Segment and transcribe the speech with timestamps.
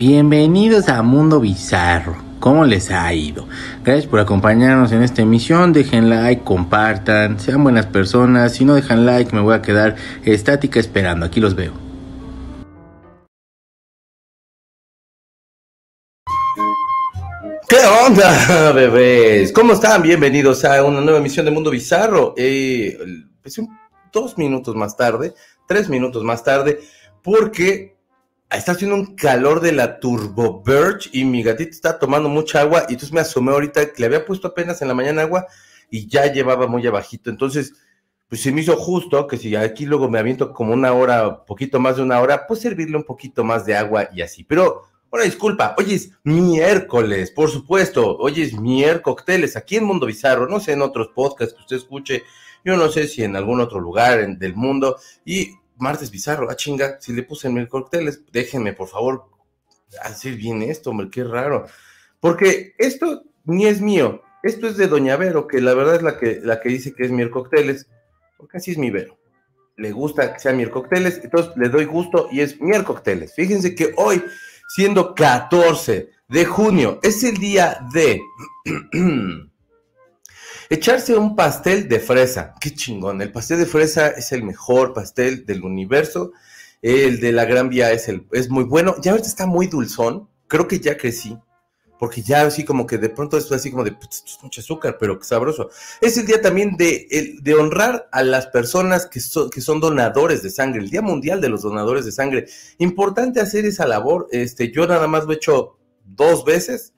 [0.00, 2.16] Bienvenidos a Mundo Bizarro.
[2.38, 3.48] ¿Cómo les ha ido?
[3.82, 5.72] Gracias por acompañarnos en esta emisión.
[5.72, 8.52] Dejen like, compartan, sean buenas personas.
[8.52, 11.26] Si no dejan like, me voy a quedar estática esperando.
[11.26, 11.72] Aquí los veo.
[17.68, 19.50] ¿Qué onda, bebés?
[19.50, 20.02] ¿Cómo están?
[20.02, 22.34] Bienvenidos a una nueva emisión de Mundo Bizarro.
[22.36, 22.96] Eh,
[23.42, 23.60] pues
[24.12, 25.34] dos minutos más tarde,
[25.66, 26.78] tres minutos más tarde,
[27.20, 27.97] porque
[28.50, 32.86] está haciendo un calor de la Turbo Birch y mi gatito está tomando mucha agua
[32.88, 35.46] y entonces me asomé ahorita que le había puesto apenas en la mañana agua
[35.90, 37.30] y ya llevaba muy abajito.
[37.30, 37.74] Entonces,
[38.28, 41.80] pues se me hizo justo que si aquí luego me aviento como una hora, poquito
[41.80, 44.44] más de una hora, pues servirle un poquito más de agua y así.
[44.44, 50.46] Pero, bueno, disculpa, hoy es miércoles, por supuesto, hoy es miércoles, aquí en Mundo Bizarro,
[50.46, 52.24] no sé en otros podcasts que usted escuche,
[52.64, 57.00] yo no sé si en algún otro lugar del mundo, y martes bizarro, ah chinga,
[57.00, 59.24] si le puse mil cócteles, déjenme por favor
[60.02, 61.66] hacer bien esto, hombre, qué raro.
[62.20, 66.18] Porque esto ni es mío, esto es de Doña Vero, que la verdad es la
[66.18, 67.88] que, la que dice que es miel cócteles,
[68.36, 69.18] porque así es mi Vero.
[69.76, 73.34] Le gusta que sea miel cócteles, entonces le doy gusto y es miel cócteles.
[73.34, 74.22] Fíjense que hoy,
[74.74, 78.20] siendo 14 de junio, es el día de
[80.70, 83.22] Echarse un pastel de fresa, qué chingón.
[83.22, 86.32] El pastel de fresa es el mejor pastel del universo.
[86.82, 88.94] El de la Gran Vía es, el, es muy bueno.
[89.00, 90.28] Ya ahorita está muy dulzón.
[90.46, 91.38] Creo que ya crecí.
[91.98, 93.96] Porque ya así como que de pronto es así como de
[94.42, 95.70] mucho azúcar, pero sabroso.
[96.02, 100.50] Es el día también de, de honrar a las personas que, que son donadores de
[100.50, 100.80] sangre.
[100.80, 102.46] El Día Mundial de los Donadores de Sangre.
[102.76, 104.28] Importante hacer esa labor.
[104.30, 106.92] Este, yo nada más lo he hecho dos veces.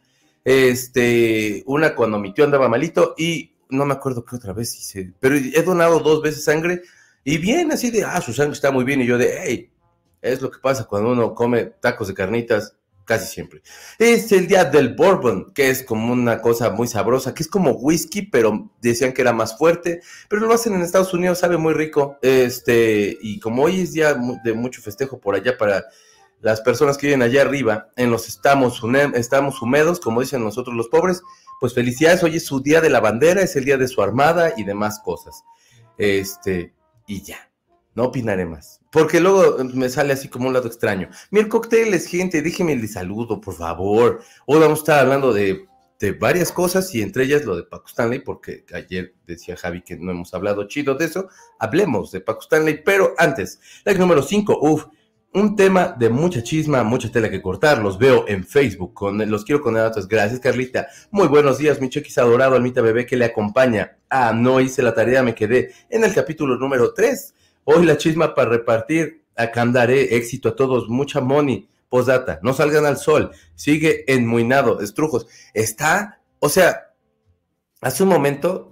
[0.45, 5.13] Este, una cuando mi tío andaba malito y no me acuerdo qué otra vez hice,
[5.21, 6.83] pero he donado dos veces sangre
[7.25, 9.73] y bien así de, ah, su sangre está muy bien y yo de, hey,
[10.23, 12.77] es lo que pasa cuando uno come tacos de carnitas
[13.11, 13.61] casi siempre.
[13.99, 17.73] Es el día del bourbon, que es como una cosa muy sabrosa, que es como
[17.73, 21.75] whisky, pero decían que era más fuerte, pero lo hacen en Estados Unidos, sabe muy
[21.75, 22.19] rico.
[22.23, 25.87] Este, y como hoy es día de mucho festejo por allá para
[26.41, 28.81] las personas que viven allá arriba, en los estamos,
[29.15, 31.21] estamos húmedos, como dicen nosotros los pobres,
[31.61, 34.55] pues felicidades, hoy es su día de la bandera, es el día de su armada
[34.57, 35.45] y demás cosas.
[35.99, 36.73] Este,
[37.07, 37.51] y ya,
[37.95, 38.81] no opinaré más.
[38.91, 41.11] Porque luego me sale así como un lado extraño.
[41.31, 44.23] Miel cócteles, gente, déjenme el saludo, por favor.
[44.47, 45.67] Hoy vamos a estar hablando de,
[46.01, 49.99] de, varias cosas y entre ellas lo de Paco Stanley, porque ayer decía Javi que
[49.99, 51.29] no hemos hablado chido de eso.
[51.59, 54.87] Hablemos de Paco Stanley, pero antes, like número 5, uff
[55.33, 57.79] un tema de mucha chisma, mucha tela que cortar.
[57.79, 58.95] Los veo en Facebook.
[58.95, 60.09] Con, los quiero con datos.
[60.09, 60.89] Gracias, Carlita.
[61.11, 63.99] Muy buenos días, mi chequis adorado, almita bebé que le acompaña.
[64.09, 67.35] Ah, no hice la tarea, me quedé en el capítulo número 3.
[67.65, 69.25] Hoy la chisma para repartir.
[69.37, 70.17] Acá andaré.
[70.17, 70.89] Éxito a todos.
[70.89, 71.69] Mucha money.
[71.89, 72.41] Posdata.
[72.43, 73.31] No salgan al sol.
[73.55, 74.81] Sigue enmuinado.
[74.81, 75.27] Estrujos.
[75.55, 76.93] Está, o sea,
[77.81, 78.71] hace un momento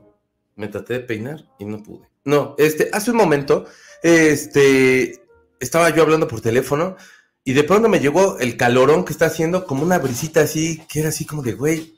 [0.59, 2.09] me traté de peinar y no pude.
[2.25, 3.65] No, este, hace un momento,
[4.03, 5.23] este,
[5.61, 6.97] estaba yo hablando por teléfono
[7.45, 11.01] y de pronto me llegó el calorón que está haciendo, como una brisita así, que
[11.01, 11.95] era así como de, güey,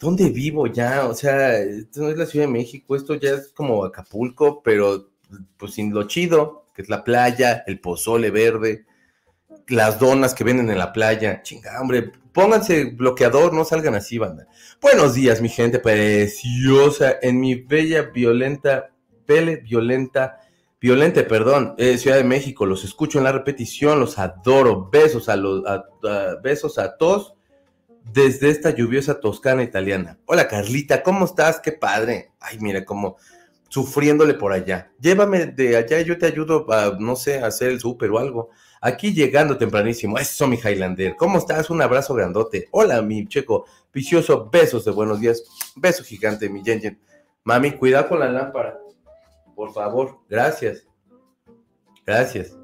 [0.00, 1.06] ¿dónde vivo ya?
[1.06, 5.10] O sea, esto no es la Ciudad de México, esto ya es como Acapulco, pero
[5.56, 8.86] pues sin lo chido, que es la playa, el pozole verde,
[9.68, 11.42] las donas que venden en la playa.
[11.42, 14.46] Chinga, hombre, pónganse bloqueador, no salgan así, banda.
[14.80, 18.92] Buenos días, mi gente preciosa, en mi bella, violenta,
[19.24, 20.38] pele violenta
[20.78, 25.36] Violente, perdón, eh, Ciudad de México, los escucho en la repetición, los adoro, besos a
[25.36, 25.62] los
[26.42, 27.34] besos a todos
[28.12, 30.18] desde esta lluviosa Toscana italiana.
[30.26, 31.60] Hola Carlita, ¿cómo estás?
[31.60, 32.32] Qué padre.
[32.38, 33.16] Ay, mira cómo
[33.70, 34.92] sufriéndole por allá.
[35.00, 38.50] Llévame de allá, yo te ayudo a, no sé, a hacer el súper o algo.
[38.82, 40.18] Aquí llegando tempranísimo.
[40.18, 41.16] Eso, mi Highlander.
[41.16, 41.70] ¿Cómo estás?
[41.70, 42.68] Un abrazo grandote.
[42.70, 43.64] Hola, mi checo.
[43.94, 44.50] Vicioso.
[44.52, 45.42] Besos de buenos días.
[45.74, 47.00] Beso gigante, mi Yen
[47.44, 48.78] Mami, cuidado con la lámpara
[49.56, 50.86] por favor, gracias.
[52.06, 52.56] Gracias.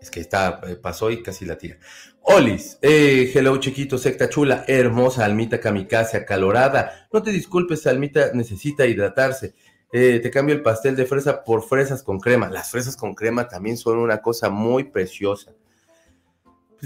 [0.00, 1.78] Es que está, eh, pasó y casi la tira.
[2.20, 7.08] Olis, eh, hello chiquito, secta chula, hermosa, almita kamikaze, acalorada.
[7.12, 9.54] No te disculpes, almita necesita hidratarse.
[9.92, 12.50] Eh, te cambio el pastel de fresa por fresas con crema.
[12.50, 15.52] Las fresas con crema también son una cosa muy preciosa.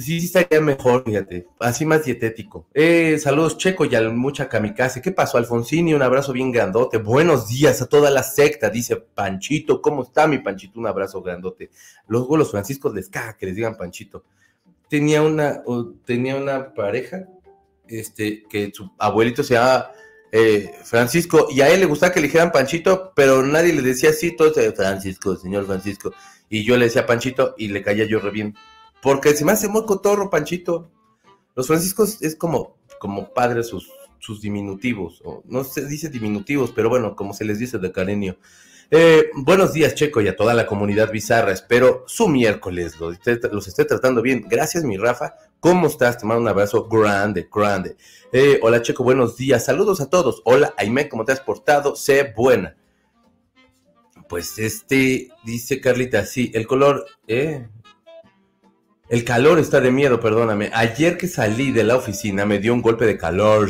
[0.01, 1.47] Sí, sí estaría mejor, fíjate.
[1.59, 2.67] Así más dietético.
[2.73, 5.03] Eh, saludos, Checo y a mucha kamikaze.
[5.03, 5.93] ¿Qué pasó, Alfonsini?
[5.93, 6.97] Un abrazo bien grandote.
[6.97, 9.83] Buenos días a toda la secta, dice Panchito.
[9.83, 10.81] ¿Cómo está mi Panchito?
[10.81, 11.71] Un abrazo grandote.
[12.09, 14.25] Luego los franciscos les caga que les digan Panchito.
[14.89, 15.63] Tenía una,
[16.07, 17.29] tenía una pareja,
[17.87, 19.91] este, que su abuelito se llama
[20.33, 24.11] eh, Francisco, y a él le gustaba que le dijeran Panchito, pero nadie le decía
[24.11, 26.15] así, todo Francisco, señor Francisco.
[26.49, 28.55] Y yo le decía Panchito y le caía yo re bien
[29.03, 30.91] porque se me hace muy cotorro, Panchito.
[31.55, 36.89] Los Franciscos es como, como padre sus, sus diminutivos, o no se dice diminutivos, pero
[36.89, 38.37] bueno, como se les dice de cariño.
[38.93, 41.53] Eh, buenos días, Checo, y a toda la comunidad bizarra.
[41.53, 43.15] Espero su miércoles los
[43.69, 44.45] esté, tratando bien.
[44.49, 45.37] Gracias, mi Rafa.
[45.61, 46.19] ¿Cómo estás?
[46.19, 47.97] Te mando un abrazo grande, grande.
[48.33, 49.65] Eh, hola, Checo, buenos días.
[49.65, 50.43] Saludos a todos.
[50.45, 51.95] Hola, Aime, ¿cómo te has portado?
[51.95, 52.77] Sé buena.
[54.29, 57.69] Pues este, dice Carlita, sí, el color, eh,
[59.11, 60.71] el calor está de miedo, perdóname.
[60.73, 63.69] Ayer que salí de la oficina me dio un golpe de calor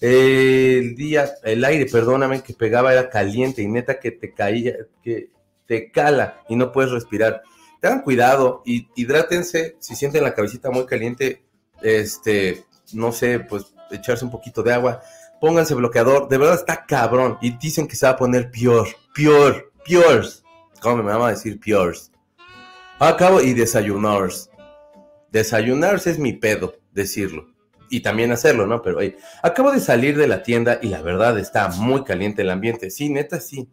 [0.00, 5.28] el día, el aire, perdóname, que pegaba era caliente y neta que te caía, que
[5.66, 7.42] te cala y no puedes respirar.
[7.80, 9.76] Tengan cuidado y hidrátense.
[9.78, 11.44] Si sienten la cabecita muy caliente,
[11.82, 15.02] este, no sé, pues echarse un poquito de agua.
[15.40, 16.28] Pónganse bloqueador.
[16.28, 17.36] De verdad está cabrón.
[17.42, 20.24] Y dicen que se va a poner peor, peor, peor.
[20.80, 21.94] ¿Cómo me van a decir peor?
[22.98, 24.49] Acabo y desayunars.
[25.30, 27.50] Desayunars es mi pedo, decirlo
[27.90, 28.80] y también hacerlo, ¿no?
[28.80, 32.50] Pero hey, acabo de salir de la tienda y la verdad está muy caliente el
[32.50, 32.88] ambiente.
[32.88, 33.68] Sí, neta, sí.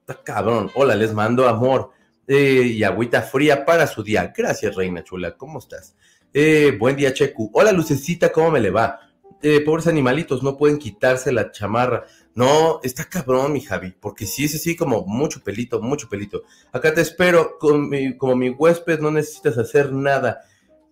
[0.00, 0.70] Está cabrón.
[0.74, 1.90] Hola, les mando amor
[2.26, 4.32] eh, y agüita fría para su día.
[4.34, 5.36] Gracias, reina chula.
[5.36, 5.96] ¿Cómo estás?
[6.32, 7.50] Eh, buen día, Checu.
[7.52, 9.00] Hola, lucecita, ¿cómo me le va?
[9.42, 12.04] Eh, pobres animalitos, no pueden quitarse la chamarra.
[12.34, 16.44] No, está cabrón, mi Javi, porque si es así como mucho pelito, mucho pelito.
[16.72, 20.42] Acá te espero, con como mi huésped, no necesitas hacer nada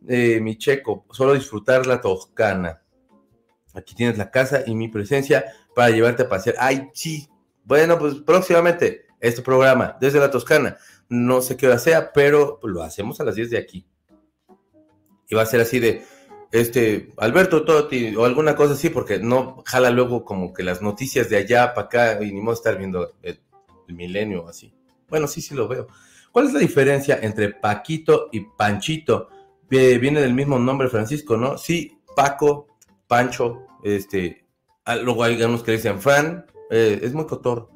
[0.08, 2.82] eh, mi checo, solo disfrutar la toscana.
[3.75, 5.44] Aquí tienes la casa y mi presencia
[5.75, 6.56] para llevarte a pasear.
[6.58, 7.29] Ay, sí.
[7.64, 10.76] Bueno, pues próximamente este programa desde la Toscana.
[11.08, 13.87] No sé qué hora sea, pero lo hacemos a las 10 de aquí.
[15.29, 16.03] Y va a ser así de,
[16.52, 21.29] este, Alberto Totti o alguna cosa así, porque no jala luego como que las noticias
[21.29, 23.41] de allá para acá y ni modo estar viendo el,
[23.88, 24.73] el milenio así.
[25.09, 25.87] Bueno, sí, sí lo veo.
[26.32, 29.29] ¿Cuál es la diferencia entre Paquito y Panchito?
[29.68, 31.58] Viene del mismo nombre Francisco, ¿no?
[31.58, 32.68] Sí, Paco,
[33.06, 34.46] Pancho, este,
[34.84, 37.70] ah, luego hay algunos que dicen Fran, eh, es muy cotor.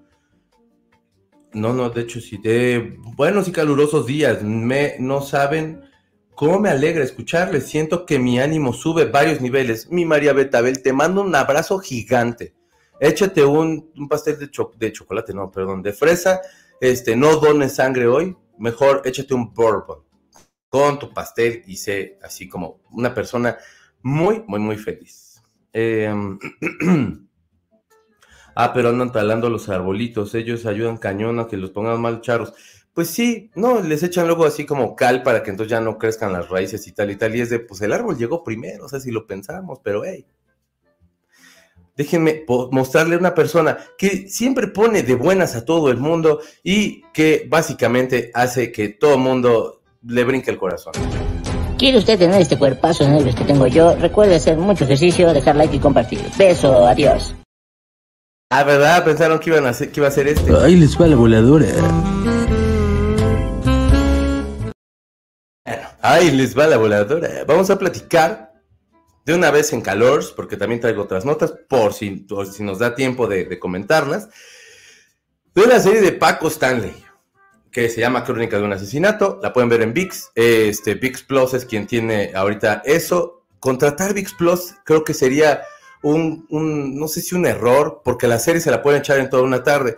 [1.52, 5.82] No, no, de hecho sí, de buenos y calurosos días, me, no saben
[6.36, 9.90] cómo me alegra escucharles, siento que mi ánimo sube varios niveles.
[9.90, 12.54] Mi María Betabel, te mando un abrazo gigante.
[13.00, 16.40] Échate un, pastel de, de chocolate, no, perdón, de fresa,
[16.80, 20.09] este, no dones sangre hoy, mejor échate un bourbon
[20.70, 23.58] con tu pastel y sé así como una persona
[24.02, 25.42] muy, muy, muy feliz.
[25.72, 26.38] Em,
[28.54, 32.54] ah, pero andan talando los arbolitos, ellos ayudan cañón a que los pongan mal charros.
[32.94, 36.32] Pues sí, no, les echan luego así como cal para que entonces ya no crezcan
[36.32, 37.34] las raíces y tal y tal.
[37.36, 40.26] Y es de, pues el árbol llegó primero, o sea, si lo pensamos, pero hey.
[41.96, 47.02] Déjenme mostrarle a una persona que siempre pone de buenas a todo el mundo y
[47.12, 50.92] que básicamente hace que todo el mundo le brinca el corazón.
[51.78, 53.96] ¿Quiere usted tener este cuerpazo negro que tengo yo?
[53.96, 56.20] Recuerde hacer mucho ejercicio, dejar like y compartir.
[56.36, 57.34] Beso, adiós.
[58.50, 59.04] Ah, ¿verdad?
[59.04, 60.54] Pensaron que, iban a hacer, que iba a ser este.
[60.56, 61.68] Ahí les va la voladora.
[65.64, 67.44] Bueno, ahí les va la voladora.
[67.46, 68.52] Vamos a platicar
[69.24, 72.94] de una vez en calors, porque también traigo otras notas, por si, si nos da
[72.94, 74.28] tiempo de, de comentarlas,
[75.54, 77.09] de una serie de Paco Stanley
[77.70, 79.38] que se llama Crónica de un asesinato.
[79.42, 80.30] La pueden ver en VIX.
[80.34, 83.44] Este, VIX Plus es quien tiene ahorita eso.
[83.58, 85.62] Contratar VIX Plus creo que sería
[86.02, 89.42] un, no sé si un error, porque la serie se la pueden echar en toda
[89.42, 89.96] una tarde.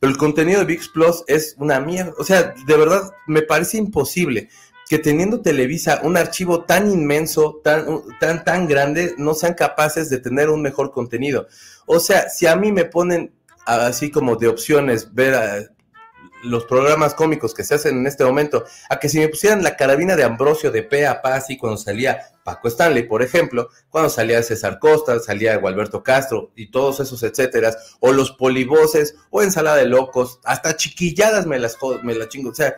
[0.00, 2.12] Pero el contenido de VIX Plus es una mierda.
[2.18, 4.48] O sea, de verdad me parece imposible
[4.88, 7.86] que teniendo Televisa un archivo tan inmenso, tan,
[8.20, 11.46] tan, tan grande, no sean capaces de tener un mejor contenido.
[11.86, 13.32] O sea, si a mí me ponen
[13.64, 15.73] así como de opciones ver a,
[16.44, 19.76] los programas cómicos que se hacen en este momento, a que si me pusieran la
[19.76, 24.10] carabina de Ambrosio de pe a pa, así cuando salía Paco Stanley, por ejemplo, cuando
[24.10, 29.76] salía César Costa, salía Gualberto Castro y todos esos etcétera, o los polivoces, o ensalada
[29.76, 32.76] de locos, hasta chiquilladas me las, me las chingo, o sea,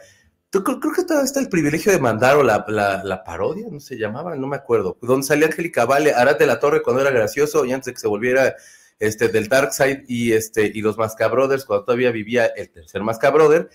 [0.50, 4.36] creo, que todavía está el privilegio de mandar o la, la, parodia, no se llamaba,
[4.36, 7.72] no me acuerdo, donde salía Angélica Vale, Arad de la Torre cuando era gracioso y
[7.72, 8.54] antes de que se volviera
[8.98, 13.68] este, del Dark Side y, este, y los Mascabrothers, cuando todavía vivía el tercer Mascabrother.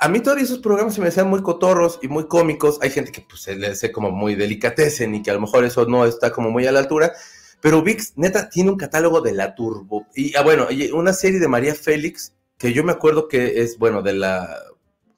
[0.00, 2.78] A mí todavía esos programas se me hacían muy cotorros y muy cómicos.
[2.82, 5.64] Hay gente que pues se le hace como muy delicatecen y que a lo mejor
[5.64, 7.12] eso no está como muy a la altura.
[7.60, 10.06] Pero VIX, neta, tiene un catálogo de la Turbo.
[10.14, 14.02] Y ah, bueno, una serie de María Félix, que yo me acuerdo que es, bueno,
[14.02, 14.58] de la.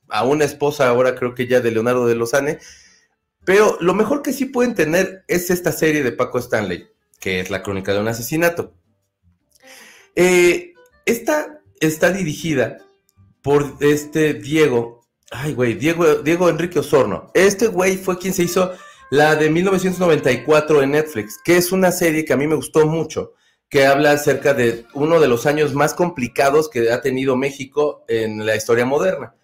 [0.08, 2.58] a una esposa ahora creo que ya de Leonardo de Lozane.
[3.46, 6.86] Pero lo mejor que sí pueden tener es esta serie de Paco Stanley,
[7.18, 8.74] que es la crónica de un asesinato.
[10.16, 10.72] Eh,
[11.04, 12.78] esta está dirigida
[13.42, 17.30] por este Diego, ay güey, Diego, Diego Enrique Osorno.
[17.34, 18.72] Este güey fue quien se hizo
[19.10, 23.34] La de 1994 en Netflix, que es una serie que a mí me gustó mucho,
[23.68, 28.44] que habla acerca de uno de los años más complicados que ha tenido México en
[28.44, 29.34] la historia moderna.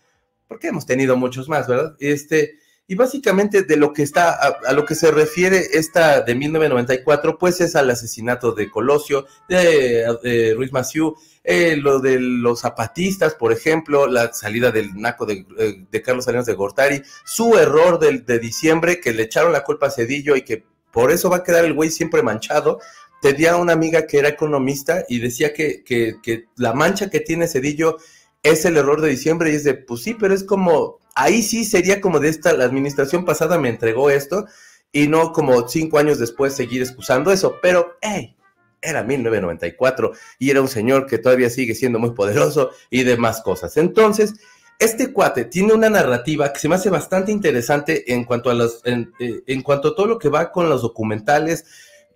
[0.49, 1.95] Porque hemos tenido muchos más, ¿verdad?
[2.00, 7.38] Este, y básicamente de lo que está, a, lo que se refiere esta de 1994,
[7.38, 13.52] pues es al asesinato de Colosio, de, Ruiz Maciú, eh, lo de los zapatistas, por
[13.52, 19.00] ejemplo, la salida del naco de, eh, Carlos Salinas de Gortari, su error de diciembre,
[19.00, 21.72] que le echaron la culpa a Cedillo y que por eso va a quedar el
[21.72, 22.78] güey siempre manchado.
[23.20, 27.48] Tenía una amiga que era economista y decía que, que, que la mancha que tiene
[27.48, 27.96] Cedillo
[28.42, 31.64] es el error de diciembre y es de, pues sí, pero es como ahí sí
[31.64, 34.46] sería como de esta, la administración pasada me entregó esto
[34.90, 38.37] y no como cinco años después seguir excusando eso, pero hey,
[38.80, 43.76] era 1994 y era un señor que todavía sigue siendo muy poderoso y demás cosas.
[43.76, 44.34] Entonces,
[44.78, 48.82] este cuate tiene una narrativa que se me hace bastante interesante en cuanto a los,
[48.84, 51.64] en, eh, cuanto a todo lo que va con los documentales,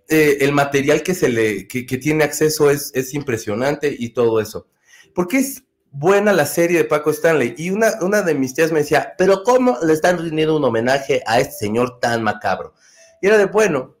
[0.09, 4.67] eh, el material que se le, que tiene acceso es, es impresionante y todo eso.
[5.13, 7.55] Porque es buena la serie de Paco Stanley.
[7.57, 11.23] Y una, una de mis tías me decía, pero ¿cómo le están rindiendo un homenaje
[11.25, 12.73] a este señor tan macabro?
[13.21, 13.95] Y era de, bueno,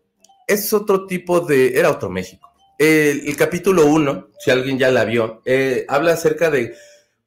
[0.47, 2.49] es otro tipo de, era otro México.
[2.77, 6.75] El, capítulo 1, si alguien ya la vio, eh, habla acerca de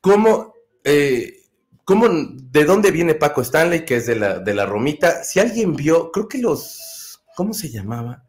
[0.00, 1.38] cómo, eh,
[1.84, 5.24] cómo, de dónde viene Paco Stanley, que es de la, de la Romita.
[5.24, 8.24] Si alguien vio, creo que los, ¿cómo se llamaba?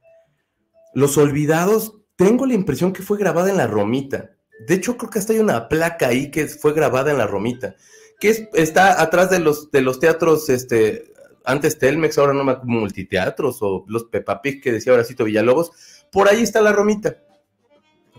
[0.94, 4.32] Los Olvidados, tengo la impresión que fue grabada en la Romita.
[4.68, 7.76] De hecho, creo que hasta hay una placa ahí que fue grabada en la Romita,
[8.20, 11.12] que está atrás de los, de los teatros, este,
[11.46, 15.72] antes Telmex, ahora no me multiteatros, o los Peppa Pig que decía Horacito Villalobos,
[16.12, 17.18] por ahí está la Romita.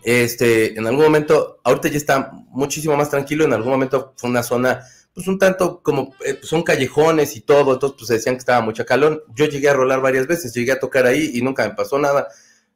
[0.02, 4.42] Este, en algún momento, ahorita ya está muchísimo más tranquilo, en algún momento fue una
[4.42, 4.84] zona,
[5.14, 8.84] pues un tanto como, eh, son callejones y todo, entonces pues decían que estaba mucha
[8.84, 9.24] calor.
[9.34, 12.28] Yo llegué a rolar varias veces, llegué a tocar ahí y nunca me pasó nada,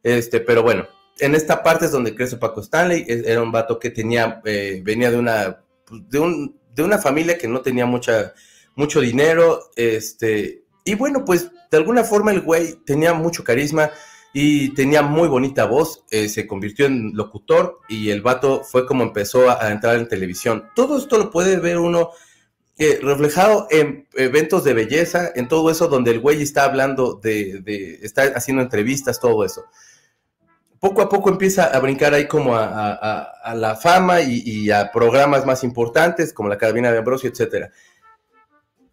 [0.04, 0.86] este, pero bueno,
[1.18, 5.10] en esta parte es donde crece Paco Stanley, era un vato que tenía, eh, venía
[5.10, 8.34] de una, pues, de, un, de una familia que no tenía mucha,
[8.74, 13.90] mucho dinero, este, y bueno, pues de alguna forma el güey tenía mucho carisma
[14.32, 19.02] y tenía muy bonita voz, eh, se convirtió en locutor y el vato fue como
[19.02, 20.68] empezó a, entrar en televisión.
[20.74, 22.10] Todo esto lo puede ver uno
[22.76, 27.62] eh, reflejado en eventos de belleza, en todo eso donde el güey está hablando de,
[27.62, 29.64] de, está haciendo entrevistas, todo eso
[30.86, 35.64] poco a poco empieza a brincar ahí como a, la fama y, a programas más
[35.64, 37.72] importantes como la Carabina de Ambrosio, etcétera.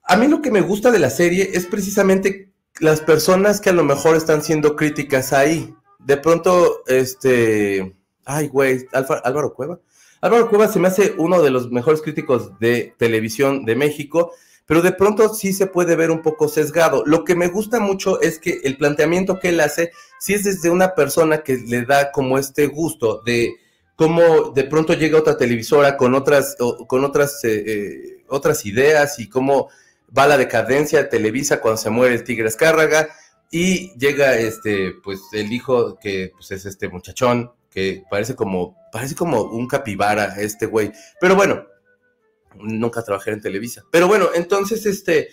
[0.03, 3.73] A mí lo que me gusta de la serie es precisamente las personas que a
[3.73, 5.75] lo mejor están siendo críticas ahí.
[5.99, 7.95] De pronto, este,
[8.25, 9.79] ay, güey, Álvaro Cueva.
[10.19, 14.31] Álvaro Cueva se me hace uno de los mejores críticos de televisión de México
[14.65, 17.03] pero de pronto sí se puede ver un poco sesgado.
[17.05, 20.69] Lo que me gusta mucho es que el planteamiento que él hace, sí es desde
[20.69, 23.55] una persona que le da como este gusto de
[23.95, 26.55] cómo de pronto llega otra televisora con otras,
[26.87, 29.69] con otras, eh, eh, otras ideas y cómo
[30.17, 33.09] va la decadencia de Televisa cuando se muere el Tigre Escárraga
[33.51, 39.15] y llega este, pues el hijo que pues, es este muchachón que parece como, parece
[39.15, 40.91] como un capibara este güey.
[41.19, 41.65] Pero bueno,
[42.59, 43.83] nunca trabajé en Televisa.
[43.91, 45.29] Pero bueno, entonces, este,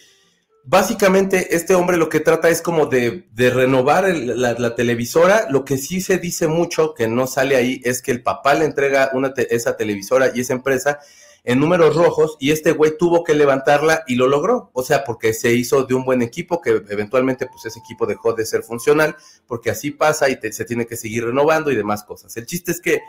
[0.64, 5.46] básicamente este hombre lo que trata es como de, renovar la, televisora.
[5.50, 8.64] Lo que sí se dice mucho, que no sale ahí, es que el papá le
[8.64, 11.00] entrega una esa televisora y esa empresa
[11.42, 14.70] en números rojos y este güey tuvo que levantarla y lo logró.
[14.74, 18.34] O sea, porque se hizo de un buen equipo que eventualmente pues ese equipo dejó
[18.34, 22.36] de ser funcional porque así pasa y se tiene que seguir renovando y demás cosas.
[22.36, 23.00] El chiste es que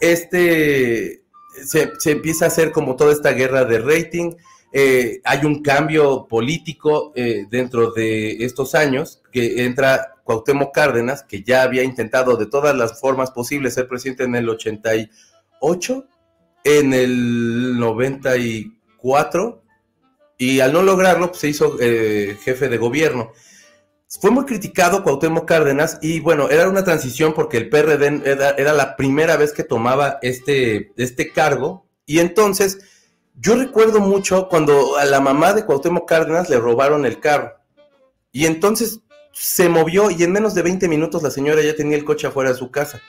[0.00, 1.24] este
[1.64, 4.34] se, empieza a hacer como toda esta guerra de rating.
[4.72, 11.42] Eh, hay un cambio político eh, dentro de estos años que entra Cuauhtémoc Cárdenas, que
[11.42, 16.06] ya había intentado de todas las formas posibles ser presidente en el 88,
[16.64, 19.62] en el 94,
[20.36, 23.32] y al no lograrlo, pues, se hizo eh, jefe de gobierno.
[24.10, 28.96] Fue muy criticado Cuauhtémoc Cárdenas y bueno, era una transición porque el PRD era, la
[28.96, 32.78] primera vez que tomaba este, este cargo y entonces
[33.34, 37.52] yo recuerdo mucho cuando a la mamá de Cuauhtémoc Cárdenas le robaron el carro
[38.32, 39.00] y entonces
[39.32, 42.50] se movió y en menos de 20 minutos la señora ya tenía el coche afuera
[42.50, 43.02] de su casa.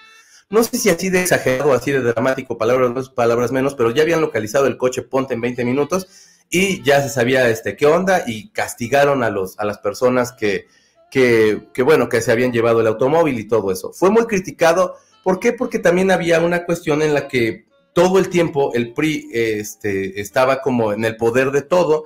[0.50, 4.20] No sé si así de exagerado, así de dramático, palabras palabras menos, pero ya habían
[4.20, 6.08] localizado el coche Ponte en 20 minutos
[6.50, 10.68] y ya se sabía este qué onda y castigaron a los a las personas que
[11.12, 13.92] que, bueno, que se habían llevado el automóvil y todo eso.
[13.94, 14.96] Fue muy criticado.
[15.24, 15.54] ¿Por qué?
[15.54, 20.62] Porque también había una cuestión en la que todo el tiempo el PRI este, estaba
[20.62, 22.06] como en el poder de todo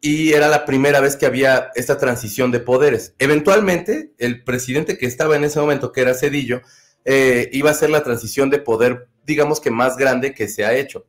[0.00, 3.14] y era la primera vez que había esta transición de poderes.
[3.18, 6.62] Eventualmente, el presidente que estaba en ese momento, que era Cedillo,
[7.04, 10.74] eh, iba a ser la transición de poder, digamos que más grande que se ha
[10.74, 11.06] hecho.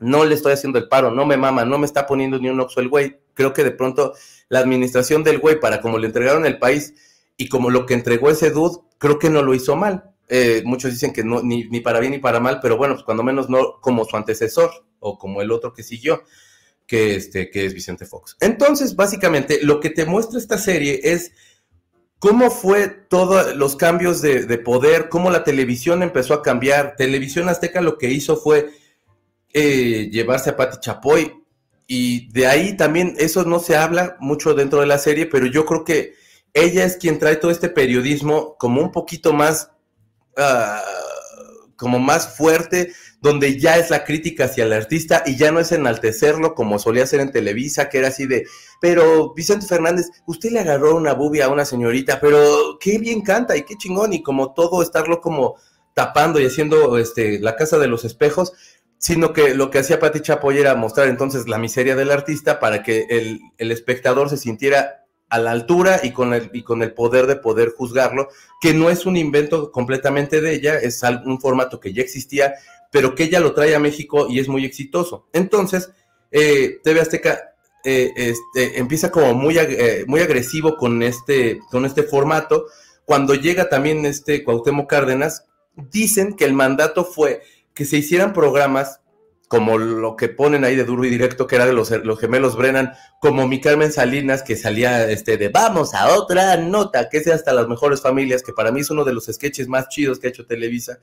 [0.00, 2.60] No le estoy haciendo el paro, no me mama, no me está poniendo ni un
[2.60, 3.18] oxo el güey.
[3.34, 4.14] Creo que de pronto
[4.48, 6.94] la administración del güey, para como le entregaron el país
[7.36, 10.10] y como lo que entregó ese dude, creo que no lo hizo mal.
[10.28, 13.22] Eh, muchos dicen que no, ni, para bien ni para mal, pero bueno, pues cuando
[13.22, 16.22] menos no como su antecesor o como el otro que siguió
[16.86, 18.36] que, este, que es Vicente Fox.
[18.40, 21.32] Entonces, básicamente, lo que te muestra esta serie es
[22.18, 26.96] cómo fue todos los cambios de, poder, cómo la televisión empezó a cambiar.
[26.96, 28.70] Televisión Azteca lo que hizo fue
[29.58, 31.32] eh, llevarse a Pati Chapoy.
[31.86, 35.64] Y de ahí también, eso no se habla mucho dentro de la serie, pero yo
[35.64, 36.14] creo que
[36.52, 39.70] ella es quien trae todo este periodismo como un poquito más...
[40.36, 40.82] Ah,
[41.76, 45.72] como más fuerte, donde ya es la crítica hacia el artista y ya no es
[45.72, 48.46] enaltecerlo como solía ser en Televisa, que era así de,
[48.80, 53.56] pero Vicente Fernández, usted le agarró una bubia a una señorita, pero qué bien canta
[53.56, 55.56] y qué chingón, y como todo estarlo como
[55.94, 58.52] tapando y haciendo este, la casa de los espejos,
[58.98, 62.82] sino que lo que hacía Pati Chapoy era mostrar entonces la miseria del artista para
[62.82, 66.92] que el, el espectador se sintiera a la altura y con, el, y con el
[66.92, 68.28] poder de poder juzgarlo,
[68.60, 72.54] que no es un invento completamente de ella, es un formato que ya existía,
[72.92, 75.26] pero que ella lo trae a México y es muy exitoso.
[75.32, 75.90] Entonces,
[76.30, 82.02] eh, TV Azteca eh, este, empieza como muy, eh, muy agresivo con este, con este
[82.02, 82.66] formato.
[83.04, 87.42] Cuando llega también este Cuauhtémoc Cárdenas, dicen que el mandato fue
[87.76, 89.00] que se hicieran programas
[89.48, 92.56] como lo que ponen ahí de duro y directo, que era de los, los, gemelos
[92.56, 97.32] Brennan, como mi Carmen Salinas, que salía este de vamos a otra nota, que de
[97.32, 100.26] hasta las mejores familias, que para mí es uno de los sketches más chidos que
[100.26, 100.98] ha hecho Televisa,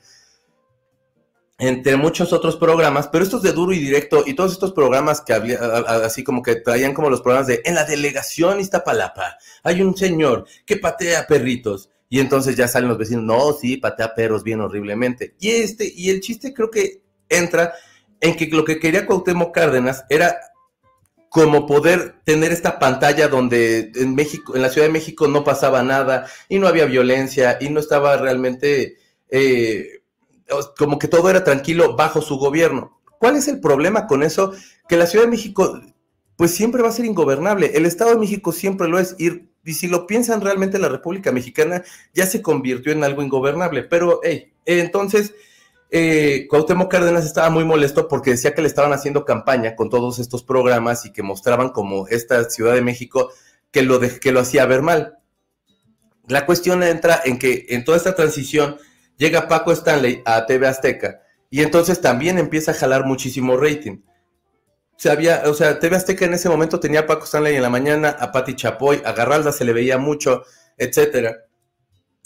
[1.60, 5.34] entre muchos otros programas, pero estos de duro y directo y todos estos programas que
[5.34, 9.96] había, así como que traían como los programas de en la delegación Iztapalapa, hay un
[9.96, 11.92] señor que patea perritos.
[12.14, 15.34] Y entonces ya salen los vecinos, no, sí, patea perros bien horriblemente.
[15.40, 17.74] Y este, y el chiste creo que entra
[18.22, 20.38] en que lo que quería Cuauhtémoc Cárdenas era
[21.30, 25.82] como poder tener esta pantalla donde en México, en la Ciudad de México no pasaba
[25.82, 28.98] nada y no había violencia y no estaba realmente
[29.32, 30.04] eh,
[30.78, 33.02] como que todo era tranquilo bajo su gobierno.
[33.18, 34.54] ¿Cuál es el problema con eso?
[34.88, 35.82] Que la Ciudad de México
[36.36, 37.72] pues siempre va a ser ingobernable.
[37.74, 39.16] El Estado de México siempre lo es.
[39.18, 43.84] Y, y si lo piensan realmente la República Mexicana ya se convirtió en algo ingobernable.
[43.84, 45.34] Pero, hey, entonces
[45.96, 50.18] eh, Cuauhtémoc Cárdenas estaba muy molesto porque decía que le estaban haciendo campaña con todos
[50.18, 53.32] estos programas y que mostraban como esta Ciudad de México
[53.70, 55.20] que lo, que lo hacía ver mal.
[56.28, 58.78] La cuestión entra en que en toda esta transición
[59.18, 61.22] llega Paco Stanley a TV Azteca
[61.52, 63.98] y entonces también empieza a jalar muchísimo rating.
[64.98, 67.70] Se había, o sea, TV Azteca en ese momento tenía a Paco Stanley en la
[67.70, 70.44] mañana, a Patti Chapoy, a Garralda se le veía mucho,
[70.78, 71.46] etcétera.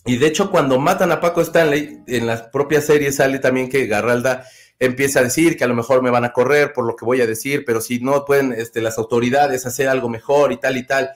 [0.05, 3.87] Y de hecho, cuando matan a Paco Stanley, en la propia serie sale también que
[3.87, 4.45] Garralda
[4.79, 7.21] empieza a decir que a lo mejor me van a correr por lo que voy
[7.21, 10.85] a decir, pero si no pueden este, las autoridades hacer algo mejor y tal y
[10.85, 11.11] tal,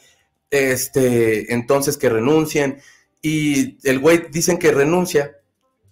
[0.49, 2.81] este, entonces que renuncien.
[3.21, 5.37] Y el güey dicen que renuncia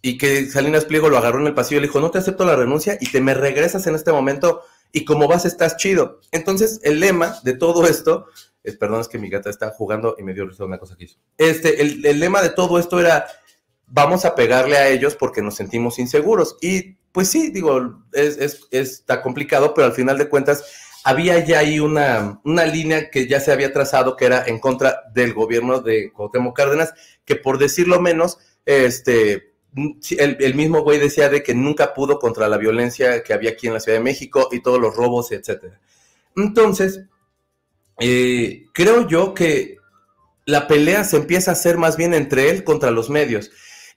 [0.02, 2.45] y que Salinas Pliego lo agarró en el pasillo y le dijo, no te acepto
[2.45, 6.21] la renuncia y te me regresas en este momento y como vas estás chido.
[6.32, 8.28] Entonces el lema de todo esto
[8.63, 11.06] es, perdón, es que mi gata está jugando y me dio risa una cosa que
[11.06, 11.17] hizo.
[11.38, 13.25] Este, el, lema de todo esto era,
[13.88, 16.58] vamos a pegarle a ellos porque nos sentimos inseguros.
[16.62, 20.63] Y pues sí, digo, es, es, está complicado, pero al final de cuentas
[21.04, 25.04] había ya ahí una, una línea que ya se había trazado que era en contra
[25.13, 26.93] del gobierno de Cuauhtémoc Cárdenas,
[27.25, 32.58] que por decirlo menos, este, el, mismo güey decía de que nunca pudo contra la
[32.58, 35.80] violencia que había aquí en la Ciudad de México y todos los robos, etcétera.
[36.36, 37.02] Entonces,
[38.00, 39.78] eh, creo yo que
[40.46, 43.52] la pelea se empieza a hacer más bien entre él contra los medios.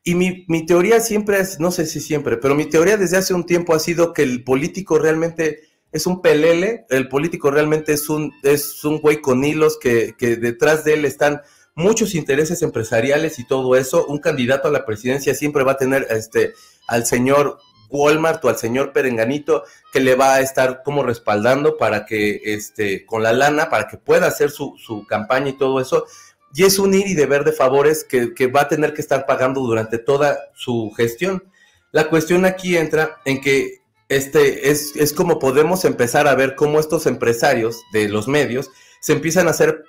[0.04, 3.34] Y mi, mi, teoría siempre es, no sé si siempre, pero mi teoría desde hace
[3.34, 5.60] un tiempo ha sido que el político realmente
[5.92, 10.36] es un pelele, el político realmente es un, es un güey con hilos que, que
[10.36, 11.42] detrás de él están
[11.74, 14.06] muchos intereses empresariales y todo eso.
[14.06, 16.54] Un candidato a la presidencia siempre va a tener este,
[16.86, 17.58] al señor
[17.90, 23.04] Walmart o al señor Perenganito que le va a estar como respaldando para que, este,
[23.04, 26.06] con la lana, para que pueda hacer su, su campaña y todo eso.
[26.54, 29.26] Y es un ir y deber de favores que, que va a tener que estar
[29.26, 31.44] pagando durante toda su gestión.
[31.92, 36.78] La cuestión aquí entra en que este es, es como podemos empezar a ver cómo
[36.80, 39.84] estos empresarios de los medios se empiezan a hacer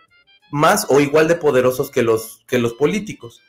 [0.52, 3.42] más o igual de poderosos que los, que los políticos.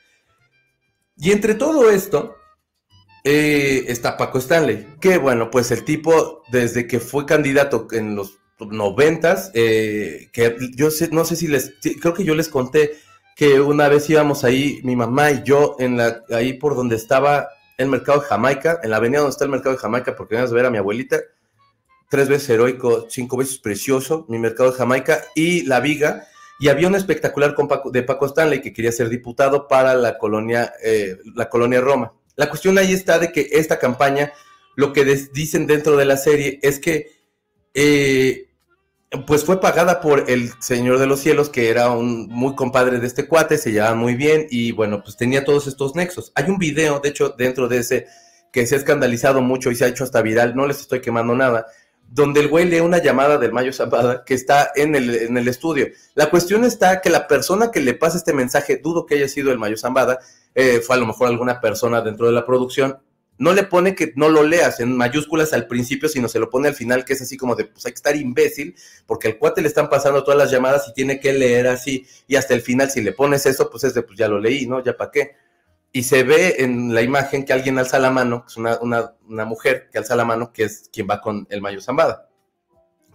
[1.16, 2.36] Y entre todo esto,
[3.22, 8.38] eh, está Paco Stanley, que bueno, pues el tipo desde que fue candidato en los
[8.58, 12.98] noventas, eh, que yo no sé si les, creo que yo les conté
[13.36, 17.48] que una vez íbamos ahí, mi mamá y yo, en la, ahí por donde estaba
[17.78, 20.52] el mercado de Jamaica, en la avenida donde está el mercado de Jamaica, porque veníamos
[20.52, 21.20] a ver a mi abuelita,
[22.08, 26.28] tres veces heroico, cinco veces precioso, mi mercado de Jamaica, y La Viga,
[26.64, 27.54] y había un espectacular
[27.92, 32.14] de Paco Stanley que quería ser diputado para la colonia, eh, la colonia Roma.
[32.36, 34.32] La cuestión ahí está de que esta campaña,
[34.74, 37.10] lo que dicen dentro de la serie es que
[37.74, 38.48] eh,
[39.26, 43.08] pues fue pagada por el Señor de los Cielos, que era un muy compadre de
[43.08, 46.32] este cuate, se llevaba muy bien y bueno, pues tenía todos estos nexos.
[46.34, 48.06] Hay un video, de hecho, dentro de ese
[48.54, 51.34] que se ha escandalizado mucho y se ha hecho hasta viral, no les estoy quemando
[51.34, 51.66] nada,
[52.14, 55.48] donde el güey lee una llamada del Mayo Zambada que está en el, en el
[55.48, 55.88] estudio.
[56.14, 59.50] La cuestión está que la persona que le pasa este mensaje, dudo que haya sido
[59.50, 60.20] el Mayo Zambada,
[60.54, 62.98] eh, fue a lo mejor alguna persona dentro de la producción,
[63.36, 66.68] no le pone que no lo leas en mayúsculas al principio, sino se lo pone
[66.68, 69.60] al final, que es así como de, pues hay que estar imbécil, porque al cuate
[69.60, 72.92] le están pasando todas las llamadas y tiene que leer así, y hasta el final,
[72.92, 74.84] si le pones eso, pues es de, pues ya lo leí, ¿no?
[74.84, 75.32] Ya para qué.
[75.96, 79.14] Y se ve en la imagen que alguien alza la mano, que es una, una,
[79.28, 82.28] una mujer que alza la mano, que es quien va con el Mayo Zambada.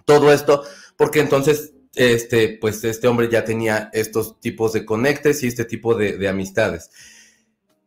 [0.06, 0.64] Todo esto,
[0.96, 5.94] porque entonces, este, pues este hombre ya tenía estos tipos de conectes y este tipo
[5.94, 6.90] de, de amistades.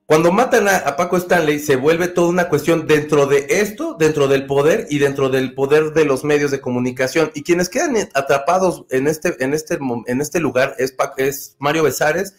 [0.05, 4.45] Cuando matan a, Paco Stanley, se vuelve toda una cuestión dentro de esto, dentro del
[4.45, 7.31] poder y dentro del poder de los medios de comunicación.
[7.35, 12.35] Y quienes quedan atrapados en este, en este, en este lugar es, es Mario Besares,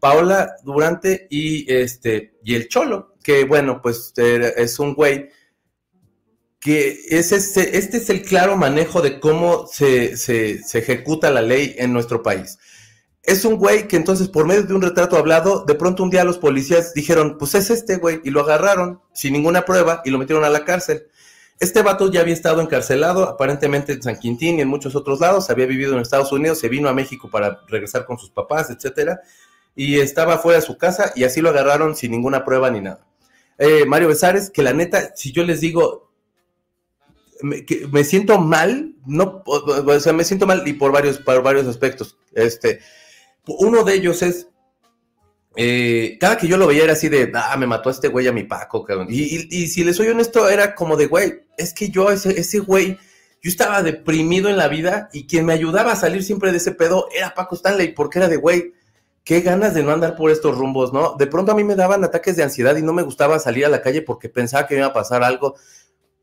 [0.00, 5.30] Paola Durante y, este, y el Cholo, que bueno, pues es un güey
[6.60, 11.42] que es este, este es el claro manejo de cómo se, se, se ejecuta la
[11.42, 12.58] ley en nuestro país.
[13.22, 16.24] Es un güey que entonces por medio de un retrato hablado, de pronto un día
[16.24, 20.18] los policías dijeron, pues es este güey, y lo agarraron sin ninguna prueba y lo
[20.18, 21.08] metieron a la cárcel.
[21.58, 25.48] Este vato ya había estado encarcelado, aparentemente en San Quintín y en muchos otros lados,
[25.50, 29.20] había vivido en Estados Unidos, se vino a México para regresar con sus papás, etcétera,
[29.76, 33.06] y estaba fuera de su casa y así lo agarraron sin ninguna prueba ni nada.
[33.58, 36.10] Eh, Mario Besares, que la neta, si yo les digo,
[37.42, 41.42] me, que me siento mal, no, o sea, me siento mal y por varios, por
[41.42, 42.16] varios aspectos.
[42.34, 42.80] Este,
[43.46, 44.48] uno de ellos es,
[45.56, 48.32] eh, cada que yo lo veía era así de, ah, me mató este güey a
[48.32, 49.08] mi Paco, cabrón.
[49.10, 52.98] Y, si les soy honesto, era como de, güey, es que yo, ese, ese güey,
[53.42, 56.72] yo estaba deprimido en la vida y quien me ayudaba a salir siempre de ese
[56.72, 58.74] pedo era Paco Stanley, porque era de, güey,
[59.26, 61.16] qué ganas de no andar por estos rumbos, ¿no?
[61.18, 63.68] De pronto a mí me daban ataques de ansiedad y no me gustaba salir a
[63.68, 65.56] la calle porque pensaba que me iba a pasar algo.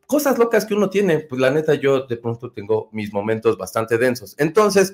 [0.08, 3.98] Cosas locas que uno tiene, pues la neta yo de pronto tengo mis momentos bastante
[3.98, 4.36] densos.
[4.38, 4.94] Entonces,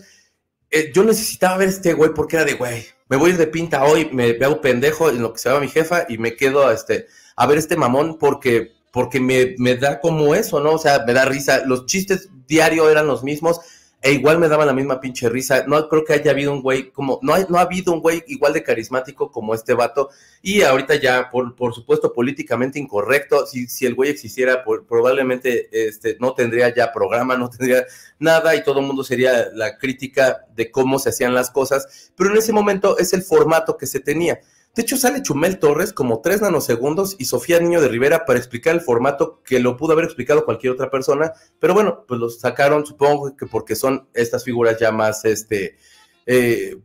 [0.71, 3.45] eh, yo necesitaba ver este güey porque era de, güey, me voy a ir de
[3.45, 6.65] pinta hoy, me veo pendejo en lo que se va mi jefa y me quedo
[6.65, 10.73] a, este, a ver este mamón porque, porque me, me da como eso, ¿no?
[10.73, 11.63] O sea, me da risa.
[11.63, 13.61] Los chistes diario eran los mismos
[14.01, 15.65] e igual me daba la misma pinche risa.
[15.67, 18.53] No creo que haya habido un güey como, no, no ha habido un güey igual
[18.53, 20.09] de carismático como este vato.
[20.41, 23.45] Y ahorita ya, por, por supuesto, políticamente incorrecto.
[23.45, 27.85] Si, si el güey existiera, probablemente este, no tendría ya programa, no tendría
[28.19, 32.11] nada y todo el mundo sería la crítica de cómo se hacían las cosas.
[32.15, 34.39] Pero en ese momento es el formato que se tenía.
[34.75, 38.75] De hecho, sale Chumel Torres como tres nanosegundos y Sofía Niño de Rivera para explicar
[38.75, 42.85] el formato que lo pudo haber explicado cualquier otra persona, pero bueno, pues los sacaron,
[42.85, 45.77] supongo que porque son estas figuras ya más, este,
[46.25, 46.77] eh,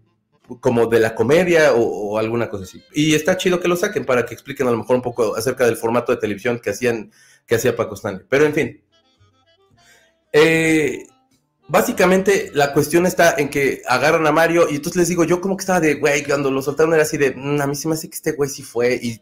[0.61, 2.83] como de la comedia o, alguna cosa así.
[2.92, 5.64] Y está chido que lo saquen para que expliquen a lo mejor un poco acerca
[5.64, 7.11] del formato de televisión que hacían,
[7.47, 8.27] que hacía Paco Stanley.
[8.29, 8.85] Pero en fin.
[10.33, 11.07] Eh,
[11.66, 15.57] Básicamente la cuestión está en que agarran a Mario y entonces les digo, yo como
[15.57, 17.94] que estaba de, güey, cuando lo soltaron era así de, mm, a mí sí me
[17.94, 19.20] hace que este güey sí fue y,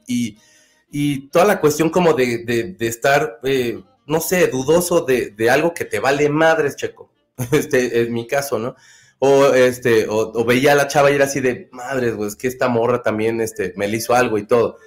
[0.91, 2.39] y, toda la cuestión como de,
[2.79, 7.13] de, estar, eh, no sé, dudoso de, de, algo que te vale madres, Checo,
[7.53, 8.75] este, en mi caso, ¿no?
[9.21, 12.49] O, este, o, veía a la chava y era así de, madres, güey, es que
[12.49, 14.79] esta morra también, este, me le hizo algo y todo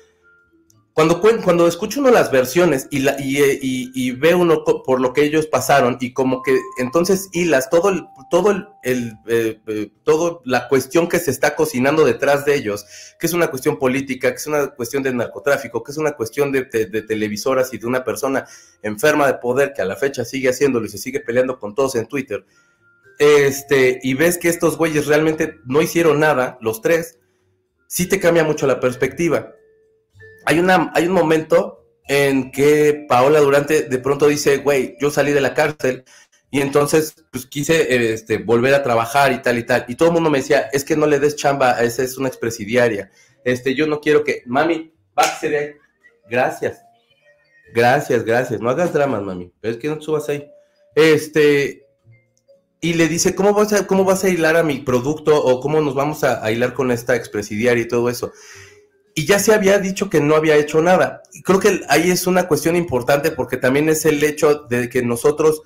[0.95, 5.23] cuando, cuando escucha uno las versiones y, la, y, y, ve uno por lo que
[5.23, 10.69] ellos pasaron y como que entonces hilas todo el, todo el, eh, eh, todo la
[10.69, 12.86] cuestión que se está cocinando detrás de ellos,
[13.19, 16.53] que es una cuestión política, que es una cuestión de narcotráfico, que es una cuestión
[16.53, 18.47] de, de, televisoras y de una persona
[18.81, 21.95] enferma de poder que a la fecha sigue haciéndolo y se sigue peleando con todos
[21.95, 22.45] en Twitter,
[23.19, 27.19] este, y ves que estos güeyes realmente no hicieron nada, los tres,
[27.86, 29.51] sí te cambia mucho la perspectiva
[30.45, 35.31] hay, una, hay un momento en que Paola Durante de pronto dice, güey, yo salí
[35.31, 36.05] de la cárcel
[36.51, 39.86] y entonces pues quise este, volver a trabajar y tal y tal.
[39.88, 42.29] Y todo el mundo me decía, es que no le des chamba, esa es una
[42.29, 43.12] expresidiaria.
[43.43, 45.69] Este, yo no quiero que, mami, bájese de ahí.
[46.29, 46.81] Gracias.
[47.73, 48.62] Gracias, gracias.
[48.62, 49.51] No hagas dramas, mami.
[49.60, 50.49] Pero es que no subas ahí.
[50.95, 51.86] Este,
[52.79, 55.81] y le dice, ¿cómo vas a, cómo vas a hilar a mi producto o cómo
[55.81, 58.31] nos vamos a, a hilar con esta expresidiaria y todo eso?
[59.17, 61.23] Y ya se había dicho que no había hecho nada.
[61.32, 65.01] Y creo que ahí es una cuestión importante porque también es el hecho de que
[65.04, 65.62] nosotros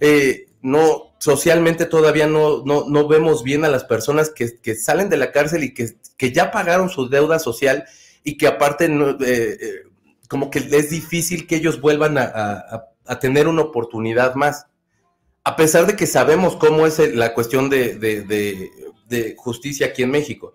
[0.00, 5.08] eh, no socialmente todavía no, no, no, vemos bien a las personas que, que salen
[5.08, 7.84] de la cárcel y que, que, ya pagaron su deuda social
[8.24, 9.82] y que aparte no, eh, eh,
[10.26, 14.66] como que es difícil que ellos vuelvan a, a, tener una oportunidad más.
[15.44, 18.70] A pesar de que sabemos cómo es la cuestión de, de,
[19.08, 20.54] de justicia aquí en México.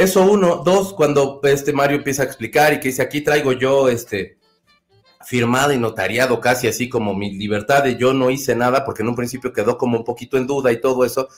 [0.00, 0.62] Eso uno.
[0.64, 4.38] Dos, cuando este Mario empieza a explicar y que dice, aquí traigo yo este
[5.26, 9.10] firmado y notariado casi así como mi libertad de yo no hice nada porque en
[9.10, 11.28] un principio quedó como un poquito en duda y todo eso.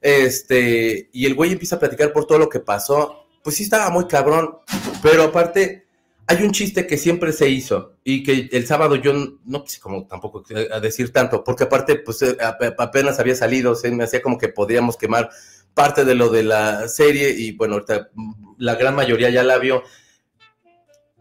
[0.00, 3.26] Este, y el güey empieza a platicar por todo lo que pasó.
[3.42, 4.58] Pues sí estaba muy cabrón,
[5.02, 5.88] pero aparte
[6.28, 9.12] hay un chiste que siempre se hizo y que el sábado yo
[9.44, 12.36] no quise como tampoco a decir tanto, porque aparte pues eh,
[12.78, 15.30] apenas había salido, se me hacía como que podíamos quemar
[15.74, 18.10] parte de lo de la serie y bueno, ahorita
[18.58, 19.82] la gran mayoría ya la vio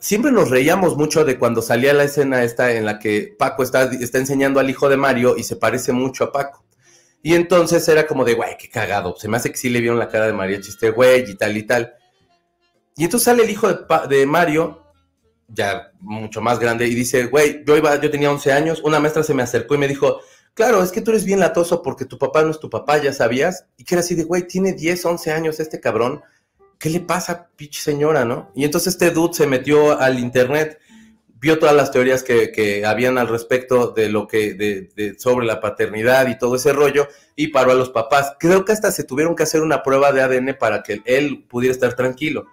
[0.03, 3.83] siempre nos reíamos mucho de cuando salía la escena esta en la que Paco está,
[3.83, 6.65] está enseñando al hijo de Mario y se parece mucho a Paco.
[7.21, 9.15] Y entonces era como de, güey, qué cagado.
[9.15, 11.55] Se me hace que sí le vieron la cara de María Chiste, güey, y tal
[11.55, 11.93] y tal.
[12.97, 14.83] Y entonces sale el hijo de, de, Mario,
[15.47, 19.33] ya mucho más grande, y dice, güey, yo, yo tenía 11 años, una maestra se
[19.33, 20.19] me acercó y me dijo,
[20.53, 23.13] claro, es que tú eres bien latoso porque tu papá no es tu papá, ya
[23.13, 23.65] sabías.
[23.77, 26.21] Y que era así de, güey, tiene 10, 11 años este cabrón
[26.83, 28.51] ¿qué le pasa, pinche señora, no?
[28.55, 30.81] Y entonces este dude se metió al internet,
[31.39, 35.45] vio todas las teorías que, que habían al respecto de lo que, de, de, sobre
[35.45, 38.35] la paternidad y todo ese rollo, y paró a los papás.
[38.37, 41.73] Creo que hasta se tuvieron que hacer una prueba de ADN para que él pudiera
[41.73, 42.47] estar tranquilo.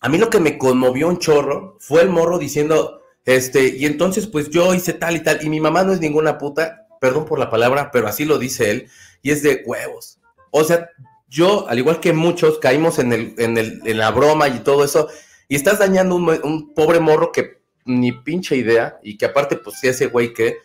[0.00, 4.26] A mí lo que me conmovió un chorro fue el morro diciendo, este, y entonces
[4.26, 7.38] pues yo hice tal y tal, y mi mamá no es ninguna puta, perdón por
[7.38, 8.88] la palabra, pero así lo dice él,
[9.22, 10.18] y es de huevos.
[10.50, 10.88] O sea,
[11.28, 14.84] yo, al igual que muchos, caímos en, el, en, el, en la broma y todo
[14.84, 15.08] eso,
[15.48, 20.06] y estás dañando un, pobre morro que ni pinche idea, y que aparte, pues, ese
[20.06, 20.58] güey que...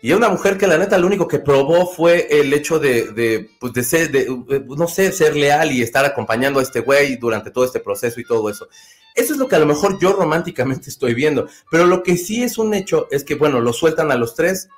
[0.00, 3.50] Y una mujer que la neta lo único que probó fue el hecho de, de,
[3.58, 7.64] pues, de de, no sé, ser leal y estar acompañando a este güey durante todo
[7.64, 8.68] este proceso y todo eso.
[9.14, 11.48] Eso es lo que a lo mejor yo románticamente estoy viendo.
[11.70, 14.68] Pero lo que sí es un hecho es que, bueno, lo sueltan a los tres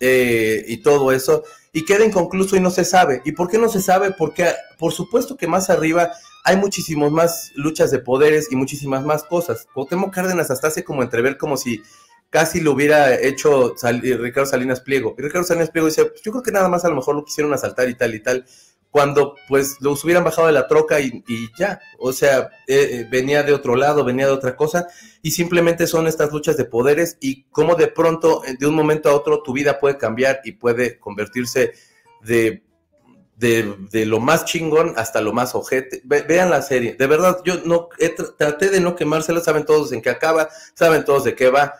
[0.00, 3.22] eh, y todo eso y queda inconcluso y no se sabe.
[3.24, 4.12] ¿Y por qué no se sabe?
[4.12, 4.46] Porque
[4.78, 6.12] por supuesto que más arriba
[6.44, 9.66] hay muchísimos más luchas de poderes y muchísimas más cosas.
[9.72, 11.82] Cuauhtémoc Cárdenas hasta hace como entrever como si
[12.30, 15.14] casi lo hubiera hecho Ricardo Salinas Pliego.
[15.18, 17.24] Y Ricardo Salinas Pliego dice, pues yo creo que nada más a lo mejor lo
[17.24, 18.44] quisieron asaltar y tal y tal
[18.92, 21.24] cuando pues los hubieran bajado de la troca y,
[21.58, 24.86] ya, o sea, eh, eh, venía de otro lado, venía de otra cosa,
[25.22, 29.08] y simplemente son estas luchas de poderes y cómo de pronto, eh, de un momento
[29.08, 31.72] a otro, tu vida puede cambiar y puede convertirse
[32.20, 32.62] de,
[33.38, 36.02] de, lo más chingón hasta lo más ojete.
[36.04, 37.88] Ve, vean la serie, de verdad, yo no
[38.36, 41.72] traté de no quemársela, saben todos en qué acaba, saben todos de qué va,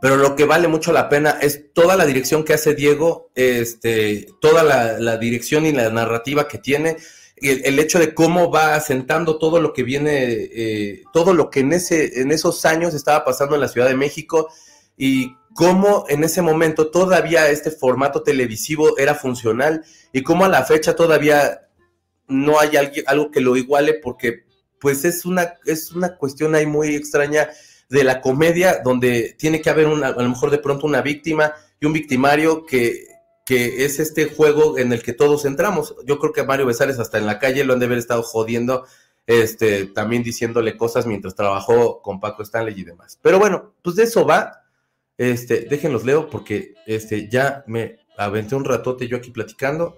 [0.00, 4.26] pero lo que vale mucho la pena es toda la dirección que hace Diego, este,
[4.40, 6.96] toda la, dirección y la narrativa que tiene,
[7.36, 11.60] el, el, hecho de cómo va asentando todo lo que viene, eh, todo lo que
[11.60, 14.48] en, ese, en esos años estaba pasando en la Ciudad de México
[14.96, 20.64] y cómo en ese momento todavía este formato televisivo era funcional y cómo a la
[20.64, 21.68] fecha todavía
[22.26, 22.72] no hay
[23.06, 24.44] algo que lo iguale porque
[24.80, 27.50] pues es una, es una cuestión ahí muy extraña
[27.90, 31.52] de la comedia donde tiene que haber una, a lo mejor de pronto una víctima
[31.80, 33.08] y un victimario que,
[33.44, 35.96] que es este juego en el que todos entramos.
[36.06, 38.22] Yo creo que a Mario Besares hasta en la calle lo han de haber estado
[38.22, 38.86] jodiendo,
[39.26, 43.18] este, también diciéndole cosas mientras trabajó con Paco Stanley y demás.
[43.20, 44.62] Pero bueno, pues de eso va.
[45.18, 49.96] Este, déjenlos leo porque este, ya me aventé un ratote yo aquí platicando.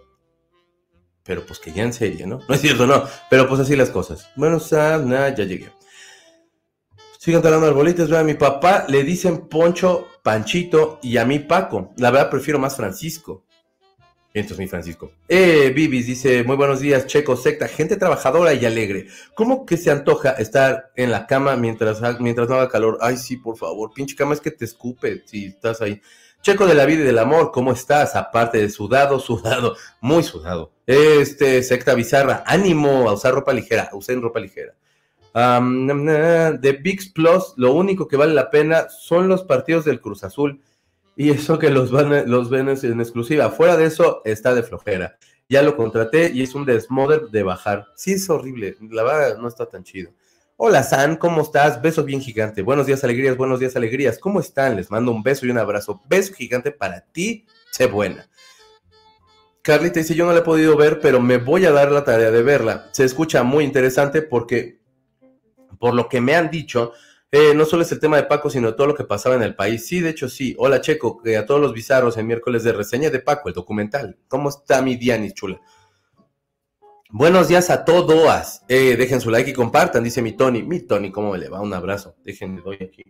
[1.24, 2.40] Pero pues que ya en serie, ¿no?
[2.48, 3.04] No es cierto, no.
[3.28, 4.30] Pero pues así las cosas.
[4.34, 5.70] Bueno, ya llegué.
[7.22, 11.92] Sigan talando arbolitos, a mi papá le dicen Poncho, Panchito y a mí Paco.
[11.96, 13.44] La verdad prefiero más Francisco.
[14.34, 15.12] Entonces mi Francisco.
[15.28, 19.06] Eh, Bibis dice, muy buenos días, Checo, secta, gente trabajadora y alegre.
[19.36, 22.98] ¿Cómo que se antoja estar en la cama mientras, mientras no haga calor?
[23.00, 26.02] Ay, sí, por favor, pinche cama es que te escupe si estás ahí.
[26.40, 28.16] Checo de la vida y del amor, ¿cómo estás?
[28.16, 30.72] Aparte de sudado, sudado, muy sudado.
[30.88, 34.74] Este, secta bizarra, ánimo a usar ropa ligera, usen ropa ligera.
[35.34, 40.60] De VIX Plus, lo único que vale la pena son los partidos del Cruz Azul.
[41.16, 43.50] Y eso que los, van, los ven en exclusiva.
[43.50, 45.18] Fuera de eso, está de flojera.
[45.48, 47.88] Ya lo contraté y es un desmoder de bajar.
[47.94, 48.76] Sí, es horrible.
[48.90, 50.10] La verdad, no está tan chido.
[50.56, 51.82] Hola, San, ¿cómo estás?
[51.82, 52.62] Beso bien gigante.
[52.62, 54.18] Buenos días, alegrías, buenos días, alegrías.
[54.18, 54.76] ¿Cómo están?
[54.76, 56.00] Les mando un beso y un abrazo.
[56.08, 57.46] Beso gigante para ti.
[57.70, 58.28] Sé buena.
[59.62, 62.30] Carlita dice, yo no la he podido ver, pero me voy a dar la tarea
[62.30, 62.88] de verla.
[62.92, 64.80] Se escucha muy interesante porque,
[65.82, 66.92] por lo que me han dicho,
[67.32, 69.56] eh, no solo es el tema de Paco, sino todo lo que pasaba en el
[69.56, 69.84] país.
[69.84, 70.54] Sí, de hecho sí.
[70.56, 74.16] Hola Checo, a todos los bizarros en miércoles de reseña de Paco, el documental.
[74.28, 75.60] ¿Cómo está mi Dianis chula?
[77.10, 78.62] Buenos días a todos.
[78.68, 80.62] Eh, dejen su like y compartan, dice mi Tony.
[80.62, 81.60] Mi Tony, ¿cómo le va?
[81.60, 82.14] Un abrazo.
[82.22, 83.02] Déjenme, doy aquí.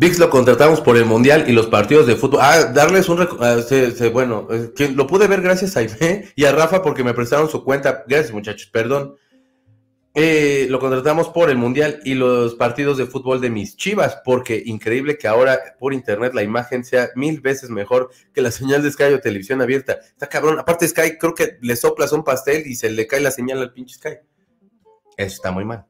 [0.00, 2.38] VIX lo contratamos por el Mundial y los partidos de fútbol.
[2.40, 3.20] Ah, darles un...
[3.40, 3.56] Ah,
[4.12, 4.46] bueno,
[4.94, 8.04] lo pude ver gracias a Ife y a Rafa porque me prestaron su cuenta.
[8.06, 9.16] Gracias muchachos, perdón.
[10.14, 14.62] Eh, lo contratamos por el Mundial y los partidos de fútbol de mis chivas, porque
[14.64, 18.92] increíble que ahora por internet la imagen sea mil veces mejor que la señal de
[18.92, 19.98] Sky o televisión abierta.
[20.00, 20.60] Está cabrón.
[20.60, 23.72] Aparte Sky creo que le soplas un pastel y se le cae la señal al
[23.72, 24.18] pinche Sky.
[25.16, 25.86] Eso está muy mal.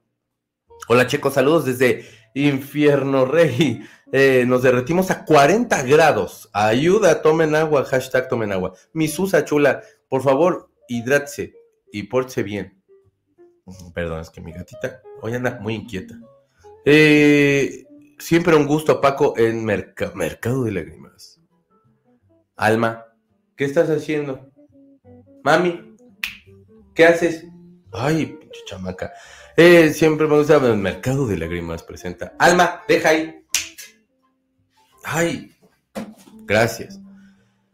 [0.89, 3.83] Hola chicos, saludos desde Infierno Rey.
[4.13, 6.49] Eh, nos derretimos a 40 grados.
[6.53, 8.75] Ayuda, tomen agua, hashtag tomen agua.
[8.93, 11.55] Mi Susa chula, por favor, hidrátese
[11.93, 12.83] y pórtese bien.
[13.95, 16.19] Perdón, es que mi gatita hoy anda muy inquieta.
[16.85, 17.87] Eh,
[18.19, 21.41] siempre un gusto, Paco, en Mercado de Lágrimas.
[22.57, 23.05] Alma,
[23.57, 24.51] ¿qué estás haciendo?
[25.45, 25.97] Mami,
[26.95, 27.45] ¿qué haces?
[27.93, 29.13] Ay, pinche chamaca.
[29.57, 32.35] Eh, siempre me gusta el mercado de lágrimas presenta.
[32.39, 33.45] Alma, deja ahí.
[35.11, 35.57] Ay,
[36.45, 37.01] gracias.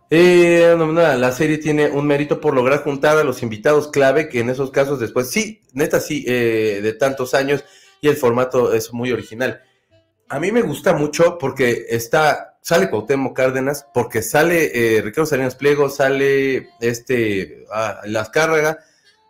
[0.09, 4.51] Eh, la serie tiene un mérito por lograr juntar a los invitados clave, que en
[4.51, 7.65] esos casos después, sí, neta sí, eh, de tantos años,
[8.01, 9.63] y el formato es muy original.
[10.29, 15.57] A mí me gusta mucho porque está, sale Cuauhtémoc Cárdenas, porque sale eh, Ricardo Salinas
[15.57, 18.79] Pliego, sale este, ah, Las Cárraga,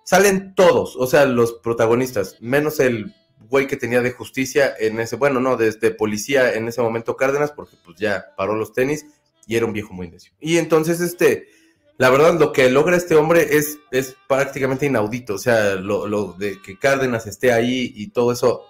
[0.04, 3.14] salen todos, o sea, los protagonistas, menos el
[3.48, 7.52] güey que tenía de justicia en ese, bueno, no, desde policía en ese momento Cárdenas,
[7.52, 9.06] porque pues ya paró los tenis
[9.46, 10.32] y era un viejo muy necio.
[10.40, 11.48] Y entonces, este,
[11.96, 16.32] la verdad, lo que logra este hombre es, es prácticamente inaudito, o sea, lo, lo
[16.32, 18.62] de que Cárdenas esté ahí y todo eso,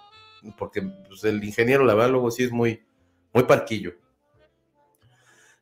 [0.57, 2.83] porque pues, el ingeniero, la verdad, luego sí es muy,
[3.33, 3.93] muy parquillo.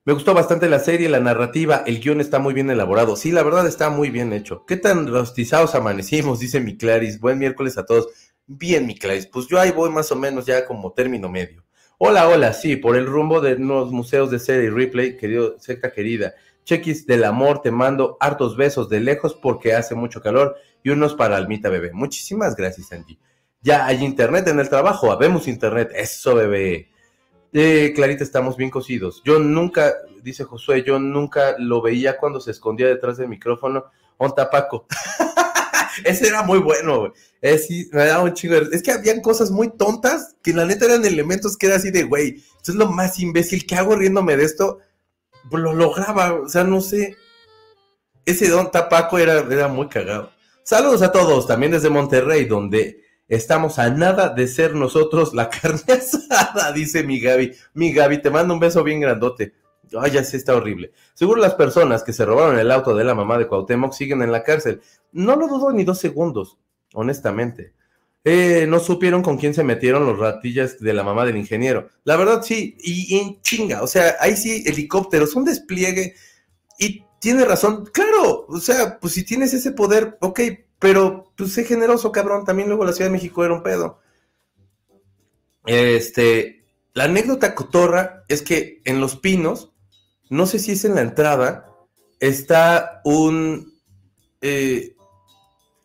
[0.06, 3.16] Me gustó bastante la serie, la narrativa, el guion está muy bien elaborado.
[3.16, 4.66] Sí, la verdad está muy bien hecho.
[4.66, 6.40] ¿Qué tan rostizados amanecimos?
[6.42, 7.22] Dice mi Claris.
[7.22, 8.10] Buen miércoles a todos.
[8.48, 9.26] Bien, mi Claris.
[9.28, 11.64] Pues yo ahí voy más o menos ya como término medio.
[11.98, 16.34] Hola, hola, sí, por el rumbo de los museos de serie replay, querido, secta querida.
[16.66, 21.16] Chequis del amor, te mando hartos besos de lejos porque hace mucho calor y unos
[21.16, 21.92] para Almita Bebé.
[21.94, 23.18] Muchísimas gracias, Angie.
[23.62, 25.92] Ya hay internet en el trabajo, habemos internet.
[25.96, 26.90] Eso, bebé.
[27.54, 29.22] Eh, Clarita, estamos bien cosidos.
[29.24, 33.86] Yo nunca, dice Josué, yo nunca lo veía cuando se escondía detrás del micrófono.
[34.18, 34.86] Un tapaco.
[36.04, 37.12] Ese era muy bueno, güey.
[37.44, 41.06] Es, me daba un chingo Es que habían cosas muy tontas que la neta eran
[41.06, 44.46] elementos que era así de, güey, esto es lo más imbécil que hago riéndome de
[44.46, 44.80] esto.
[45.52, 47.18] Pues lo lograba, o sea, no sé.
[48.26, 50.32] Ese don tapaco era, era muy cagado.
[50.64, 55.82] Saludos a todos, también desde Monterrey, donde Estamos a nada de ser nosotros la carne
[55.94, 57.54] asada, dice mi Gaby.
[57.74, 59.54] Mi Gaby, te mando un beso bien grandote.
[60.00, 60.92] Ay, ya sí está horrible.
[61.14, 64.32] Seguro las personas que se robaron el auto de la mamá de Cuauhtémoc siguen en
[64.32, 64.82] la cárcel.
[65.12, 66.58] No lo dudo ni dos segundos,
[66.94, 67.74] honestamente.
[68.26, 71.90] Eh, no supieron con quién se metieron los ratillas de la mamá del ingeniero.
[72.06, 76.16] La verdad sí, y, en chinga, o sea, ahí sí, helicópteros, un despliegue.
[76.80, 80.40] Y tiene razón, claro, o sea, pues si tienes ese poder, ok,
[80.84, 82.44] pero, pues sé generoso, cabrón.
[82.44, 84.02] También luego la Ciudad de México era un pedo.
[85.66, 89.72] Este, la anécdota cotorra es que en Los Pinos,
[90.30, 91.70] no sé si es en la entrada,
[92.20, 93.80] está un.
[94.42, 94.93] Eh,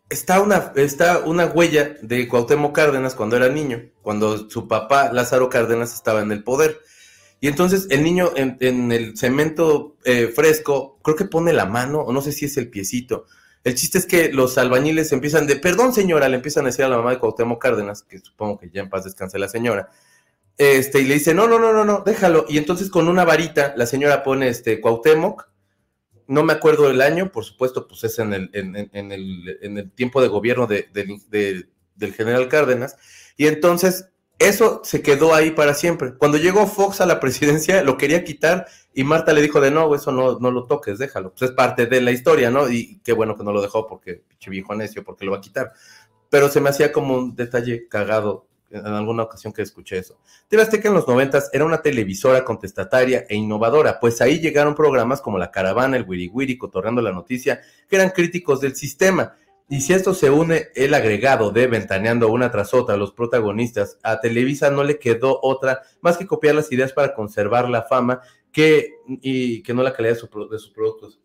[0.09, 5.49] está, una, está una huella de Cuauhtémoc Cárdenas cuando era niño, cuando su papá Lázaro
[5.49, 6.81] Cárdenas estaba en el poder.
[7.41, 12.13] Y entonces el niño en, el cemento eh, fresco, creo que pone la mano, o
[12.13, 13.27] no sé si es el piecito,
[13.65, 16.89] el chiste es que los albañiles empiezan de, perdón señora, le empiezan a decir a
[16.89, 19.91] la mamá de Cuauhtémoc Cárdenas, que supongo que ya en paz descanse la señora,
[20.57, 22.45] este, y le dice, no, no, no, no, no, déjalo.
[22.49, 25.48] Y entonces con una varita la señora pone este Cuauhtémoc,
[26.29, 29.91] no me acuerdo del año, por supuesto, pues es en el, en, el, en el
[29.91, 32.97] tiempo de gobierno de, del general Cárdenas,
[33.37, 36.15] y entonces eso se quedó ahí para siempre.
[36.15, 39.93] Cuando llegó Fox a la presidencia, lo quería quitar y Marta le dijo de no,
[39.95, 41.31] eso no, no lo toques, déjalo.
[41.31, 42.69] Pues es parte de la historia, ¿no?
[42.71, 45.41] Y qué bueno que no lo dejó porque, pinche viejo necio, porque lo va a
[45.41, 45.73] quitar.
[46.31, 50.19] Pero se me hacía como un detalle cagado en alguna ocasión que escuché eso.
[50.49, 55.21] TV que en los noventas era una televisora contestataria e innovadora, pues ahí llegaron programas
[55.21, 59.35] como La Caravana, El Wiri Wiri, Cotorreando la Noticia, que eran críticos del sistema
[59.71, 64.21] Y si esto se une el agregado de ventaneando una tras otra los protagonistas, a
[64.21, 68.95] Televisa no le quedó otra más que copiar las ideas para conservar la fama que,
[69.21, 70.21] y que no la calidad de
[70.59, 71.21] sus productos.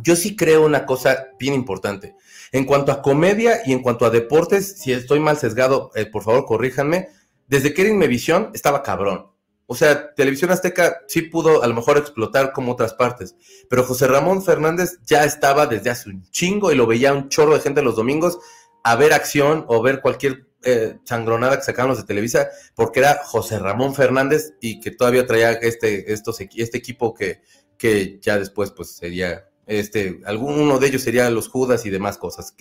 [0.00, 2.14] Yo sí creo una cosa bien importante.
[2.52, 6.22] En cuanto a comedia y en cuanto a deportes, si estoy mal sesgado, eh, por
[6.22, 7.08] favor corríjanme.
[7.48, 9.32] Desde que era Inmevisión estaba cabrón.
[9.66, 13.36] O sea, Televisión Azteca sí pudo a lo mejor explotar como otras partes,
[13.70, 17.54] pero José Ramón Fernández ya estaba desde hace un chingo y lo veía un chorro
[17.54, 18.38] de gente los domingos
[18.84, 23.22] a ver acción o ver cualquier eh, changronada que sacaban los de Televisa, porque era
[23.24, 27.40] José Ramón Fernández y que todavía traía este, estos, este equipo que,
[27.78, 32.54] que ya después pues sería este, alguno de ellos sería los Judas y demás cosas.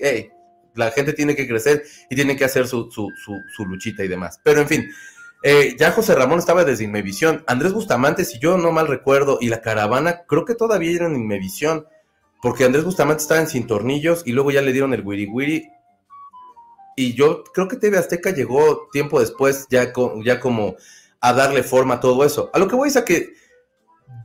[0.75, 4.39] la gente tiene que crecer y tiene que hacer su, su, luchita y demás.
[4.43, 4.91] Pero en fin,
[5.43, 7.43] eh, ya José Ramón estaba desde Inmevisión.
[7.47, 11.87] Andrés Bustamante, si yo no mal recuerdo, y la caravana, creo que todavía eran Inmevisión,
[12.41, 15.69] porque Andrés Bustamante estaba en Sin Tornillos y luego ya le dieron el Wiri Wiri.
[16.95, 19.91] Y yo creo que TV Azteca llegó tiempo después, ya,
[20.23, 20.75] ya como
[21.19, 22.49] a darle forma a todo eso.
[22.53, 23.33] A lo que voy es a que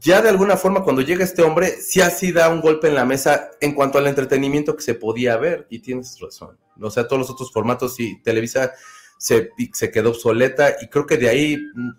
[0.00, 3.04] ya de alguna forma cuando llega este hombre, sí así da un golpe en la
[3.04, 6.58] mesa en cuanto al entretenimiento que se podía ver, y tienes razón.
[6.80, 8.72] O sea, todos los otros formatos y Televisa
[9.18, 11.90] se, se quedó obsoleta, y creo que de ahí, mm,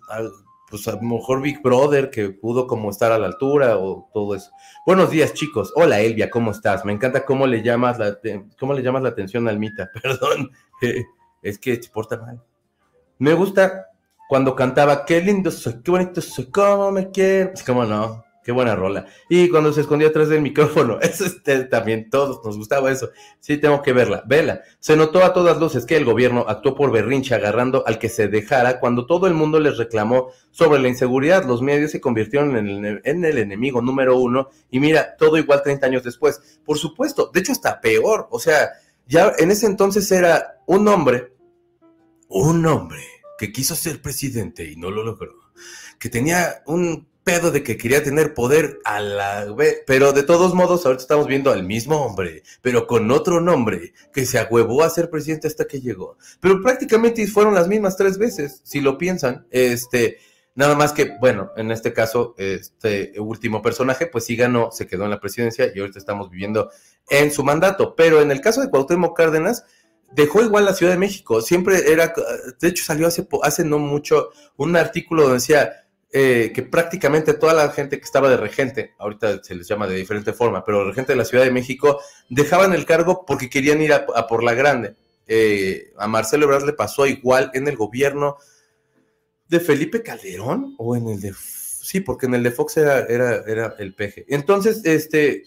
[0.70, 4.34] pues a lo mejor Big Brother, que pudo como estar a la altura o todo
[4.34, 4.50] eso.
[4.86, 5.72] Buenos días, chicos.
[5.74, 6.84] Hola, Elvia, ¿cómo estás?
[6.84, 8.18] Me encanta cómo le llamas la,
[8.58, 9.90] cómo le llamas la atención a Almita.
[10.02, 10.50] Perdón,
[11.42, 12.42] es que se porta mal.
[13.18, 13.87] Me gusta
[14.28, 17.52] cuando cantaba, qué lindo soy, qué bonito soy, cómo me quiero.
[17.52, 19.06] Pues, cómo no, qué buena rola.
[19.30, 23.08] Y cuando se escondía atrás del micrófono, eso este, también, todos nos gustaba eso.
[23.40, 24.60] Sí, tengo que verla, vela.
[24.80, 28.28] Se notó a todas luces que el gobierno actuó por berrinche agarrando al que se
[28.28, 31.46] dejara cuando todo el mundo les reclamó sobre la inseguridad.
[31.46, 35.62] Los medios se convirtieron en el, en el enemigo número uno y mira, todo igual
[35.62, 36.60] 30 años después.
[36.66, 38.28] Por supuesto, de hecho hasta peor.
[38.30, 38.68] O sea,
[39.06, 41.32] ya en ese entonces era un hombre,
[42.28, 45.34] un hombre que quiso ser presidente y no lo logró,
[45.98, 50.54] que tenía un pedo de que quería tener poder a la vez, pero de todos
[50.54, 54.88] modos ahorita estamos viendo al mismo hombre, pero con otro nombre, que se agüevó a
[54.88, 56.16] ser presidente hasta que llegó.
[56.40, 60.20] Pero prácticamente fueron las mismas tres veces, si lo piensan, este,
[60.54, 65.04] nada más que, bueno, en este caso, este último personaje, pues sí ganó, se quedó
[65.04, 66.70] en la presidencia y ahorita estamos viviendo
[67.10, 69.66] en su mandato, pero en el caso de Cuauhtémoc Cárdenas,
[70.12, 71.40] dejó igual la Ciudad de México.
[71.40, 72.12] Siempre era,
[72.60, 75.72] de hecho salió hace, hace no mucho un artículo donde decía
[76.10, 79.96] eh, que prácticamente toda la gente que estaba de regente, ahorita se les llama de
[79.96, 82.00] diferente forma, pero regente de la Ciudad de México,
[82.30, 84.96] dejaban el cargo porque querían ir a, por la grande.
[85.26, 88.38] Eh, a Marcelo Ebrard le pasó igual en el gobierno
[89.48, 91.34] de Felipe Calderón o en el de...
[91.34, 94.24] Sí, porque en el de Fox era, era, era el peje.
[94.28, 95.44] Entonces, este,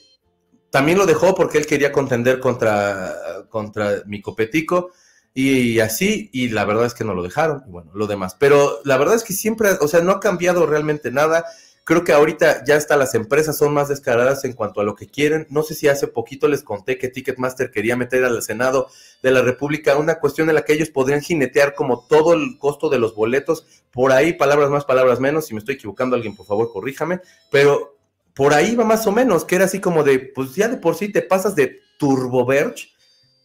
[0.71, 4.91] también lo dejó porque él quería contender contra, contra mi copetico
[5.33, 8.35] y así, y la verdad es que no lo dejaron, y bueno, lo demás.
[8.37, 11.45] Pero la verdad es que siempre, o sea, no ha cambiado realmente nada.
[11.83, 15.07] Creo que ahorita ya hasta las empresas son más descaradas en cuanto a lo que
[15.07, 15.47] quieren.
[15.49, 18.87] No sé si hace poquito les conté que Ticketmaster quería meter al Senado
[19.23, 22.89] de la República una cuestión en la que ellos podrían jinetear como todo el costo
[22.89, 23.65] de los boletos.
[23.91, 25.47] Por ahí, palabras más, palabras menos.
[25.47, 27.21] Si me estoy equivocando, alguien por favor corríjame.
[27.49, 27.97] Pero
[28.35, 30.95] por ahí va más o menos, que era así como de, pues ya de por
[30.95, 32.89] sí te pasas de Turbo Verge,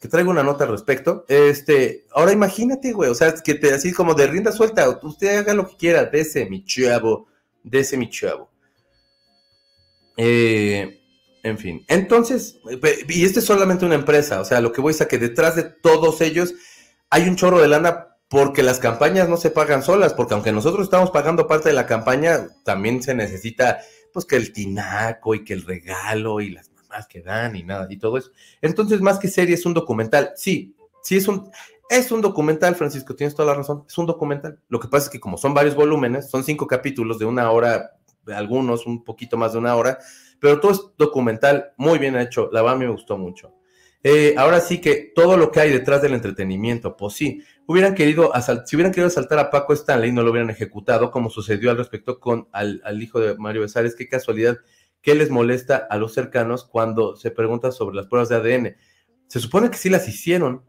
[0.01, 1.25] que traigo una nota al respecto.
[1.29, 5.55] Este, ahora imagínate, güey, o sea, que te así como de rienda suelta, usted haga
[5.55, 7.27] lo que quiera, dese mi chavo,
[7.63, 8.51] dese mi chavo.
[10.17, 11.01] Eh,
[11.43, 12.59] en fin, entonces,
[13.09, 15.63] y esta es solamente una empresa, o sea, lo que voy a que detrás de
[15.63, 16.55] todos ellos
[17.11, 20.85] hay un chorro de lana porque las campañas no se pagan solas, porque aunque nosotros
[20.85, 23.81] estamos pagando parte de la campaña, también se necesita
[24.17, 27.87] pues que el tinaco y que el regalo y las mamás que dan y nada
[27.91, 28.31] y todo eso.
[28.63, 30.33] Entonces, más que serie, es un documental.
[30.37, 31.51] Sí, sí es un,
[31.91, 34.59] es un documental, Francisco, tienes toda la razón, es un documental.
[34.71, 37.91] Lo que pasa es que como son varios volúmenes, son cinco capítulos de una hora,
[38.35, 39.99] algunos un poquito más de una hora,
[40.41, 43.53] pero todo es documental, muy bien hecho, la verdad a mí me gustó mucho.
[44.03, 48.33] Eh, ahora sí que todo lo que hay detrás del entretenimiento, pues sí, hubieran querido
[48.65, 52.21] si hubieran querido asaltar a Paco Stanley, no lo hubieran ejecutado, como sucedió al respecto
[52.21, 53.95] con al, hijo de Mario Besares.
[53.95, 54.59] Qué casualidad,
[55.03, 58.77] ¿qué les molesta a los cercanos cuando se pregunta sobre las pruebas de ADN?
[59.27, 60.65] Se supone que sí las hicieron,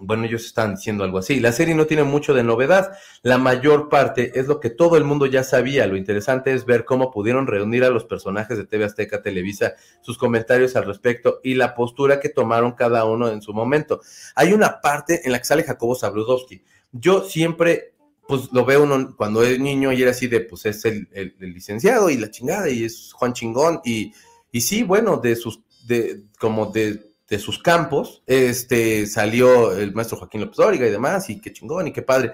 [0.00, 1.40] bueno, ellos están diciendo algo así.
[1.40, 2.92] La serie no tiene mucho de novedad.
[3.22, 5.86] La mayor parte es lo que todo el mundo ya sabía.
[5.86, 10.16] Lo interesante es ver cómo pudieron reunir a los personajes de TV Azteca Televisa, sus
[10.16, 14.00] comentarios al respecto y la postura que tomaron cada uno en su momento.
[14.34, 16.62] Hay una parte en la que sale Jacobo Zabludowski.
[16.92, 17.94] Yo siempre,
[18.26, 22.08] pues lo veo uno cuando es niño y era así de, pues es el, licenciado
[22.08, 24.14] y la chingada y es Juan Chingón y,
[24.50, 30.18] y sí, bueno, de sus, de, como de de sus campos, este, salió el maestro
[30.18, 32.32] Joaquín López Dóriga y demás, y qué chingón y qué padre.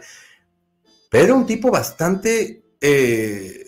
[1.11, 3.67] Pero un tipo bastante, eh,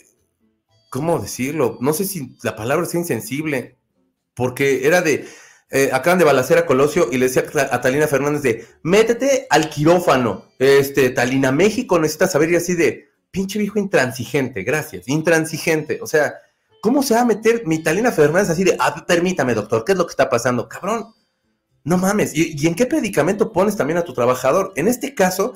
[0.89, 1.77] ¿cómo decirlo?
[1.83, 3.79] No sé si la palabra es insensible,
[4.35, 5.29] porque era de,
[5.71, 9.69] eh, acaban de balacer a Colosio y le decía a Talina Fernández de, métete al
[9.69, 16.07] quirófano, este, Talina, México necesita saber y así de, pinche viejo intransigente, gracias, intransigente, o
[16.07, 16.37] sea,
[16.81, 19.99] ¿cómo se va a meter mi Talina Fernández así de, ah, permítame doctor, ¿qué es
[19.99, 20.69] lo que está pasando?
[20.69, 21.15] Cabrón,
[21.85, 24.73] no mames, ¿Y, en qué predicamento pones también a tu trabajador?
[24.77, 25.55] En este caso,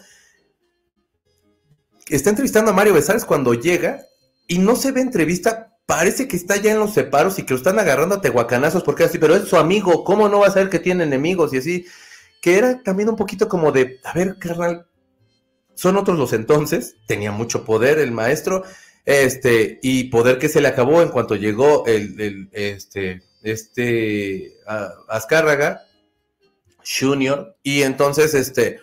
[2.09, 4.03] está entrevistando a Mario Besares cuando llega
[4.47, 7.59] y no se ve entrevista, parece que está ya en los separos y que lo
[7.59, 10.71] están agarrando a tehuacanazos porque así, pero es su amigo, ¿cómo no va a saber
[10.71, 11.87] que tiene enemigos y así?
[12.41, 14.87] Que era también un poquito como de, a ver, carnal,
[15.75, 18.65] son otros los entonces, tenía mucho poder el maestro,
[19.05, 24.57] este, y poder que se le acabó en cuanto llegó el, este, este,
[25.09, 25.83] Azcárraga,
[26.85, 28.81] Junior, y entonces, este,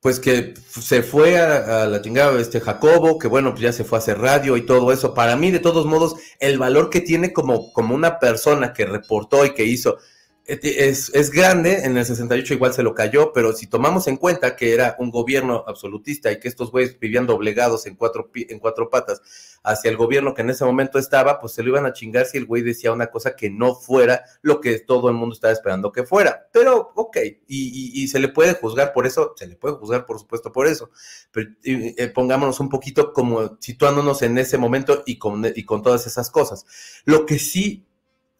[0.00, 3.98] pues que se fue a, la chingada este Jacobo, que bueno, pues ya se fue
[3.98, 5.14] a hacer radio y todo eso.
[5.14, 9.44] Para mí, de todos modos, el valor que tiene como, como una persona que reportó
[9.44, 9.98] y que hizo
[10.48, 14.56] es, es, grande, en el 68 igual se lo cayó, pero si tomamos en cuenta
[14.56, 18.88] que era un gobierno absolutista y que estos güeyes vivían doblegados en cuatro, en cuatro
[18.88, 19.20] patas
[19.62, 22.38] hacia el gobierno que en ese momento estaba, pues se lo iban a chingar si
[22.38, 25.92] el güey decía una cosa que no fuera lo que todo el mundo estaba esperando
[25.92, 26.48] que fuera.
[26.50, 30.50] Pero, ok, y, se le puede juzgar por eso, se le puede juzgar por supuesto
[30.50, 30.90] por eso,
[31.30, 36.06] pero eh, pongámonos un poquito como situándonos en ese momento y con, y con todas
[36.06, 36.64] esas cosas.
[37.04, 37.86] Lo que sí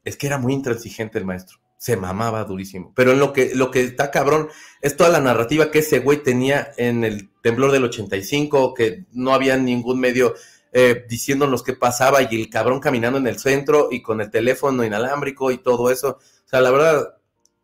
[0.05, 2.93] es que era muy intransigente el maestro se mamaba durísimo.
[2.95, 4.49] Pero en lo que, lo que está cabrón
[4.83, 9.33] es toda la narrativa que ese güey tenía en el temblor del 85, que no
[9.33, 10.35] había ningún medio
[10.73, 14.85] eh, diciéndonos qué pasaba y el cabrón caminando en el centro y con el teléfono
[14.85, 16.19] inalámbrico y todo eso.
[16.19, 17.17] O sea, la verdad,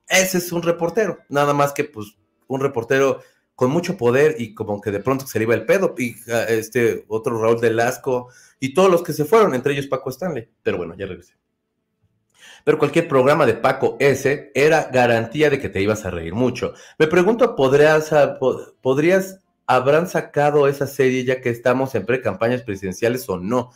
[0.08, 3.20] ese es un reportero, nada más que pues un reportero
[3.56, 6.44] con mucho poder y como que de pronto se le iba el pedo, y ah,
[6.48, 8.28] este otro Raúl Delasco
[8.60, 10.48] y todos los que se fueron, entre ellos Paco Stanley.
[10.62, 11.34] Pero bueno, ya regresé
[12.64, 16.72] pero cualquier programa de Paco S era garantía de que te ibas a reír mucho.
[16.98, 18.10] Me pregunto, ¿podrías,
[18.80, 23.70] podrías, habrán sacado esa serie ya que estamos en pre-campañas presidenciales o no?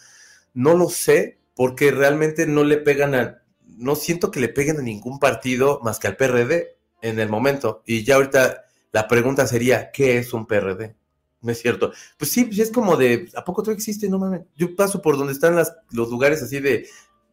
[0.55, 3.43] No lo sé, porque realmente no le pegan a,
[3.77, 7.83] no siento que le peguen a ningún partido más que al PRD en el momento.
[7.85, 10.97] Y ya ahorita la pregunta sería, ¿qué es un PRD?
[11.41, 11.93] No es cierto.
[12.17, 14.09] Pues sí, pues es como de, ¿a poco todo existe?
[14.09, 14.43] No mames.
[14.57, 16.89] Yo paso por donde están las, los lugares así de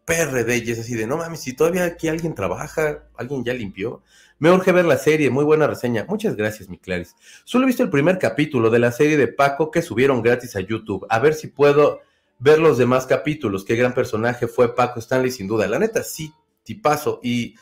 [0.06, 4.02] PRD y es así de, no mames, si todavía aquí alguien trabaja, alguien ya limpió.
[4.38, 6.06] Me urge ver la serie, muy buena reseña.
[6.08, 7.16] Muchas gracias, mi Claris.
[7.44, 10.60] Solo he visto el primer capítulo de la serie de Paco que subieron gratis a
[10.60, 11.06] YouTube.
[11.10, 12.02] A ver si puedo
[12.38, 13.64] ver los demás capítulos.
[13.64, 15.68] Qué gran personaje fue Paco Stanley, sin duda.
[15.68, 16.34] La neta, sí,
[16.64, 17.22] tipazo.
[17.24, 17.56] Y,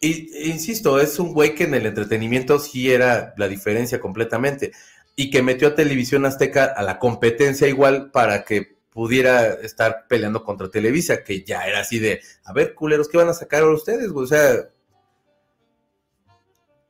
[0.00, 4.72] y insisto, es un güey que en el entretenimiento sí era la diferencia completamente.
[5.16, 10.42] Y que metió a Televisión Azteca a la competencia igual para que pudiera estar peleando
[10.42, 13.74] contra Televisa, que ya era así de, a ver, culeros, ¿qué van a sacar ahora
[13.74, 14.10] ustedes?
[14.10, 14.70] O sea,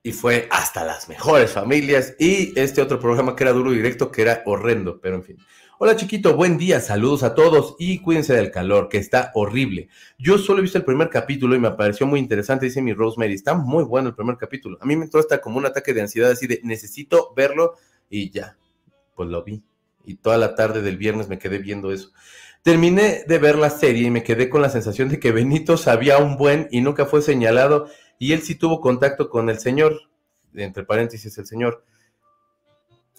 [0.04, 4.12] y fue hasta las mejores familias y este otro programa que era duro y directo,
[4.12, 5.36] que era horrendo, pero en fin.
[5.80, 9.88] Hola chiquito, buen día, saludos a todos y cuídense del calor, que está horrible.
[10.16, 13.34] Yo solo he visto el primer capítulo y me pareció muy interesante, dice mi Rosemary,
[13.34, 14.78] está muy bueno el primer capítulo.
[14.80, 17.74] A mí me entró hasta como un ataque de ansiedad así de necesito verlo
[18.08, 18.56] y ya,
[19.16, 19.60] pues lo vi
[20.06, 22.12] y toda la tarde del viernes me quedé viendo eso.
[22.62, 26.18] Terminé de ver la serie y me quedé con la sensación de que Benito sabía
[26.18, 27.88] un buen y nunca fue señalado
[28.18, 30.00] y él sí tuvo contacto con el señor,
[30.54, 31.84] entre paréntesis el señor.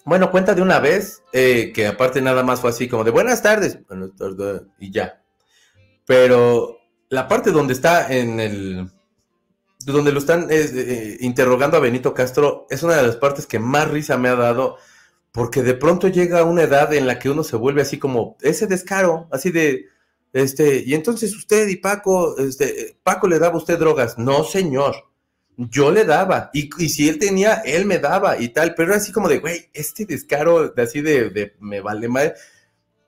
[0.04, 3.42] Bueno, cuenta de una vez, eh, que aparte nada más fue así como de buenas
[3.42, 3.78] tardes,
[4.78, 5.22] y ya.
[6.06, 6.78] Pero
[7.10, 8.90] la parte donde está en el,
[9.84, 13.58] donde lo están eh, eh, interrogando a Benito Castro, es una de las partes que
[13.58, 14.76] más risa me ha dado
[15.32, 18.66] porque de pronto llega una edad en la que uno se vuelve así como ese
[18.66, 19.86] descaro, así de,
[20.32, 24.18] este, y entonces usted y Paco, este, Paco le daba a usted drogas.
[24.18, 24.94] No, señor,
[25.56, 29.28] yo le daba, y, si él tenía, él me daba y tal, pero así como
[29.28, 32.34] de, güey, este descaro, de así de, de me vale mal.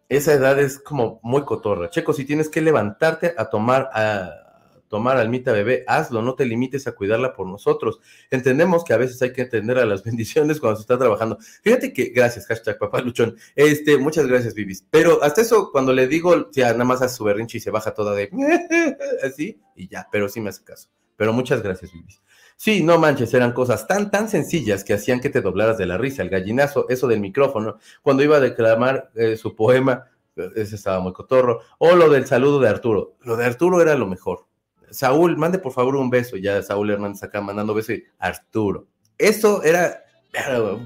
[0.09, 1.89] Esa edad es como muy cotorra.
[1.89, 4.50] Checo, si tienes que levantarte a tomar, a,
[4.91, 8.01] tomar almita bebé, hazlo, no te limites a cuidarla por nosotros.
[8.29, 11.39] Entendemos que a veces hay que entender a las bendiciones cuando se está trabajando.
[11.63, 13.37] Fíjate que, gracias, hashtag papá luchón.
[13.55, 14.85] Este, muchas gracias, Vivis.
[14.91, 17.95] Pero hasta eso, cuando le digo, ya nada más hace su berrinche y se baja
[17.95, 18.31] toda de
[19.25, 20.89] así, y ya, pero sí me hace caso.
[21.17, 22.21] Pero muchas gracias, Vivis.
[22.57, 25.99] Sí, no manches, eran cosas tan, tan sencillas que hacían que te doblaras de la
[25.99, 26.23] risa.
[26.23, 30.11] El gallinazo, eso del micrófono, cuando iba a declamar eh, su poema,
[30.57, 31.61] ese estaba muy cotorro.
[31.79, 33.17] O lo del saludo de Arturo.
[33.21, 34.50] Lo de Arturo era lo mejor
[34.91, 36.37] Saúl, mande por favor un beso.
[36.37, 37.93] Ya Saúl Hernández acá mandando beso.
[38.19, 38.89] Arturo.
[39.19, 40.03] Eso era,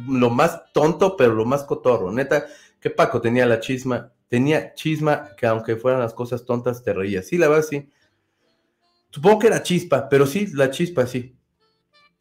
[0.08, 2.12] lo más tonto, pero lo más cotorro.
[2.12, 2.46] Neta,
[2.80, 4.12] que Paco tenía la chisma.
[4.28, 7.26] Tenía chisma que aunque fueran las cosas tontas, te reías.
[7.26, 7.88] Sí, la verdad, sí.
[9.10, 11.36] Supongo que era chispa, pero sí, la chispa, sí.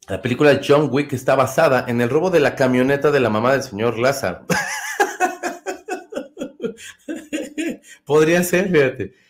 [0.06, 3.52] La película John Wick está basada en el robo de la camioneta de la mamá
[3.52, 4.46] del señor Lázaro.
[8.04, 9.23] Podría ser, fíjate.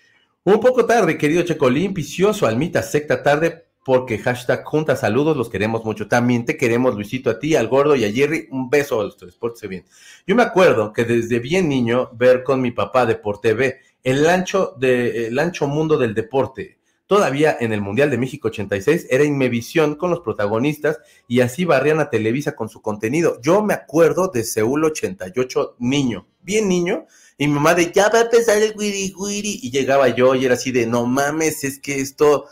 [0.47, 5.86] Un poco tarde, querido Checolín, vicioso, almita, secta tarde, porque hashtag junta saludos, los queremos
[5.86, 6.07] mucho.
[6.07, 8.49] También te queremos, Luisito, a ti, al gordo y a Jerry.
[8.51, 9.86] Un beso a los tres, pórtese bien.
[10.26, 14.26] Yo me acuerdo que desde bien niño ver con mi papá de por TV el
[14.26, 16.78] ancho, de, ancho mundo del deporte.
[17.07, 22.01] Todavía en el Mundial de México 86 era Inmevisión con los protagonistas y así barrían
[22.01, 23.40] a Televisa con su contenido.
[23.40, 27.07] Yo me acuerdo de Seúl 88 niño, bien niño,
[27.37, 29.61] y mi mamá de, ya va a empezar el wiri wiri.
[29.62, 32.47] Y llegaba yo y era así de, no mames, es que esto,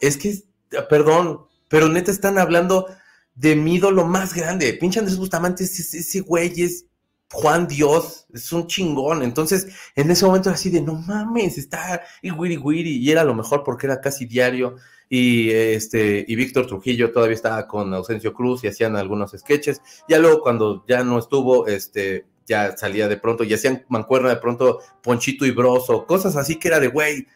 [0.00, 0.42] es que,
[0.88, 2.86] perdón, pero neta están hablando
[3.34, 4.74] de mi ídolo más grande.
[4.74, 6.86] Pinche Andrés Bustamante, ese, ese güey es
[7.30, 9.22] Juan Dios, es un chingón.
[9.22, 12.96] Entonces, en ese momento era así de, no mames, está y wiri wiri.
[12.96, 14.76] Y era lo mejor porque era casi diario.
[15.10, 19.80] Y este, y Víctor Trujillo todavía estaba con Ausencio Cruz y hacían algunos sketches.
[20.08, 24.36] Ya luego, cuando ya no estuvo, este, ya salía de pronto y hacían mancuerna de
[24.36, 27.26] pronto Ponchito y Broso, cosas así que era de güey.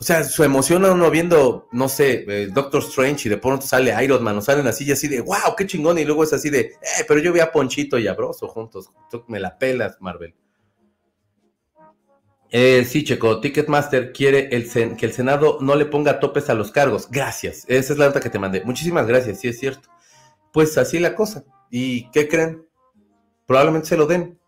[0.00, 3.66] O sea, su emoción a uno viendo, no sé, eh, Doctor Strange y de pronto
[3.66, 6.32] sale Iron Man, o salen así y así de, wow, qué chingón, y luego es
[6.32, 8.92] así de, eh, pero yo vi a Ponchito y a Broso juntos,
[9.26, 10.34] me la pelas, Marvel.
[12.50, 17.10] Eh, sí, Checo, Ticketmaster quiere que el Senado no le ponga topes a los cargos.
[17.10, 18.62] Gracias, esa es la nota que te mandé.
[18.64, 19.88] Muchísimas gracias, sí es cierto.
[20.52, 21.44] Pues así la cosa.
[21.70, 22.67] ¿Y qué creen?
[23.48, 24.38] Probablemente se lo den.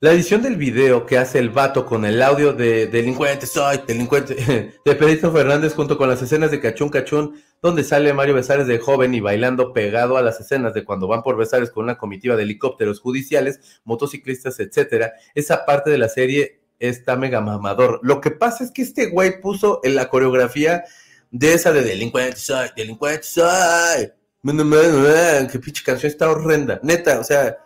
[0.00, 4.36] La edición del video que hace el vato con el audio de delincuente, soy delincuente,
[4.84, 8.78] de Pedrito Fernández junto con las escenas de Cachún Cachún, donde sale Mario Besares de
[8.78, 12.36] joven y bailando pegado a las escenas de cuando van por Besares con una comitiva
[12.36, 15.14] de helicópteros judiciales, motociclistas, etcétera.
[15.34, 17.98] Esa parte de la serie está mega mamador.
[18.02, 20.84] Lo que pasa es que este güey puso en la coreografía
[21.30, 24.12] de esa de delincuente, soy delincuente, soy
[24.56, 26.80] que pinche canción está horrenda.
[26.82, 27.58] Neta, o sea,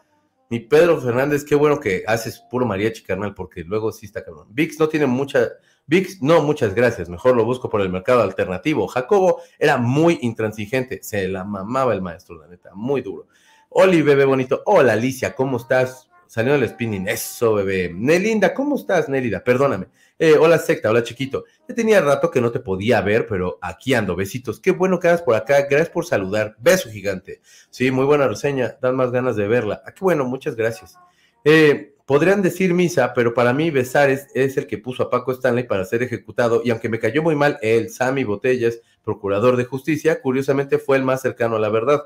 [0.51, 4.49] mi Pedro Fernández, qué bueno que haces puro mariachi, carnal, porque luego sí está cabrón.
[4.51, 5.49] VIX no tiene mucha.
[5.87, 7.09] VIX, no, muchas gracias.
[7.09, 8.87] Mejor lo busco por el mercado alternativo.
[8.87, 11.03] Jacobo era muy intransigente.
[11.03, 13.28] Se la mamaba el maestro, la neta, muy duro.
[13.70, 14.62] Oli, bebé bonito.
[14.66, 16.11] Hola, Alicia, ¿cómo estás?
[16.26, 17.09] Salió el spinning.
[17.09, 17.91] Eso, bebé.
[17.95, 19.43] Nelinda, ¿cómo estás, Nelida?
[19.43, 19.87] Perdóname.
[20.19, 20.91] Eh, hola, secta.
[20.91, 21.45] Hola, chiquito.
[21.69, 24.15] Ya tenía rato que no te podía ver, pero aquí ando.
[24.15, 24.61] Besitos.
[24.61, 25.67] Qué bueno que hagas por acá.
[25.69, 26.57] Gracias por saludar.
[26.59, 27.41] Beso gigante.
[27.71, 28.77] Sí, muy buena reseña.
[28.81, 29.83] Dan más ganas de verla.
[29.85, 30.25] Ah, qué bueno.
[30.25, 30.97] Muchas gracias.
[31.45, 35.65] Eh, podrían decir misa, pero para mí besar es, el que puso a Paco Stanley
[35.65, 36.63] para ser ejecutado.
[36.65, 41.05] Y aunque me cayó muy mal, él, Sammy Botellas, procurador de justicia, curiosamente fue el
[41.05, 42.03] más cercano a la verdad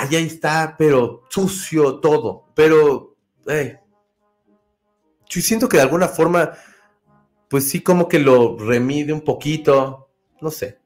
[0.00, 2.46] allá está, pero sucio todo.
[2.54, 3.16] Pero,
[3.46, 3.78] eh,
[5.28, 6.52] yo siento que de alguna forma,
[7.50, 10.08] pues sí, como que lo remide un poquito,
[10.40, 10.78] no sé.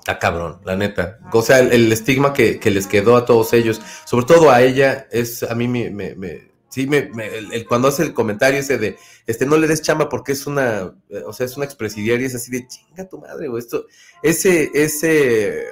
[0.00, 1.20] Está cabrón, la neta.
[1.32, 5.44] O sea, el, estigma que, les quedó a todos ellos, sobre todo a ella, es
[5.44, 9.68] a mí me, sí, me, el, cuando hace el comentario ese de, este, no le
[9.68, 10.92] des chamba porque es una,
[11.24, 13.86] o sea, es una expresidiaria, es así de, chinga tu madre, o esto,
[14.20, 15.68] ese, ese,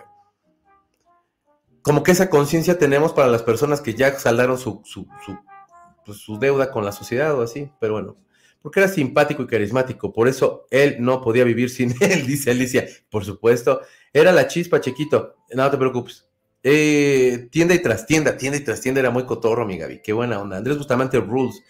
[1.82, 5.08] como que esa conciencia tenemos para las personas que ya saldaron su, su,
[6.06, 8.16] pues, su, deuda con la sociedad o así, pero bueno,
[8.62, 12.86] porque era simpático y carismático, por eso él no podía vivir sin él, dice Alicia,
[13.10, 13.80] por supuesto,
[14.12, 16.28] era la chispa, chiquito, no te preocupes.
[16.64, 20.56] Eh, tienda y trastienda, tienda y trastienda era muy cotorro, mi Gaby, qué buena onda.
[20.56, 21.62] Andrés Bustamante Rules,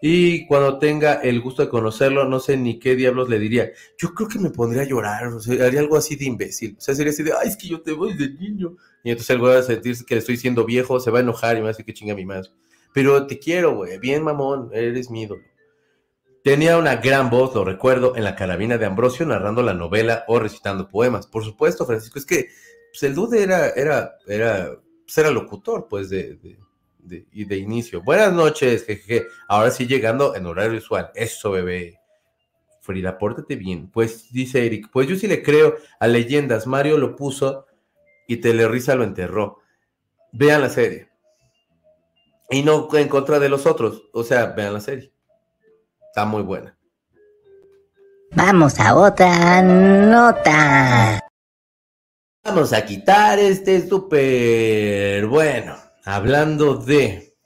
[0.00, 3.72] y cuando tenga el gusto de conocerlo, no sé ni qué diablos le diría.
[3.96, 6.76] Yo creo que me pondría a llorar, o sea, haría algo así de imbécil.
[6.78, 8.76] O sea, sería así de, ay, es que yo te voy de niño.
[9.02, 11.60] Y entonces él va a sentir que estoy siendo viejo, se va a enojar y
[11.60, 12.50] me va a decir que chinga mi madre.
[12.92, 15.42] Pero te quiero, güey, bien mamón, eres mi ídolo.
[16.46, 20.38] Tenía una gran voz, lo recuerdo, en la carabina de Ambrosio narrando la novela o
[20.38, 21.26] recitando poemas.
[21.26, 22.50] Por supuesto, Francisco, es que
[22.92, 26.38] pues, el dude era, era, era, pues, era locutor, pues, de
[27.32, 28.00] y de inicio.
[28.00, 29.26] Buenas noches, jejeje.
[29.48, 31.10] Ahora sí llegando en horario usual.
[31.16, 31.98] Eso, bebé.
[32.80, 33.90] Frida, pórtate bien.
[33.90, 36.68] Pues dice Eric, pues yo sí le creo a leyendas.
[36.68, 37.66] Mario lo puso
[38.28, 39.58] y Telerisa lo enterró.
[40.30, 41.08] Vean la serie.
[42.50, 44.04] Y no en contra de los otros.
[44.12, 45.15] O sea, vean la serie.
[46.16, 46.74] Está muy buena.
[48.34, 51.28] Vamos a otra nota.
[52.42, 55.76] Vamos a quitar este súper bueno.
[56.06, 57.36] Hablando de...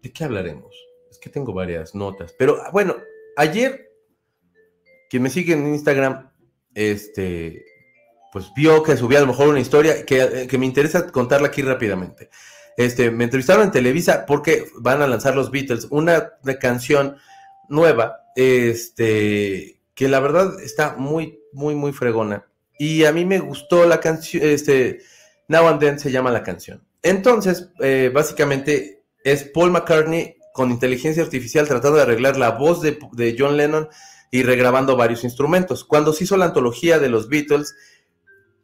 [0.00, 0.74] ¿De qué hablaremos?
[1.10, 2.34] Es que tengo varias notas.
[2.38, 2.96] Pero bueno,
[3.36, 3.90] ayer
[5.10, 6.32] quien me sigue en Instagram,
[6.72, 7.62] este,
[8.32, 11.60] pues vio que subía a lo mejor una historia que, que me interesa contarla aquí
[11.60, 12.30] rápidamente.
[12.76, 17.16] Este, me entrevistaron en Televisa porque van a lanzar los Beatles una canción
[17.68, 22.46] nueva, este, que la verdad está muy, muy, muy fregona.
[22.78, 25.00] Y a mí me gustó la canción, este,
[25.48, 26.82] Now and Then se llama la canción.
[27.02, 32.98] Entonces, eh, básicamente es Paul McCartney con inteligencia artificial tratando de arreglar la voz de,
[33.12, 33.88] de John Lennon
[34.30, 35.84] y regrabando varios instrumentos.
[35.84, 37.74] Cuando se hizo la antología de los Beatles,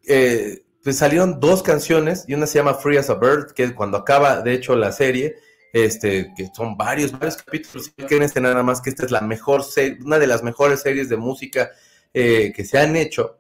[0.07, 3.99] eh, pues salieron dos canciones y una se llama Free as a Bird, que cuando
[3.99, 5.37] acaba, de hecho, la serie,
[5.71, 9.63] este, que son varios, varios capítulos, quieren este nada más que esta es la mejor
[9.65, 11.73] serie, una de las mejores series de música
[12.15, 13.39] eh, que se han hecho,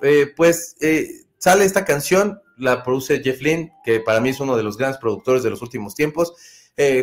[0.00, 4.56] eh, pues eh, sale esta canción, la produce Jeff Lynne, que para mí es uno
[4.56, 6.34] de los grandes productores de los últimos tiempos,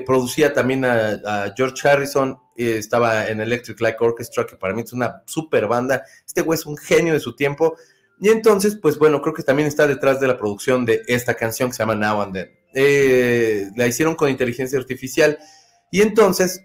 [0.05, 5.23] producía también a, George Harrison, estaba en Electric Light Orchestra, que para mí es una
[5.25, 7.75] super banda, este güey es un genio de su tiempo,
[8.19, 11.69] y entonces, pues bueno, creo que también está detrás de la producción de esta canción
[11.69, 12.51] que se llama Now and Then.
[12.73, 15.37] Eh, la hicieron con inteligencia artificial.
[15.91, 16.63] Y entonces,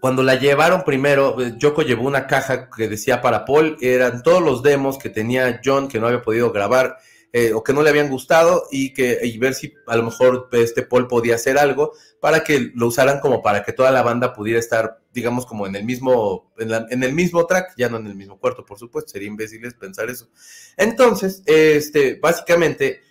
[0.00, 4.42] cuando la llevaron primero, eh, Yoko llevó una caja que decía para Paul, eran todos
[4.42, 6.98] los demos que tenía John que no había podido grabar
[7.38, 10.48] eh, o que no le habían gustado y que y ver si a lo mejor
[10.52, 14.32] este Paul podía hacer algo para que lo usaran como para que toda la banda
[14.32, 18.14] pudiera estar, digamos, como en el mismo, en, el mismo track, ya no en el
[18.14, 20.30] mismo cuarto, por supuesto, sería imbéciles pensar eso.
[20.78, 23.02] Entonces, este, básicamente,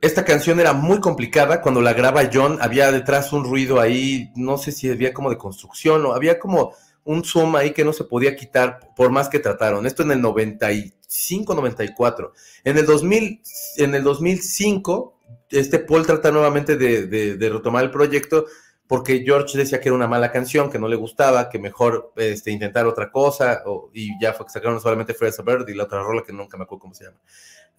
[0.00, 1.60] esta canción era muy complicada.
[1.60, 5.38] Cuando la graba John, había detrás un ruido ahí, no sé si había como de
[5.38, 6.72] construcción o había como
[7.04, 9.86] un zoom ahí que no se podía quitar por más que trataron.
[9.86, 12.32] Esto en el 95, 94.
[12.64, 13.42] En el 2000,
[13.76, 18.46] en el 2005, este Paul trata nuevamente de, retomar el proyecto
[18.86, 22.50] porque George decía que era una mala canción, que no le gustaba, que mejor este,
[22.50, 23.62] intentar otra cosa,
[23.94, 26.80] y ya fue sacaron solamente Fresh Bird y la otra rola que nunca me acuerdo
[26.80, 27.18] cómo se llama.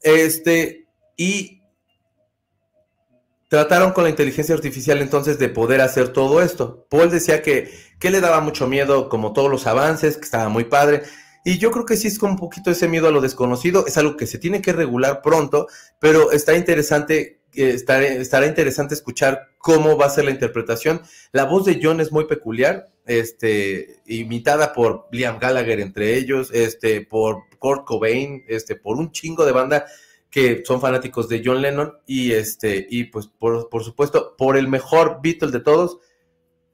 [0.01, 1.61] Este, y
[3.47, 6.88] trataron con la inteligencia artificial entonces de poder hacer todo esto.
[6.89, 10.65] Paul decía que, que le daba mucho miedo, como todos los avances, que estaba muy
[10.65, 11.03] padre.
[11.43, 14.17] Y yo creo que sí es un poquito ese miedo a lo desconocido, es algo
[14.17, 15.67] que se tiene que regular pronto,
[15.99, 21.01] pero está interesante, eh, estará, interesante escuchar cómo va a ser la interpretación.
[21.31, 27.01] La voz de John es muy peculiar, este, imitada por Liam Gallagher entre ellos, este,
[27.05, 29.85] por Kurt Cobain, este, por un chingo de banda
[30.31, 34.67] que son fanáticos de John Lennon y este y pues por, por, supuesto por el
[34.67, 35.99] mejor Beatle de todos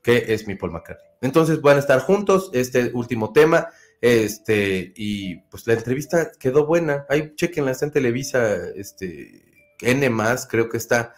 [0.01, 1.10] que es mi Paul McCartney.
[1.21, 3.69] Entonces van a estar juntos este último tema
[4.01, 7.05] este y pues la entrevista quedó buena.
[7.07, 11.13] Ahí chequenla está en Televisa este N más creo que está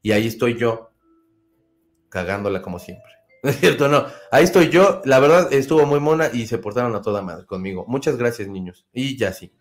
[0.00, 0.92] y ahí estoy yo
[2.08, 3.12] cagándola como siempre.
[3.42, 3.88] ¿No es cierto?
[3.88, 5.02] No, ahí estoy yo.
[5.04, 7.84] La verdad estuvo muy mona y se portaron a toda madre conmigo.
[7.86, 8.86] Muchas gracias, niños.
[8.92, 9.52] Y ya sí.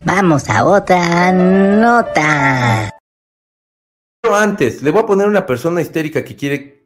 [0.00, 2.90] Vamos a otra nota.
[4.22, 6.79] Pero antes, le voy a poner una persona histérica que quiere.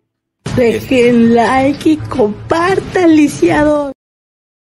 [0.57, 3.93] Dejen like y compartan, lisiado.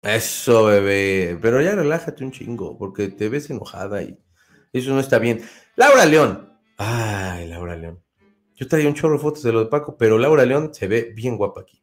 [0.03, 1.39] Eso, bebé.
[1.41, 4.19] Pero ya relájate un chingo, porque te ves enojada y
[4.73, 5.43] eso no está bien.
[5.77, 6.59] Laura León.
[6.77, 8.03] Ay, Laura León.
[8.55, 11.13] Yo traía un chorro de fotos de lo de Paco, pero Laura León se ve
[11.15, 11.83] bien guapa aquí.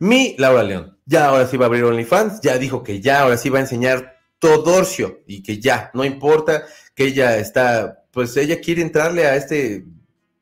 [0.00, 0.98] Mi Laura León.
[1.06, 2.40] Ya ahora sí va a abrir OnlyFans.
[2.40, 6.64] Ya dijo que ya ahora sí va a enseñar Todorcio y que ya, no importa
[6.94, 9.84] que ella está, pues ella quiere entrarle a este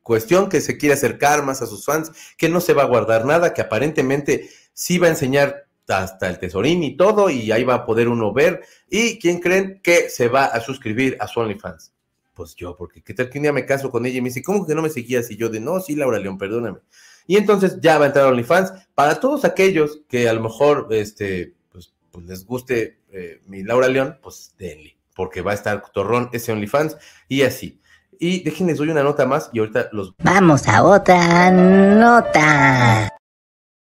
[0.09, 3.25] cuestión, que se quiere acercar más a sus fans, que no se va a guardar
[3.25, 7.75] nada, que aparentemente sí va a enseñar hasta el tesorín y todo, y ahí va
[7.75, 8.63] a poder uno ver.
[8.89, 11.93] ¿Y quién creen que se va a suscribir a su OnlyFans?
[12.33, 14.41] Pues yo, porque qué tal que un día me caso con ella y me dice,
[14.41, 15.29] ¿cómo que no me seguías?
[15.29, 16.79] Y yo de, no, sí, Laura León, perdóname.
[17.27, 18.73] Y entonces ya va a entrar OnlyFans.
[18.95, 21.93] Para todos aquellos que a lo mejor, este, pues
[22.25, 26.97] les guste eh, mi Laura León, pues denle, porque va a estar torrón ese OnlyFans
[27.27, 27.79] y así.
[28.19, 30.13] Y déjenles doy una nota más y ahorita los...
[30.17, 33.17] Vamos a otra nota.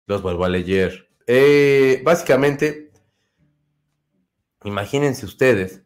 [0.07, 1.09] Los vuelvo a leer.
[1.27, 2.91] Eh, básicamente,
[4.63, 5.83] imagínense ustedes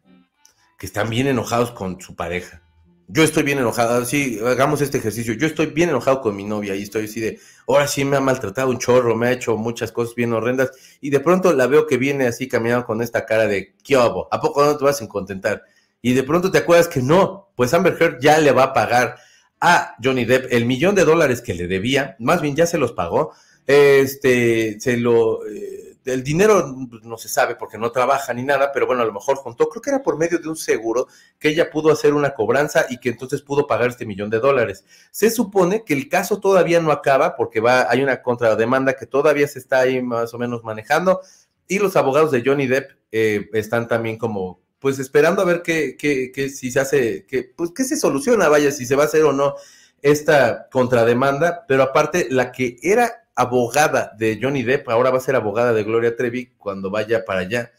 [0.78, 2.62] que están bien enojados con su pareja
[3.08, 6.74] yo estoy bien enojado, sí, hagamos este ejercicio, yo estoy bien enojado con mi novia
[6.74, 7.38] y estoy así de,
[7.68, 11.10] ahora sí me ha maltratado un chorro, me ha hecho muchas cosas bien horrendas y
[11.10, 14.28] de pronto la veo que viene así caminando con esta cara de, ¿qué hago?
[14.32, 15.62] ¿A poco no te vas a contentar?
[16.02, 19.16] Y de pronto te acuerdas que no, pues Amber Heard ya le va a pagar
[19.60, 22.92] a Johnny Depp el millón de dólares que le debía, más bien ya se los
[22.92, 23.32] pagó,
[23.66, 28.86] este, se lo, eh, el dinero no se sabe porque no trabaja ni nada, pero
[28.86, 31.70] bueno, a lo mejor juntó, creo que era por medio de un seguro que ella
[31.70, 34.84] pudo hacer una cobranza y que entonces pudo pagar este millón de dólares.
[35.10, 39.48] Se supone que el caso todavía no acaba porque va, hay una contrademanda que todavía
[39.48, 41.20] se está ahí más o menos manejando
[41.66, 45.96] y los abogados de Johnny Depp eh, están también como pues esperando a ver qué,
[45.96, 49.06] qué, qué si se hace, que, pues qué se soluciona, vaya, si se va a
[49.06, 49.54] hacer o no
[50.02, 55.36] esta contrademanda, pero aparte la que era abogada de Johnny Depp, ahora va a ser
[55.36, 57.72] abogada de Gloria Trevi cuando vaya para allá.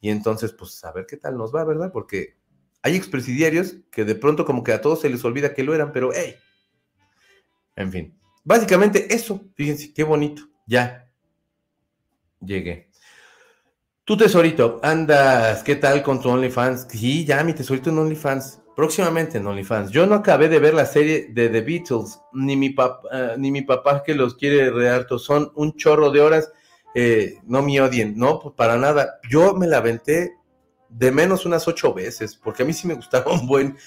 [0.00, 1.90] Y entonces, pues a ver qué tal nos va, ¿verdad?
[1.92, 2.36] Porque
[2.82, 5.92] hay expresidiarios que de pronto como que a todos se les olvida que lo eran,
[5.92, 6.36] pero hey.
[7.76, 11.10] En fin, básicamente eso, fíjense, qué bonito, ya
[12.40, 12.90] llegué.
[14.06, 16.88] Tu tesorito, andas, ¿qué tal con tu OnlyFans?
[16.90, 18.60] Sí, ya mi tesorito en OnlyFans.
[18.76, 19.90] Próximamente en OnlyFans.
[19.92, 23.50] Yo no acabé de ver la serie de The Beatles, ni mi, papá, eh, ni
[23.50, 25.18] mi papá que los quiere rearto.
[25.18, 26.52] Son un chorro de horas.
[26.94, 29.20] Eh, no me odien, no, para nada.
[29.30, 30.34] Yo me la aventé
[30.90, 33.78] de menos unas ocho veces, porque a mí sí me gustaba un buen.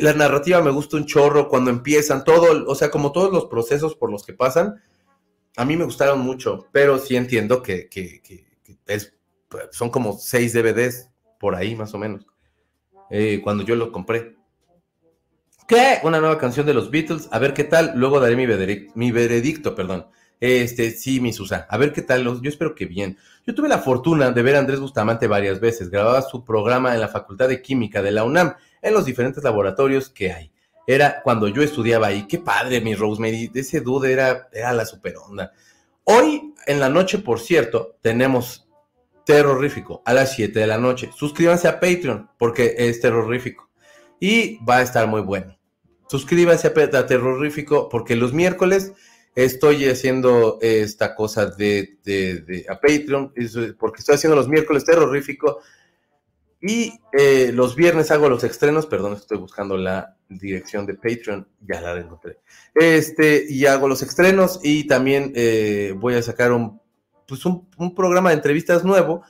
[0.00, 3.94] La narrativa me gusta un chorro cuando empiezan, todo, o sea, como todos los procesos
[3.94, 4.82] por los que pasan,
[5.56, 7.88] a mí me gustaron mucho, pero sí entiendo que,
[8.86, 9.14] es,
[9.70, 12.26] son como seis DVDs por ahí más o menos.
[13.10, 14.36] Eh, cuando yo lo compré.
[15.66, 15.98] ¿Qué?
[16.02, 19.10] Una nueva canción de los Beatles, a ver qué tal, luego daré mi veredicto, mi
[19.12, 20.06] veredicto perdón.
[20.40, 23.18] Este, sí, mi Susa, a ver qué tal, yo espero que bien.
[23.46, 27.00] Yo tuve la fortuna de ver a Andrés Bustamante varias veces, grababa su programa en
[27.00, 30.50] la Facultad de Química de la UNAM, en los diferentes laboratorios que hay.
[30.86, 35.14] Era cuando yo estudiaba ahí, qué padre, mi Rosemary, ese dude era, era la super
[35.18, 35.52] onda.
[36.04, 38.66] Hoy, en la noche, por cierto, tenemos
[39.24, 41.10] terrorífico a las 7 de la noche.
[41.16, 43.70] Suscríbanse a Patreon porque es terrorífico
[44.18, 45.56] y va a estar muy bueno.
[46.08, 48.92] Suscríbanse a, terrorífico porque los miércoles
[49.34, 53.32] estoy haciendo esta cosa de, de, a Patreon
[53.78, 55.60] porque estoy haciendo los miércoles terrorífico
[56.60, 61.80] y eh, los viernes hago los estrenos, perdón, estoy buscando la dirección de Patreon, ya
[61.80, 62.38] la encontré.
[62.74, 66.80] Este, y hago los estrenos y también eh, voy a sacar un
[67.30, 69.22] pues un, programa de entrevistas nuevo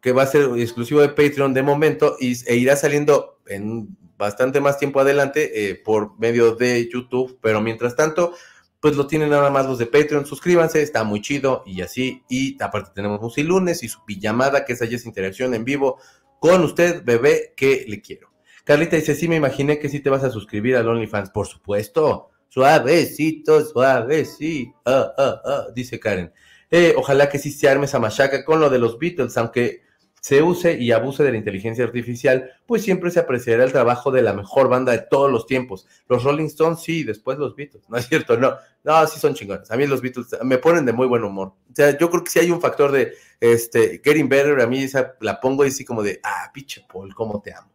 [0.00, 4.60] que va a ser exclusivo de Patreon de momento y, e irá saliendo en bastante
[4.60, 8.32] más tiempo adelante eh, por medio de YouTube, pero mientras tanto,
[8.80, 12.60] pues lo tienen nada más los de Patreon, suscríbanse, está muy chido y así, y
[12.62, 15.98] aparte tenemos Musi Lunes y su pijamada, que es allí esa interacción en vivo
[16.38, 18.32] con usted, bebé, que le quiero.
[18.64, 22.30] Carlita dice, sí, me imaginé que sí te vas a suscribir al OnlyFans, por supuesto,
[22.48, 26.32] suavecito, suavecito, ah, ah, ah, dice Karen.
[26.70, 29.82] Eh, ojalá que sí se arme esa machaca con lo de los Beatles, aunque
[30.20, 34.22] se use y abuse de la inteligencia artificial, pues siempre se apreciará el trabajo de
[34.22, 35.86] la mejor banda de todos los tiempos.
[36.08, 38.36] Los Rolling Stones sí, después los Beatles, ¿no es cierto?
[38.36, 39.70] No, no, sí son chingones.
[39.70, 41.54] A mí los Beatles me ponen de muy buen humor.
[41.70, 44.82] O sea, yo creo que si hay un factor de este getting better, a mí
[44.82, 47.70] esa la pongo y así como de, ah, pinche Paul, cómo te amo.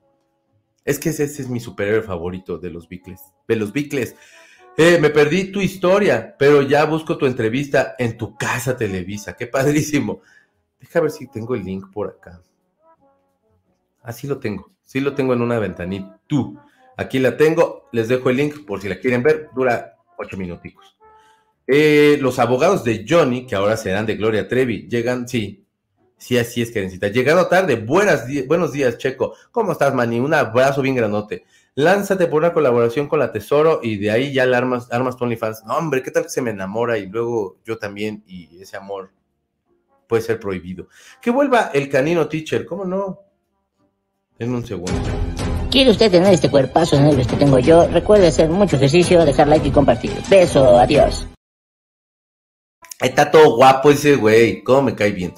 [0.86, 3.22] Es que ese, ese es mi superhéroe favorito de los Beatles.
[3.48, 4.16] De los Beatles.
[4.76, 9.34] Eh, me perdí tu historia, pero ya busco tu entrevista en tu casa Televisa.
[9.34, 10.22] Qué padrísimo.
[10.80, 12.42] Deja ver si tengo el link por acá.
[14.02, 14.72] Así lo tengo.
[14.84, 16.20] Sí lo tengo en una ventanita.
[16.26, 16.60] Tú.
[16.98, 17.88] Aquí la tengo.
[17.92, 19.50] Les dejo el link por si la quieren ver.
[19.56, 20.98] Dura ocho minuticos.
[21.68, 25.66] Eh, los abogados de Johnny, que ahora serán de Gloria Trevi, llegan, sí,
[26.18, 27.08] sí, así es, Karencita.
[27.08, 29.34] Llegado tarde, buenas, buenos días, Checo.
[29.52, 30.20] ¿Cómo estás, Manny?
[30.20, 31.46] Un abrazo bien granote
[31.76, 35.24] lánzate por una colaboración con la Tesoro y de ahí ya la armas, armas tu
[35.24, 35.64] OnlyFans.
[35.66, 39.12] No, hombre, ¿qué tal que se me enamora y luego yo también y ese amor
[40.08, 40.88] puede ser prohibido?
[41.22, 43.20] Que vuelva el canino teacher, ¿cómo no?
[44.40, 44.92] En un segundo.
[45.72, 47.88] ¿Quiere usted tener este cuerpazo en el que tengo yo?
[47.88, 50.12] Recuerde hacer mucho ejercicio, dejar like y compartir.
[50.30, 51.28] Beso, adiós.
[53.00, 55.34] Está todo guapo ese güey, cómo me cae bien.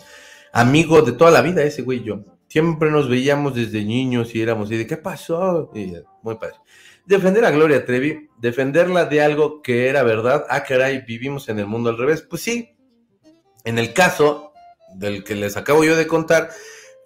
[0.51, 2.34] Amigo de toda la vida ese güey yo.
[2.55, 5.73] Siempre nos veíamos desde niños y éramos y de qué pasó.
[6.21, 6.55] muy padre.
[7.05, 10.45] Defender a Gloria Trevi, defenderla de algo que era verdad.
[10.49, 12.21] Ah, caray, vivimos en el mundo al revés.
[12.21, 12.77] Pues sí,
[13.65, 14.53] en el caso
[14.95, 16.49] del que les acabo yo de contar,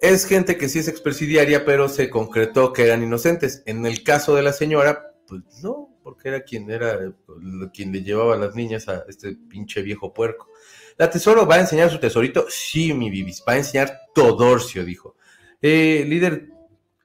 [0.00, 3.64] es gente que sí es expresidiaria, pero se concretó que eran inocentes.
[3.66, 6.96] En el caso de la señora, pues no, porque era quien era
[7.74, 10.46] quien le llevaba a las niñas a este pinche viejo puerco.
[10.96, 12.46] ¿La tesoro va a enseñar su tesorito?
[12.48, 15.16] Sí, mi bibis, va a enseñar Todorcio, dijo.
[15.62, 16.48] Eh, líder,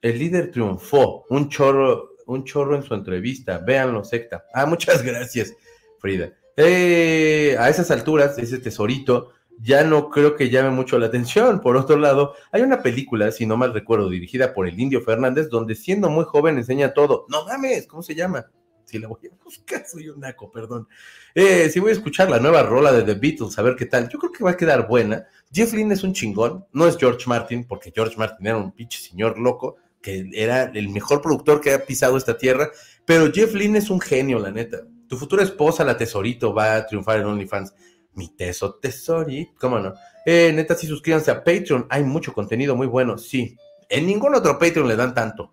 [0.02, 3.58] el líder triunfó, un chorro, un chorro en su entrevista.
[3.58, 4.44] Véanlo, secta.
[4.52, 5.54] Ah, muchas gracias,
[5.98, 6.32] Frida.
[6.56, 11.60] Eh, a esas alturas, ese tesorito ya no creo que llame mucho la atención.
[11.60, 15.48] Por otro lado, hay una película, si no mal recuerdo, dirigida por el Indio Fernández,
[15.48, 17.26] donde siendo muy joven enseña todo.
[17.28, 18.46] No mames, ¿cómo se llama?
[18.86, 20.86] Sí, la voy a buscar, soy un naco, perdón.
[21.34, 24.08] Eh, sí voy a escuchar la nueva rola de The Beatles, a ver qué tal.
[24.08, 25.26] Yo creo que va a quedar buena.
[25.52, 29.00] Jeff Lynne es un chingón, no es George Martin, porque George Martin era un pinche
[29.00, 32.70] señor loco, que era el mejor productor que ha pisado esta tierra,
[33.04, 34.82] pero Jeff Lynne es un genio, la neta.
[35.08, 37.74] Tu futura esposa, la tesorito, va a triunfar en OnlyFans.
[38.14, 39.94] Mi teso tesori, ¿cómo no?
[40.24, 43.56] Eh, neta, sí suscríbanse a Patreon, hay mucho contenido muy bueno, sí.
[43.88, 45.52] En ningún otro Patreon le dan tanto.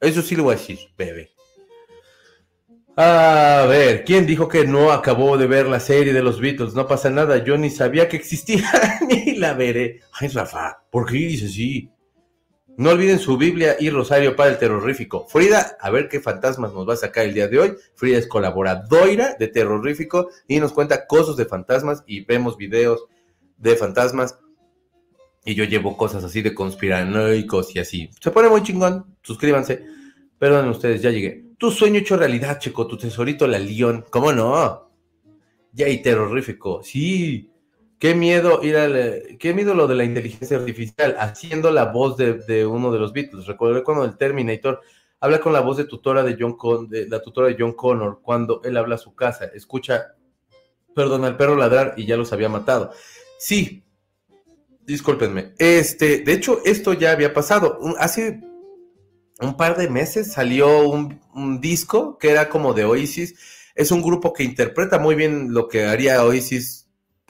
[0.00, 1.31] Eso sí lo voy a decir, bebé.
[2.94, 6.74] A ver, ¿quién dijo que no acabó de ver la serie de los Beatles?
[6.74, 8.70] No pasa nada, yo ni sabía que existía,
[9.08, 10.00] ni la veré.
[10.12, 11.90] Ay, Rafa, ¿por qué dice sí?
[12.76, 15.26] No olviden su Biblia y Rosario para el terrorífico.
[15.26, 17.74] Frida, a ver qué fantasmas nos va a sacar el día de hoy.
[17.94, 23.06] Frida es colaboradora de terrorífico y nos cuenta cosas de fantasmas y vemos videos
[23.56, 24.38] de fantasmas.
[25.44, 28.10] Y yo llevo cosas así de conspiranoicos y así.
[28.20, 29.16] Se pone muy chingón.
[29.22, 29.84] Suscríbanse.
[30.38, 31.51] Perdonen ustedes, ya llegué.
[31.62, 34.04] Tu sueño hecho realidad, Checo, tu tesorito la León.
[34.10, 34.90] ¿Cómo no?
[35.72, 36.82] Ya y terrorífico.
[36.82, 37.52] Sí.
[38.00, 42.66] Qué miedo ir al, qué miedo lo de la inteligencia artificial, haciendo la voz de,
[42.66, 43.46] uno de los Beatles.
[43.46, 44.80] Recuerdo cuando el Terminator
[45.20, 48.18] habla con la voz de tutora de John Con, de, la tutora de John Connor
[48.22, 49.44] cuando él habla a su casa.
[49.54, 50.16] Escucha,
[50.96, 52.90] perdón, al perro ladrar y ya los había matado.
[53.38, 53.84] Sí,
[54.84, 55.54] discúlpenme.
[55.58, 57.78] Este, de hecho, esto ya había pasado.
[58.00, 58.42] Hace
[59.42, 63.34] un par de meses salió un, un disco que era como de Oasis.
[63.74, 66.82] Es un grupo que interpreta muy bien lo que haría Oasis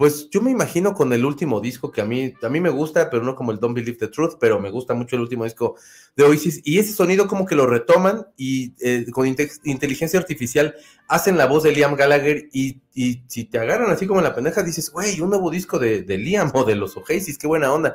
[0.02, 3.10] pues yo me imagino con el último disco que a mí, a mí me gusta,
[3.10, 5.76] pero no como el Don't Believe the Truth, pero me gusta mucho el último disco
[6.16, 6.60] de Oasis.
[6.64, 10.74] Y ese sonido como que lo retoman y eh, con inteligencia artificial
[11.08, 12.80] hacen la voz de Liam Gallagher y,
[13.28, 16.18] si te agarran así como en la pendeja dices, güey, un nuevo disco de, de
[16.18, 17.94] Liam o de los Oasis, qué buena onda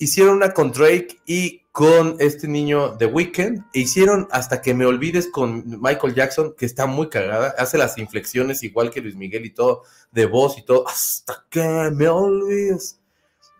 [0.00, 4.86] hicieron una con Drake y con este niño The Weeknd, e hicieron hasta que me
[4.86, 9.44] olvides con Michael Jackson, que está muy cagada, hace las inflexiones igual que Luis Miguel
[9.44, 11.62] y todo, de voz y todo, hasta que
[11.94, 12.98] me olvides.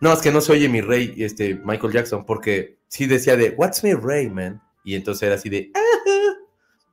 [0.01, 3.51] No, es que no se oye mi rey, este Michael Jackson, porque sí decía de,
[3.51, 4.61] What's my rey, man?
[4.83, 5.71] Y entonces era así de,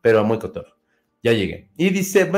[0.02, 0.77] pero muy cotor.
[1.22, 1.68] Ya llegué.
[1.76, 2.30] Y dice,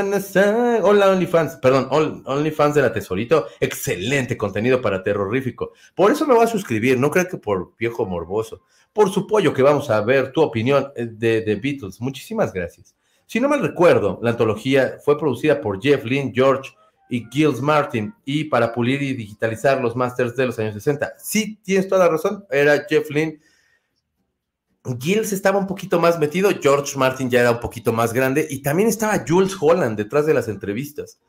[0.81, 1.87] hola OnlyFans, perdón,
[2.25, 5.73] OnlyFans de la Tesorito, excelente contenido para terrorífico.
[5.93, 8.63] Por eso me voy a suscribir, no creo que por viejo morboso.
[8.91, 12.01] Por su pollo que vamos a ver tu opinión eh, de The Beatles.
[12.01, 12.95] Muchísimas gracias.
[13.27, 16.71] Si no mal recuerdo, la antología fue producida por Jeff Lynne, George
[17.09, 21.13] y Gilles Martin y para pulir y digitalizar los masters de los años 60.
[21.17, 23.39] Sí, tienes toda la razón, era Jeff Lynne
[24.99, 28.61] Gilles estaba un poquito más metido, George Martin ya era un poquito más grande y
[28.61, 31.19] también estaba Jules Holland detrás de las entrevistas.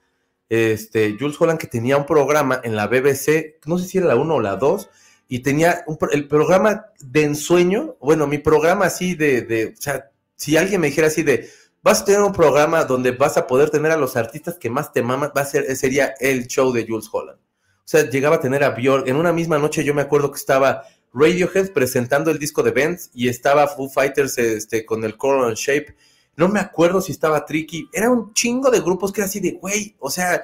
[0.48, 4.16] Este, Jules Holland que tenía un programa en la BBC, no sé si era la
[4.16, 4.88] 1 o la 2,
[5.28, 10.80] y tenía el programa de ensueño, bueno, mi programa así de, o sea, si alguien
[10.80, 11.48] me dijera así de,
[11.82, 14.92] vas a tener un programa donde vas a poder tener a los artistas que más
[14.92, 17.38] te maman, va a ser, sería el show de Jules Holland.
[17.38, 20.38] O sea, llegaba a tener a Björk, en una misma noche yo me acuerdo que
[20.38, 20.84] estaba
[21.14, 25.94] Radiohead presentando el disco de Benz y estaba Foo Fighters este, con el Coral Shape.
[26.36, 27.88] No me acuerdo si estaba Tricky.
[27.92, 30.42] Era un chingo de grupos que era así de, güey, o sea,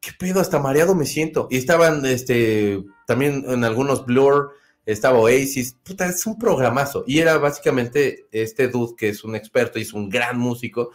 [0.00, 1.48] qué pedo, hasta mareado me siento.
[1.50, 4.52] Y estaban este, también en algunos Blur,
[4.84, 5.76] estaba Oasis.
[5.82, 7.02] Puta, es un programazo.
[7.06, 10.92] Y era básicamente este dude que es un experto y es un gran músico.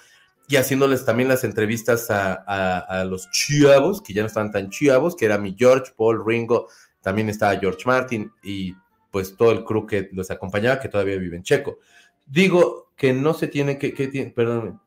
[0.48, 5.16] Y haciéndoles también las entrevistas a, a los chavos, que ya no estaban tan chavos,
[5.16, 6.68] que era mi George, Paul, Ringo,
[7.02, 8.74] también estaba George Martin y
[9.12, 11.80] pues todo el crew que los acompañaba, que todavía vive en Checo.
[12.26, 14.82] Digo que no se tiene que, que perdón,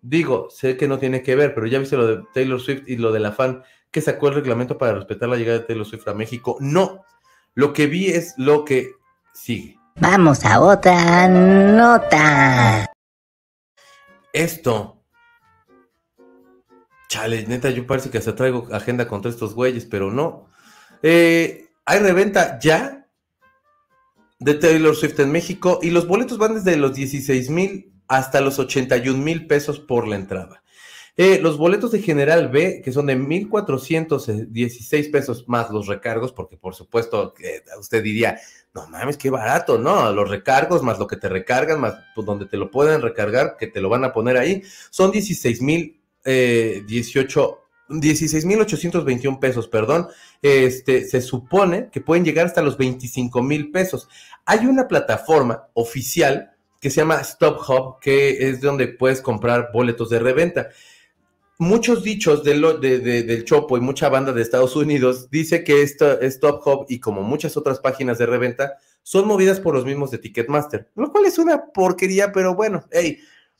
[0.00, 2.96] digo, sé que no tiene que ver, pero ya viste lo de Taylor Swift y
[2.96, 6.08] lo de la fan que sacó el reglamento para respetar la llegada de Taylor Swift
[6.08, 6.56] a México.
[6.60, 7.04] No,
[7.54, 8.92] lo que vi es lo que
[9.32, 9.78] sigue.
[9.96, 12.90] Vamos a otra nota.
[14.32, 15.02] Esto.
[17.08, 20.46] Chale, neta, yo parece que hasta traigo agenda contra estos güeyes, pero no.
[21.02, 22.97] Eh, hay reventa ya
[24.38, 28.58] de Taylor Swift en México y los boletos van desde los 16 mil hasta los
[28.58, 30.62] 81 mil pesos por la entrada.
[31.20, 36.56] Eh, los boletos de General B, que son de 1.416 pesos más los recargos, porque
[36.56, 37.34] por supuesto
[37.76, 38.38] usted diría,
[38.72, 40.12] no mames, qué barato, ¿no?
[40.12, 43.66] Los recargos más lo que te recargan, más pues, donde te lo pueden recargar, que
[43.66, 50.08] te lo van a poner ahí, son 16 mil eh, 18 16.821 pesos, perdón,
[50.42, 54.08] este, se supone que pueden llegar hasta los 25 mil pesos.
[54.44, 60.10] Hay una plataforma oficial que se llama Stop Hub, que es donde puedes comprar boletos
[60.10, 60.68] de reventa.
[61.58, 66.64] Muchos dichos de del Chopo y mucha banda de Estados Unidos dice que esto, Stop
[66.64, 70.88] Hub y como muchas otras páginas de reventa son movidas por los mismos de Ticketmaster,
[70.94, 73.18] lo cual es una porquería, pero bueno, hey,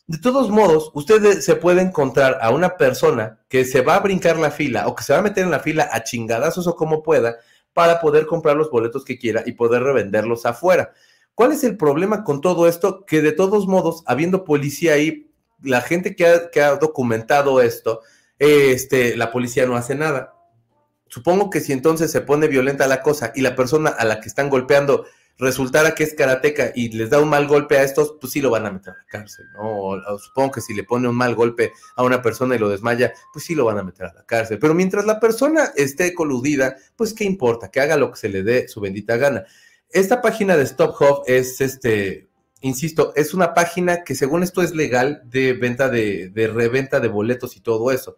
[0.08, 4.38] De todos modos, usted se puede encontrar a una persona que se va a brincar
[4.38, 7.02] la fila o que se va a meter en la fila a chingadazos o como
[7.02, 7.36] pueda
[7.74, 10.94] para poder comprar los boletos que quiera y poder revenderlos afuera.
[11.34, 13.04] ¿Cuál es el problema con todo esto?
[13.04, 15.30] Que de todos modos, habiendo policía ahí,
[15.62, 18.00] la gente que ha, que ha documentado esto,
[18.38, 20.32] este, la policía no hace nada.
[21.08, 24.28] Supongo que si entonces se pone violenta la cosa y la persona a la que
[24.28, 25.04] están golpeando
[25.38, 28.50] resultara que es karateca y les da un mal golpe a estos, pues sí lo
[28.50, 30.00] van a meter a la cárcel, ¿no?
[30.18, 33.44] supongo que si le pone un mal golpe a una persona y lo desmaya, pues
[33.44, 34.58] sí lo van a meter a la cárcel.
[34.58, 38.42] Pero mientras la persona esté coludida, pues qué importa, que haga lo que se le
[38.42, 39.44] dé su bendita gana.
[39.90, 42.28] Esta página de Stop Hub es este,
[42.60, 47.08] insisto, es una página que según esto es legal de venta de, de reventa de
[47.08, 48.16] boletos y todo eso.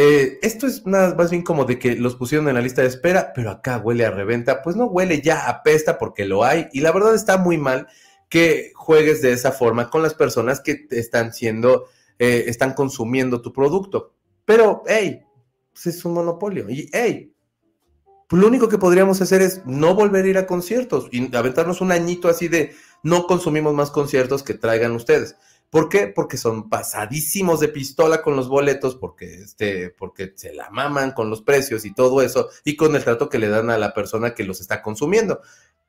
[0.00, 2.86] Eh, esto es nada más bien como de que los pusieron en la lista de
[2.86, 4.62] espera, pero acá huele a reventa.
[4.62, 6.68] Pues no huele ya, apesta porque lo hay.
[6.72, 7.88] Y la verdad está muy mal
[8.28, 11.86] que juegues de esa forma con las personas que están siendo,
[12.20, 14.14] eh, están consumiendo tu producto.
[14.44, 15.24] Pero, hey,
[15.72, 16.70] pues es un monopolio.
[16.70, 17.34] Y, hey,
[18.30, 21.90] lo único que podríamos hacer es no volver a ir a conciertos y aventarnos un
[21.90, 22.72] añito así de
[23.02, 25.34] no consumimos más conciertos que traigan ustedes.
[25.70, 26.06] ¿Por qué?
[26.06, 31.28] Porque son pasadísimos de pistola con los boletos, porque, este, porque se la maman con
[31.28, 34.34] los precios y todo eso, y con el trato que le dan a la persona
[34.34, 35.42] que los está consumiendo.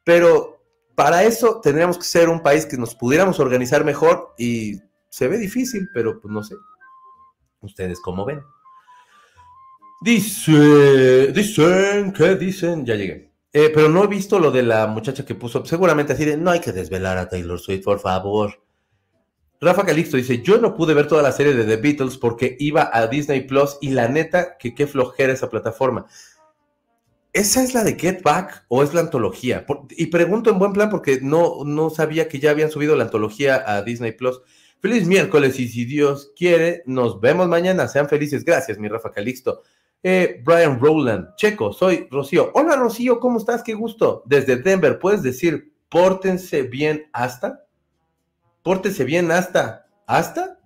[0.03, 0.61] Pero
[0.95, 5.37] para eso tendríamos que ser un país que nos pudiéramos organizar mejor y se ve
[5.37, 6.55] difícil, pero pues no sé.
[7.61, 8.41] ¿Ustedes cómo ven?
[10.01, 12.85] Dice, dicen, ¿qué dicen?
[12.85, 13.31] Ya llegué.
[13.51, 16.51] Eh, pero no he visto lo de la muchacha que puso, seguramente así de, no
[16.51, 18.61] hay que desvelar a Taylor Swift, por favor.
[19.61, 22.89] Rafa Calixto dice, yo no pude ver toda la serie de The Beatles porque iba
[22.93, 26.05] a Disney Plus y la neta que qué flojera esa plataforma.
[27.33, 29.65] ¿Esa es la de Get Back o es la antología?
[29.91, 33.63] y pregunto en buen plan porque no, no sabía que ya habían subido la antología
[33.67, 34.41] a Disney Plus.
[34.79, 37.87] Feliz miércoles y si Dios quiere, nos vemos mañana.
[37.89, 38.45] Sean felices.
[38.45, 39.61] Gracias, mi Rafa Calixto.
[40.01, 42.51] Eh, Brian Rowland, Checo, soy Rocío.
[42.53, 43.61] Hola Rocío, ¿cómo estás?
[43.61, 44.23] Qué gusto.
[44.25, 47.65] Desde Denver, ¿puedes decir pórtense bien hasta?
[48.63, 50.59] Pórtese bien hasta, ¿hasta?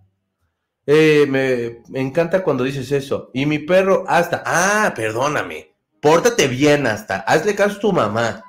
[0.85, 3.29] Eh, me, encanta cuando dices eso.
[3.33, 8.43] Y mi perro, hasta, ah, perdóname, pórtate bien hasta, hazle caso a tu mamá.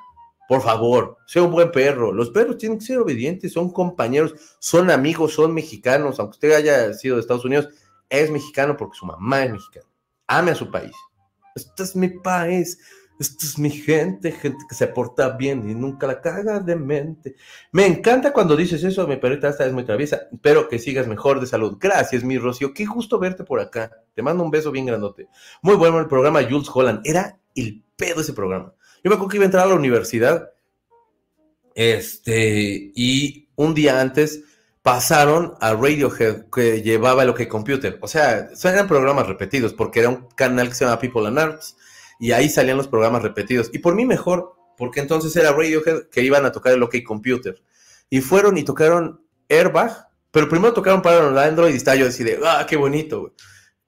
[0.46, 2.12] Por favor, sea un buen perro.
[2.12, 6.18] Los perros tienen que ser obedientes, son compañeros, son amigos, son mexicanos.
[6.18, 7.70] Aunque usted haya sido de Estados Unidos,
[8.10, 9.86] es mexicano porque su mamá es mexicana.
[10.26, 10.92] Ame a su país.
[11.54, 12.78] Este es mi país.
[13.18, 17.36] Esto es mi gente, gente que se porta bien y nunca la caga de mente.
[17.70, 20.22] Me encanta cuando dices eso, mi perrita esta es muy traviesa.
[20.32, 21.76] Espero que sigas mejor de salud.
[21.78, 22.74] Gracias, mi Rocío.
[22.74, 23.92] Qué gusto verte por acá.
[24.14, 25.28] Te mando un beso bien grandote.
[25.62, 27.02] Muy bueno el programa Jules Holland.
[27.04, 28.74] Era el pedo ese programa.
[29.04, 30.50] Yo me acuerdo que iba a entrar a la universidad.
[31.76, 34.42] Este, y un día antes
[34.82, 37.96] pasaron a Radiohead que llevaba lo que Computer.
[38.02, 41.76] O sea, eran programas repetidos porque era un canal que se llama People and Arts
[42.18, 43.70] y ahí salían los programas repetidos.
[43.72, 47.62] Y por mí mejor, porque entonces era Radiohead que iban a tocar el OK Computer.
[48.10, 52.36] Y fueron y tocaron Airbag, pero primero tocaron para el Android y estaba yo decía,
[52.44, 53.34] ah, qué bonito,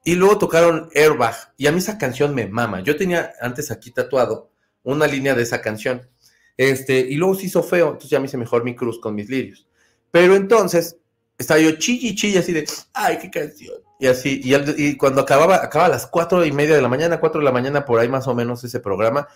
[0.04, 2.80] Y luego tocaron Airbag, y a mí esa canción me mama.
[2.80, 4.50] Yo tenía antes aquí tatuado
[4.82, 6.08] una línea de esa canción.
[6.56, 9.28] Este, y luego se hizo feo, entonces ya me hice mejor mi cruz con mis
[9.28, 9.66] lirios.
[10.10, 10.96] Pero entonces
[11.36, 13.86] estaba yo chilli chilli así de, ay, qué canción.
[13.99, 17.40] Y así, y, cuando acababa, acababa a las cuatro y media de la mañana, cuatro
[17.40, 19.26] de la mañana, por ahí más o menos ese programa,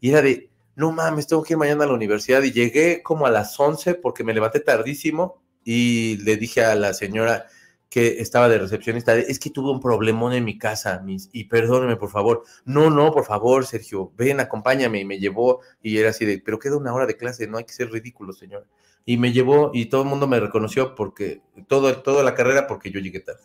[0.00, 3.26] y era de, no mames, tengo que ir mañana a la universidad, y llegué como
[3.26, 7.46] a las once porque me levanté tardísimo, y le dije a la señora
[7.90, 11.96] que estaba de recepcionista, es que tuve un problemón en mi casa, mis, y perdóneme,
[11.96, 12.42] por favor.
[12.64, 16.58] No, no, por favor, Sergio, ven, acompáñame, y me llevó, y era así de, pero
[16.58, 18.66] queda una hora de clase, no hay que ser ridículo, señora.
[19.04, 22.90] Y me llevó, y todo el mundo me reconoció porque, todo, toda la carrera porque
[22.90, 23.44] yo llegué tarde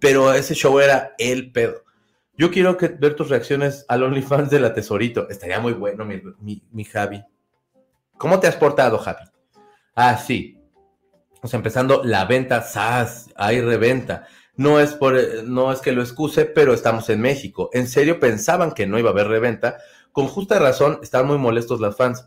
[0.00, 1.84] pero ese show era el pedo.
[2.36, 5.28] Yo quiero que, ver tus reacciones al OnlyFans de la Tesorito.
[5.28, 7.22] Estaría muy bueno, mi, Javi.
[8.16, 9.24] ¿Cómo te has portado, Javi?
[9.94, 10.58] Ah, sí.
[11.42, 14.26] O sea, empezando la venta, SAS, hay reventa.
[14.56, 15.14] No es, por,
[15.44, 17.68] no es que lo excuse, pero estamos en México.
[17.74, 19.76] En serio pensaban que no iba a haber reventa.
[20.12, 22.24] Con justa razón, están muy molestos las fans.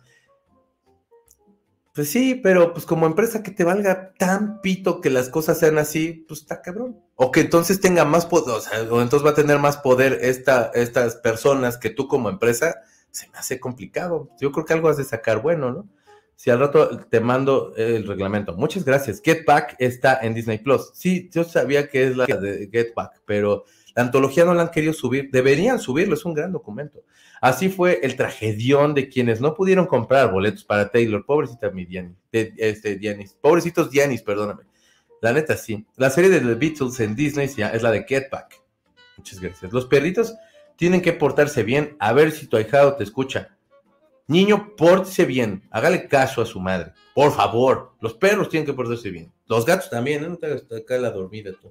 [1.94, 5.78] Pues sí, pero pues como empresa que te valga tan pito que las cosas sean
[5.78, 7.00] así, pues está cabrón.
[7.16, 10.18] O que entonces tenga más poder, o, sea, o entonces va a tener más poder
[10.22, 14.32] esta, estas personas que tú como empresa, se me hace complicado.
[14.42, 15.88] Yo creo que algo has de sacar bueno, ¿no?
[16.36, 18.54] Si al rato te mando el reglamento.
[18.54, 19.22] Muchas gracias.
[19.24, 20.90] Get Back está en Disney Plus.
[20.96, 23.66] Sí, yo sabía que es la de Get Back, pero
[23.96, 25.30] la antología no la han querido subir.
[25.32, 27.04] Deberían subirlo, es un gran documento.
[27.44, 31.26] Así fue el tragedión de quienes no pudieron comprar boletos para Taylor.
[31.26, 32.98] Pobrecita mi Dianis, este.
[33.42, 34.64] Pobrecitos Dianis, perdóname.
[35.20, 35.86] La neta, sí.
[35.98, 38.64] La serie de The Beatles en Disney es la de Get Back.
[39.18, 39.74] Muchas gracias.
[39.74, 40.34] Los perritos
[40.78, 41.98] tienen que portarse bien.
[42.00, 43.58] A ver si tu ahijado te escucha.
[44.26, 45.68] Niño, pórtese bien.
[45.70, 46.94] Hágale caso a su madre.
[47.14, 47.92] Por favor.
[48.00, 49.34] Los perros tienen que portarse bien.
[49.48, 50.24] Los gatos también.
[50.24, 50.30] ¿eh?
[50.30, 51.70] No te hagas acá la dormida tú.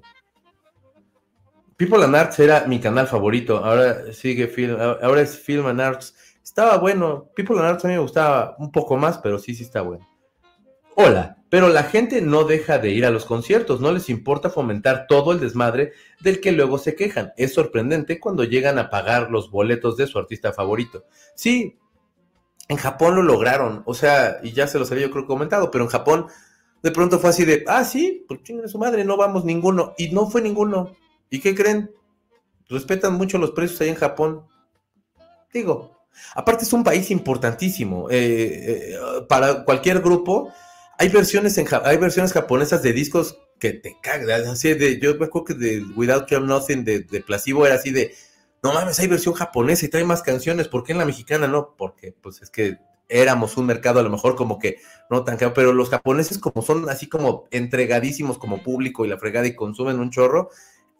[1.77, 3.57] People and Arts era mi canal favorito.
[3.57, 4.77] Ahora sigue Film.
[4.79, 6.15] Ahora es Film and Arts.
[6.43, 7.29] Estaba bueno.
[7.35, 10.07] People and Arts a mí me gustaba un poco más, pero sí, sí está bueno.
[10.95, 15.07] Hola, pero la gente no deja de ir a los conciertos, no les importa fomentar
[15.07, 17.33] todo el desmadre del que luego se quejan.
[17.35, 21.05] Es sorprendente cuando llegan a pagar los boletos de su artista favorito.
[21.33, 21.79] Sí,
[22.67, 25.83] en Japón lo lograron, o sea, y ya se los había yo creo comentado, pero
[25.83, 26.27] en Japón
[26.83, 29.93] de pronto fue así de, ah, sí, pues chinguen su madre, no vamos ninguno.
[29.97, 30.93] Y no fue ninguno.
[31.33, 31.89] ¿Y qué creen?
[32.69, 34.45] Respetan mucho los precios ahí en Japón.
[35.51, 35.97] Digo,
[36.35, 38.07] aparte es un país importantísimo.
[38.11, 38.95] Eh, eh,
[39.27, 40.53] para cualquier grupo,
[40.99, 44.45] hay versiones, en, hay versiones japonesas de discos que te cagan.
[44.45, 47.89] Así de, yo me acuerdo que de Without You Nothing de, de Placebo era así
[47.89, 48.13] de,
[48.61, 51.73] no mames, hay versión japonesa y trae más canciones, ¿por qué en la mexicana no?
[51.75, 52.77] Porque pues es que
[53.09, 54.77] éramos un mercado a lo mejor como que
[55.09, 59.17] no tan caro, pero los japoneses como son así como entregadísimos como público y la
[59.17, 60.51] fregada y consumen un chorro,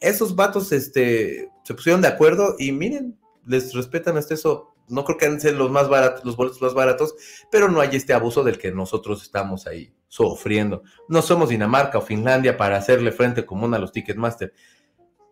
[0.04, 5.18] esos vatos este, se pusieron de acuerdo y miren, les respetan hasta eso no creo
[5.18, 7.16] que sean los más baratos, los boletos más baratos,
[7.50, 10.84] pero no hay este abuso del que nosotros estamos ahí sufriendo.
[11.08, 14.54] No somos Dinamarca o Finlandia para hacerle frente común a los Ticketmaster.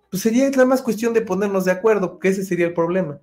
[0.09, 3.19] Pues sería nada más cuestión de ponernos de acuerdo, que ese sería el problema.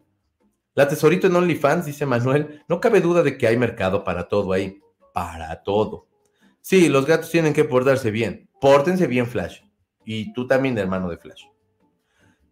[0.74, 4.52] La tesorito en OnlyFans, dice Manuel, no cabe duda de que hay mercado para todo
[4.52, 4.80] ahí.
[5.12, 6.06] Para todo.
[6.60, 8.48] Sí, los gatos tienen que portarse bien.
[8.60, 9.62] Pórtense bien, Flash.
[10.10, 11.44] Y tú también, hermano de Flash.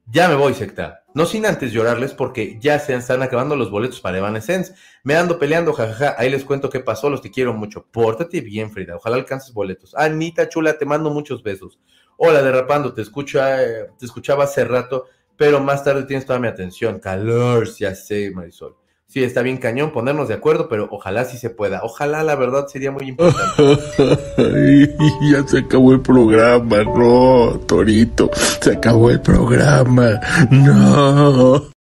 [0.04, 1.04] Ya me voy, secta.
[1.14, 4.74] No sin antes llorarles porque ya se están acabando los boletos para Evanescence.
[5.04, 6.16] Me ando peleando, jajaja.
[6.18, 7.86] Ahí les cuento qué pasó, los te quiero mucho.
[7.90, 8.96] Pórtate bien, Frida.
[8.96, 9.94] Ojalá alcances boletos.
[9.94, 11.80] Anita chula, te mando muchos besos.
[12.18, 16.48] Hola, derrapando, te, escucha, eh, te escuchaba hace rato, pero más tarde tienes toda mi
[16.48, 17.00] atención.
[17.00, 18.76] Calor, ya sé, Marisol.
[19.08, 21.80] Sí, está bien cañón ponernos de acuerdo, pero ojalá sí se pueda.
[21.84, 23.78] Ojalá, la verdad, sería muy importante.
[25.32, 28.30] ya se acabó el programa, no, Torito.
[28.60, 30.20] Se acabó el programa,
[30.50, 31.70] no.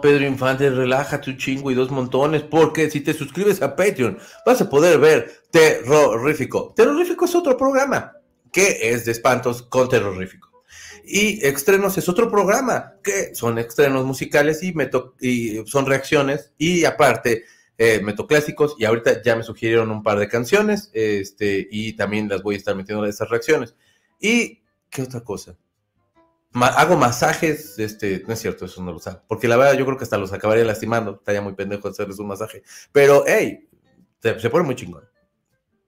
[0.00, 4.60] Pedro Infante, relájate un chingo y dos montones, porque si te suscribes a Patreon vas
[4.60, 6.72] a poder ver Terrorífico.
[6.74, 8.12] Terrorífico es otro programa
[8.50, 10.51] que es de espantos con Terrorífico.
[11.04, 14.74] Y Estrenos es otro programa que son estrenos musicales y,
[15.20, 17.44] y son reacciones y aparte
[17.78, 22.42] eh, clásicos y ahorita ya me sugirieron un par de canciones este, y también las
[22.42, 23.74] voy a estar metiendo en esas reacciones.
[24.20, 25.56] ¿Y qué otra cosa?
[26.54, 29.96] hago masajes, este, no es cierto, eso no lo sabe, porque la verdad yo creo
[29.96, 32.62] que hasta los acabaría lastimando, estaría muy pendejo hacerles un masaje,
[32.92, 33.70] pero hey,
[34.20, 35.02] se, se pone muy chingón.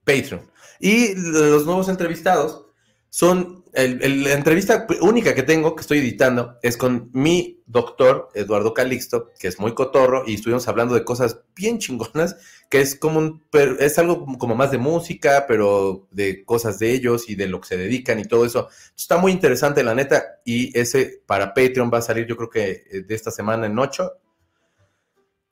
[0.03, 0.49] Patreon.
[0.79, 2.65] Y los nuevos entrevistados
[3.09, 9.31] son la entrevista única que tengo, que estoy editando, es con mi doctor Eduardo Calixto,
[9.37, 12.37] que es muy cotorro, y estuvimos hablando de cosas bien chingonas,
[12.69, 13.43] que es como un,
[13.79, 17.67] es algo como más de música, pero de cosas de ellos y de lo que
[17.67, 18.69] se dedican y todo eso.
[18.95, 22.83] Está muy interesante, la neta, y ese para Patreon va a salir yo creo que
[22.89, 24.11] eh, de esta semana en 8.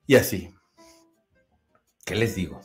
[0.07, 0.49] Y así.
[2.05, 2.61] ¿Qué les digo?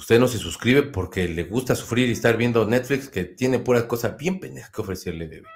[0.00, 3.86] Usted no se suscribe porque le gusta sufrir y estar viendo Netflix que tiene pura
[3.86, 5.46] cosa bien pendeja que ofrecerle, bebé.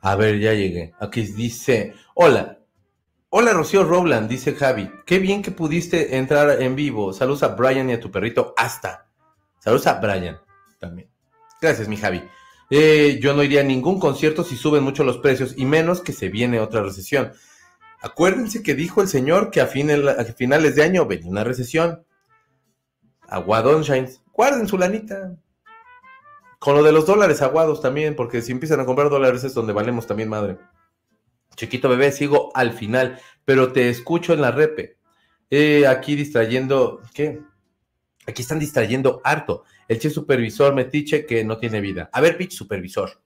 [0.00, 0.94] A ver, ya llegué.
[0.98, 2.58] Aquí dice, hola.
[3.30, 4.90] Hola Rocío Rowland, dice Javi.
[5.06, 7.12] Qué bien que pudiste entrar en vivo.
[7.12, 9.06] Saludos a Brian y a tu perrito Hasta.
[9.60, 10.40] Saludos a Brian
[10.80, 11.08] también.
[11.60, 12.24] Gracias, mi Javi.
[12.70, 16.12] Eh, yo no iría a ningún concierto si suben mucho los precios y menos que
[16.12, 17.32] se viene otra recesión.
[18.00, 22.02] Acuérdense que dijo el señor que a, a finales de año venía una recesión.
[23.28, 25.36] Aguadón Shines, guarden su lanita.
[26.58, 29.72] Con lo de los dólares aguados también, porque si empiezan a comprar dólares es donde
[29.72, 30.58] valemos también madre.
[31.54, 34.96] Chiquito bebé, sigo al final, pero te escucho en la repe.
[35.50, 37.40] Eh, aquí distrayendo, ¿qué?
[38.26, 39.64] Aquí están distrayendo harto.
[39.86, 42.10] El che supervisor metiche que no tiene vida.
[42.12, 43.22] A ver, pitch supervisor.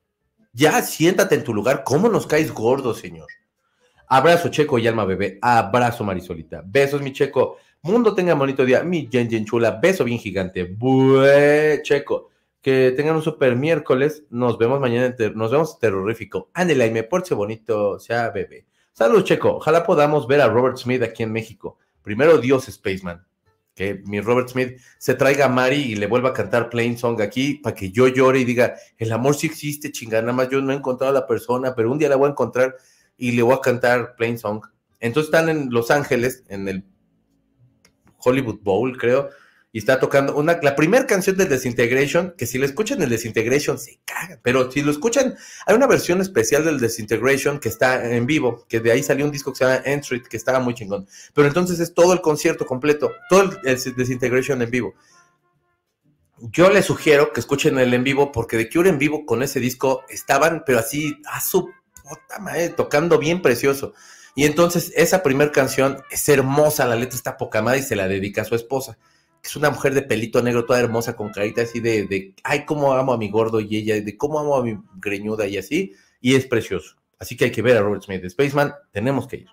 [0.52, 1.82] Ya siéntate en tu lugar.
[1.84, 3.26] ¿Cómo nos caes gordo, señor?
[4.06, 5.38] Abrazo, Checo y Alma Bebé.
[5.42, 6.62] Abrazo, Marisolita.
[6.64, 7.56] Besos, mi Checo.
[7.84, 8.84] Mundo tenga bonito día.
[8.84, 9.72] Mi Jen Jen chula.
[9.72, 10.62] Beso bien gigante.
[10.62, 12.30] Bue, checo.
[12.60, 14.22] Que tengan un super miércoles.
[14.30, 15.12] Nos vemos mañana.
[15.34, 16.48] nos vemos terrorífico.
[16.54, 17.98] Ándela y me porche bonito.
[17.98, 18.66] Sea bebé.
[18.92, 19.56] Salud, checo.
[19.56, 21.76] Ojalá podamos ver a Robert Smith aquí en México.
[22.02, 23.26] Primero Dios Spaceman.
[23.74, 27.20] Que mi Robert Smith se traiga a Mari y le vuelva a cantar Plain Song
[27.20, 30.60] aquí para que yo llore y diga, el amor sí existe, chingada, nada más yo
[30.60, 32.76] no he encontrado a la persona, pero un día la voy a encontrar
[33.16, 34.62] y le voy a cantar Plain Song.
[35.00, 36.84] Entonces están en Los Ángeles, en el
[38.22, 39.30] Hollywood Bowl, creo,
[39.74, 43.78] y está tocando una, la primera canción del Desintegration, que si lo escuchan el Desintegration
[43.78, 45.34] se caga, pero si lo escuchan,
[45.66, 49.32] hay una versión especial del Desintegration que está en vivo, que de ahí salió un
[49.32, 51.08] disco que se llama Entry, que estaba muy chingón.
[51.32, 54.94] Pero entonces es todo el concierto completo, todo el, Desintegration en vivo.
[56.38, 59.58] Yo les sugiero que escuchen el en vivo, porque de Cure en vivo con ese
[59.58, 61.70] disco estaban, pero así, a su
[62.02, 63.94] puta madre, tocando bien precioso.
[64.34, 68.08] Y entonces esa primera canción es hermosa, la letra está poca madre y se la
[68.08, 68.96] dedica a su esposa
[69.42, 72.92] es una mujer de pelito negro, toda hermosa, con carita así de, de, ay, cómo
[72.92, 76.36] amo a mi gordo y ella, de cómo amo a mi greñuda y así, y
[76.36, 76.96] es precioso.
[77.18, 78.28] Así que hay que ver a Robert Smith.
[78.28, 79.46] Spaceman, tenemos que ir.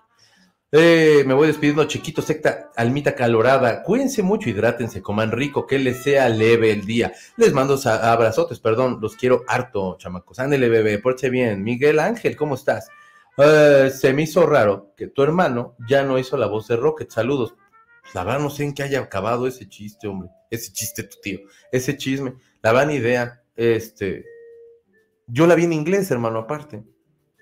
[0.72, 3.82] Eh, me voy despidiendo, chiquito, secta, almita calorada.
[3.82, 7.12] Cuídense mucho, hidrátense, coman rico, que les sea leve el día.
[7.36, 10.38] Les mando abrazotes, perdón, los quiero harto, chamacos.
[10.38, 11.64] Ándele, bebé, porche bien.
[11.64, 12.88] Miguel Ángel, ¿cómo estás?
[13.42, 17.10] Eh, se me hizo raro que tu hermano ya no hizo la voz de Rocket.
[17.10, 17.54] Saludos.
[18.12, 20.28] La verdad no sé en qué haya acabado ese chiste, hombre.
[20.50, 21.40] Ese chiste, tu tío.
[21.72, 22.34] Ese chisme.
[22.62, 23.42] La van idea.
[23.56, 24.24] Este.
[25.26, 26.82] Yo la vi en inglés, hermano, aparte.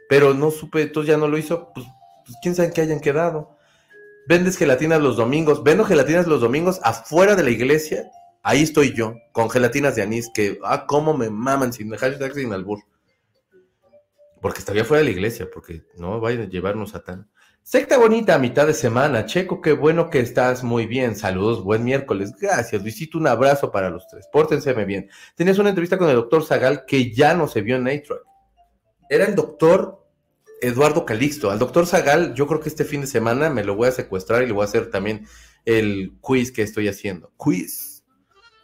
[0.09, 1.73] Pero no supe, entonces ya no lo hizo.
[1.73, 1.87] Pues,
[2.25, 3.57] pues quién sabe en qué hayan quedado.
[4.29, 5.65] Vendes gelatinas los domingos.
[5.65, 8.11] Vendo gelatinas los domingos afuera de la iglesia.
[8.43, 12.53] Ahí estoy yo, con gelatinas de anís, que, ah, cómo me maman sin hashtag sin
[12.53, 12.79] albur.
[14.41, 17.29] Porque estaría fuera de la iglesia, porque no vayan a llevarnos a tan.
[17.63, 19.27] Secta bonita a mitad de semana.
[19.27, 21.17] Checo, qué bueno que estás muy bien.
[21.17, 22.33] Saludos, buen miércoles.
[22.41, 23.19] Gracias, Luisito.
[23.19, 24.27] Un abrazo para los tres.
[24.33, 25.11] Pórtenseme bien.
[25.35, 28.23] Tenías una entrevista con el doctor Zagal que ya no se vio en Nitro.
[29.11, 30.03] Era el doctor
[30.63, 31.51] Eduardo Calixto.
[31.51, 34.43] Al doctor Zagal, yo creo que este fin de semana me lo voy a secuestrar
[34.43, 35.27] y le voy a hacer también
[35.65, 37.33] el quiz que estoy haciendo.
[37.37, 37.88] Quiz.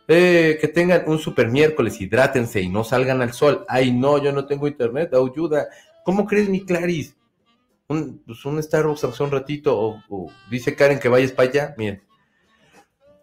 [0.07, 3.65] Eh, que tengan un super miércoles, hidrátense y no salgan al sol.
[3.69, 5.69] Ay, no, yo no tengo internet, ayuda.
[6.05, 7.17] ¿Cómo crees, mi Claris?
[7.89, 12.03] un, pues un Starbucks hace un ratito, o, dice Karen que vayas para allá, miren.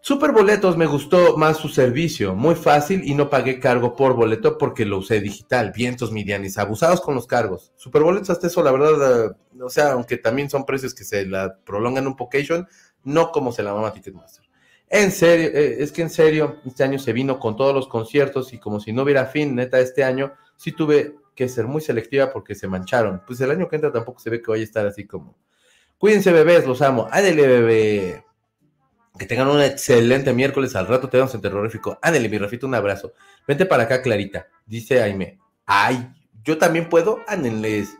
[0.04, 4.58] Super boletos, me gustó más su servicio, muy fácil y no pagué cargo por boleto
[4.58, 5.72] porque lo usé digital.
[5.72, 7.72] Vientos Midianis, abusados con los cargos.
[7.76, 11.24] Super boletos hasta eso, la verdad, eh, o sea, aunque también son precios que se
[11.24, 12.66] la prolongan un pocation,
[13.04, 14.41] no como se la mama Ticketmaster.
[14.94, 18.52] En serio, eh, es que en serio, este año se vino con todos los conciertos
[18.52, 22.30] y como si no hubiera fin, neta, este año sí tuve que ser muy selectiva
[22.30, 23.22] porque se mancharon.
[23.26, 25.34] Pues el año que entra tampoco se ve que vaya a estar así como.
[25.96, 27.08] Cuídense, bebés, los amo.
[27.10, 28.24] Ándele, bebé.
[29.18, 30.76] Que tengan un excelente miércoles.
[30.76, 31.98] Al rato te damos en terrorífico.
[32.02, 33.14] Ándele, mi Rafito, un abrazo.
[33.48, 34.48] Vente para acá, Clarita.
[34.66, 35.38] Dice Aime.
[35.64, 36.06] Ay,
[36.44, 37.20] yo también puedo.
[37.26, 37.96] Ándenles.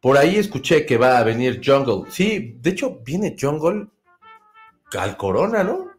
[0.00, 2.10] Por ahí escuché que va a venir Jungle.
[2.10, 3.88] Sí, de hecho, viene Jungle
[4.96, 5.91] al Corona, ¿no?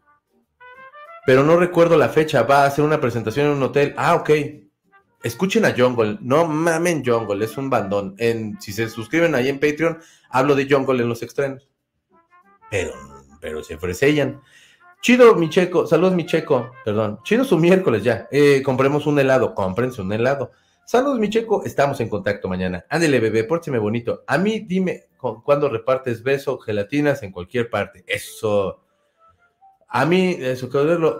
[1.26, 2.42] Pero no recuerdo la fecha.
[2.42, 3.94] Va a hacer una presentación en un hotel.
[3.96, 4.30] Ah, ok.
[5.24, 8.14] Escuchen a Jungle, no mamen Jungle, es un bandón.
[8.18, 9.98] En, si se suscriben ahí en Patreon,
[10.28, 11.66] hablo de Jungle en los extremos.
[12.70, 12.92] Pero,
[13.40, 14.42] pero se ofrecellan.
[15.00, 17.20] Chido, mi checo, saludos, mi checo, perdón.
[17.24, 18.28] Chido su miércoles ya.
[18.30, 20.52] Eh, compremos un helado, cómprense un helado.
[20.84, 22.84] Saludos, mi checo, estamos en contacto mañana.
[22.90, 24.24] Ándele, bebé, pórteme bonito.
[24.26, 28.04] A mí, dime, ¿cuándo repartes beso, gelatinas en cualquier parte?
[28.06, 28.83] Eso.
[29.96, 30.68] A mí, eso,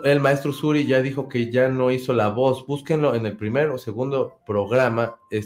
[0.02, 2.66] el maestro Suri ya dijo que ya no hizo la voz.
[2.66, 5.38] Búsquenlo en el primer o segundo programa de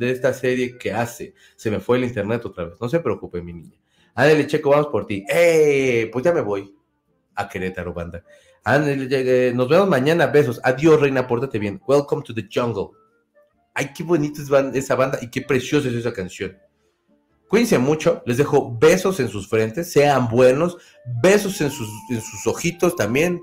[0.00, 1.34] esta serie que hace.
[1.56, 2.80] Se me fue el internet otra vez.
[2.80, 3.76] No se preocupe, mi niña.
[4.14, 5.26] Ándale, Checo, vamos por ti.
[5.28, 6.08] ¡Eh!
[6.10, 6.74] Pues ya me voy
[7.34, 8.24] a Querétaro, banda.
[8.64, 10.26] Ándale, nos vemos mañana.
[10.28, 10.58] Besos.
[10.64, 11.82] Adiós, reina, pórtate bien.
[11.86, 12.92] Welcome to the jungle.
[13.74, 16.56] Ay, qué bonita es esa banda y qué preciosa es esa canción.
[17.48, 20.78] Cuídense mucho, les dejo besos en sus frentes, sean buenos,
[21.22, 21.88] besos en sus,
[22.46, 23.40] ojitos también,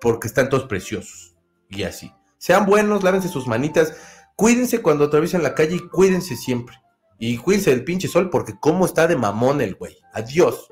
[0.00, 1.36] porque están todos preciosos.
[1.68, 2.10] Y así.
[2.38, 3.94] Sean buenos, lávense sus manitas,
[4.34, 6.76] cuídense cuando atraviesen la calle y cuídense siempre.
[7.18, 9.96] Y cuídense del pinche sol porque cómo está de mamón el güey.
[10.14, 10.68] Adiós.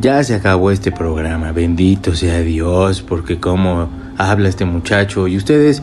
[0.00, 5.82] Ya se acabó este programa, bendito sea Dios, porque cómo habla este muchacho y ustedes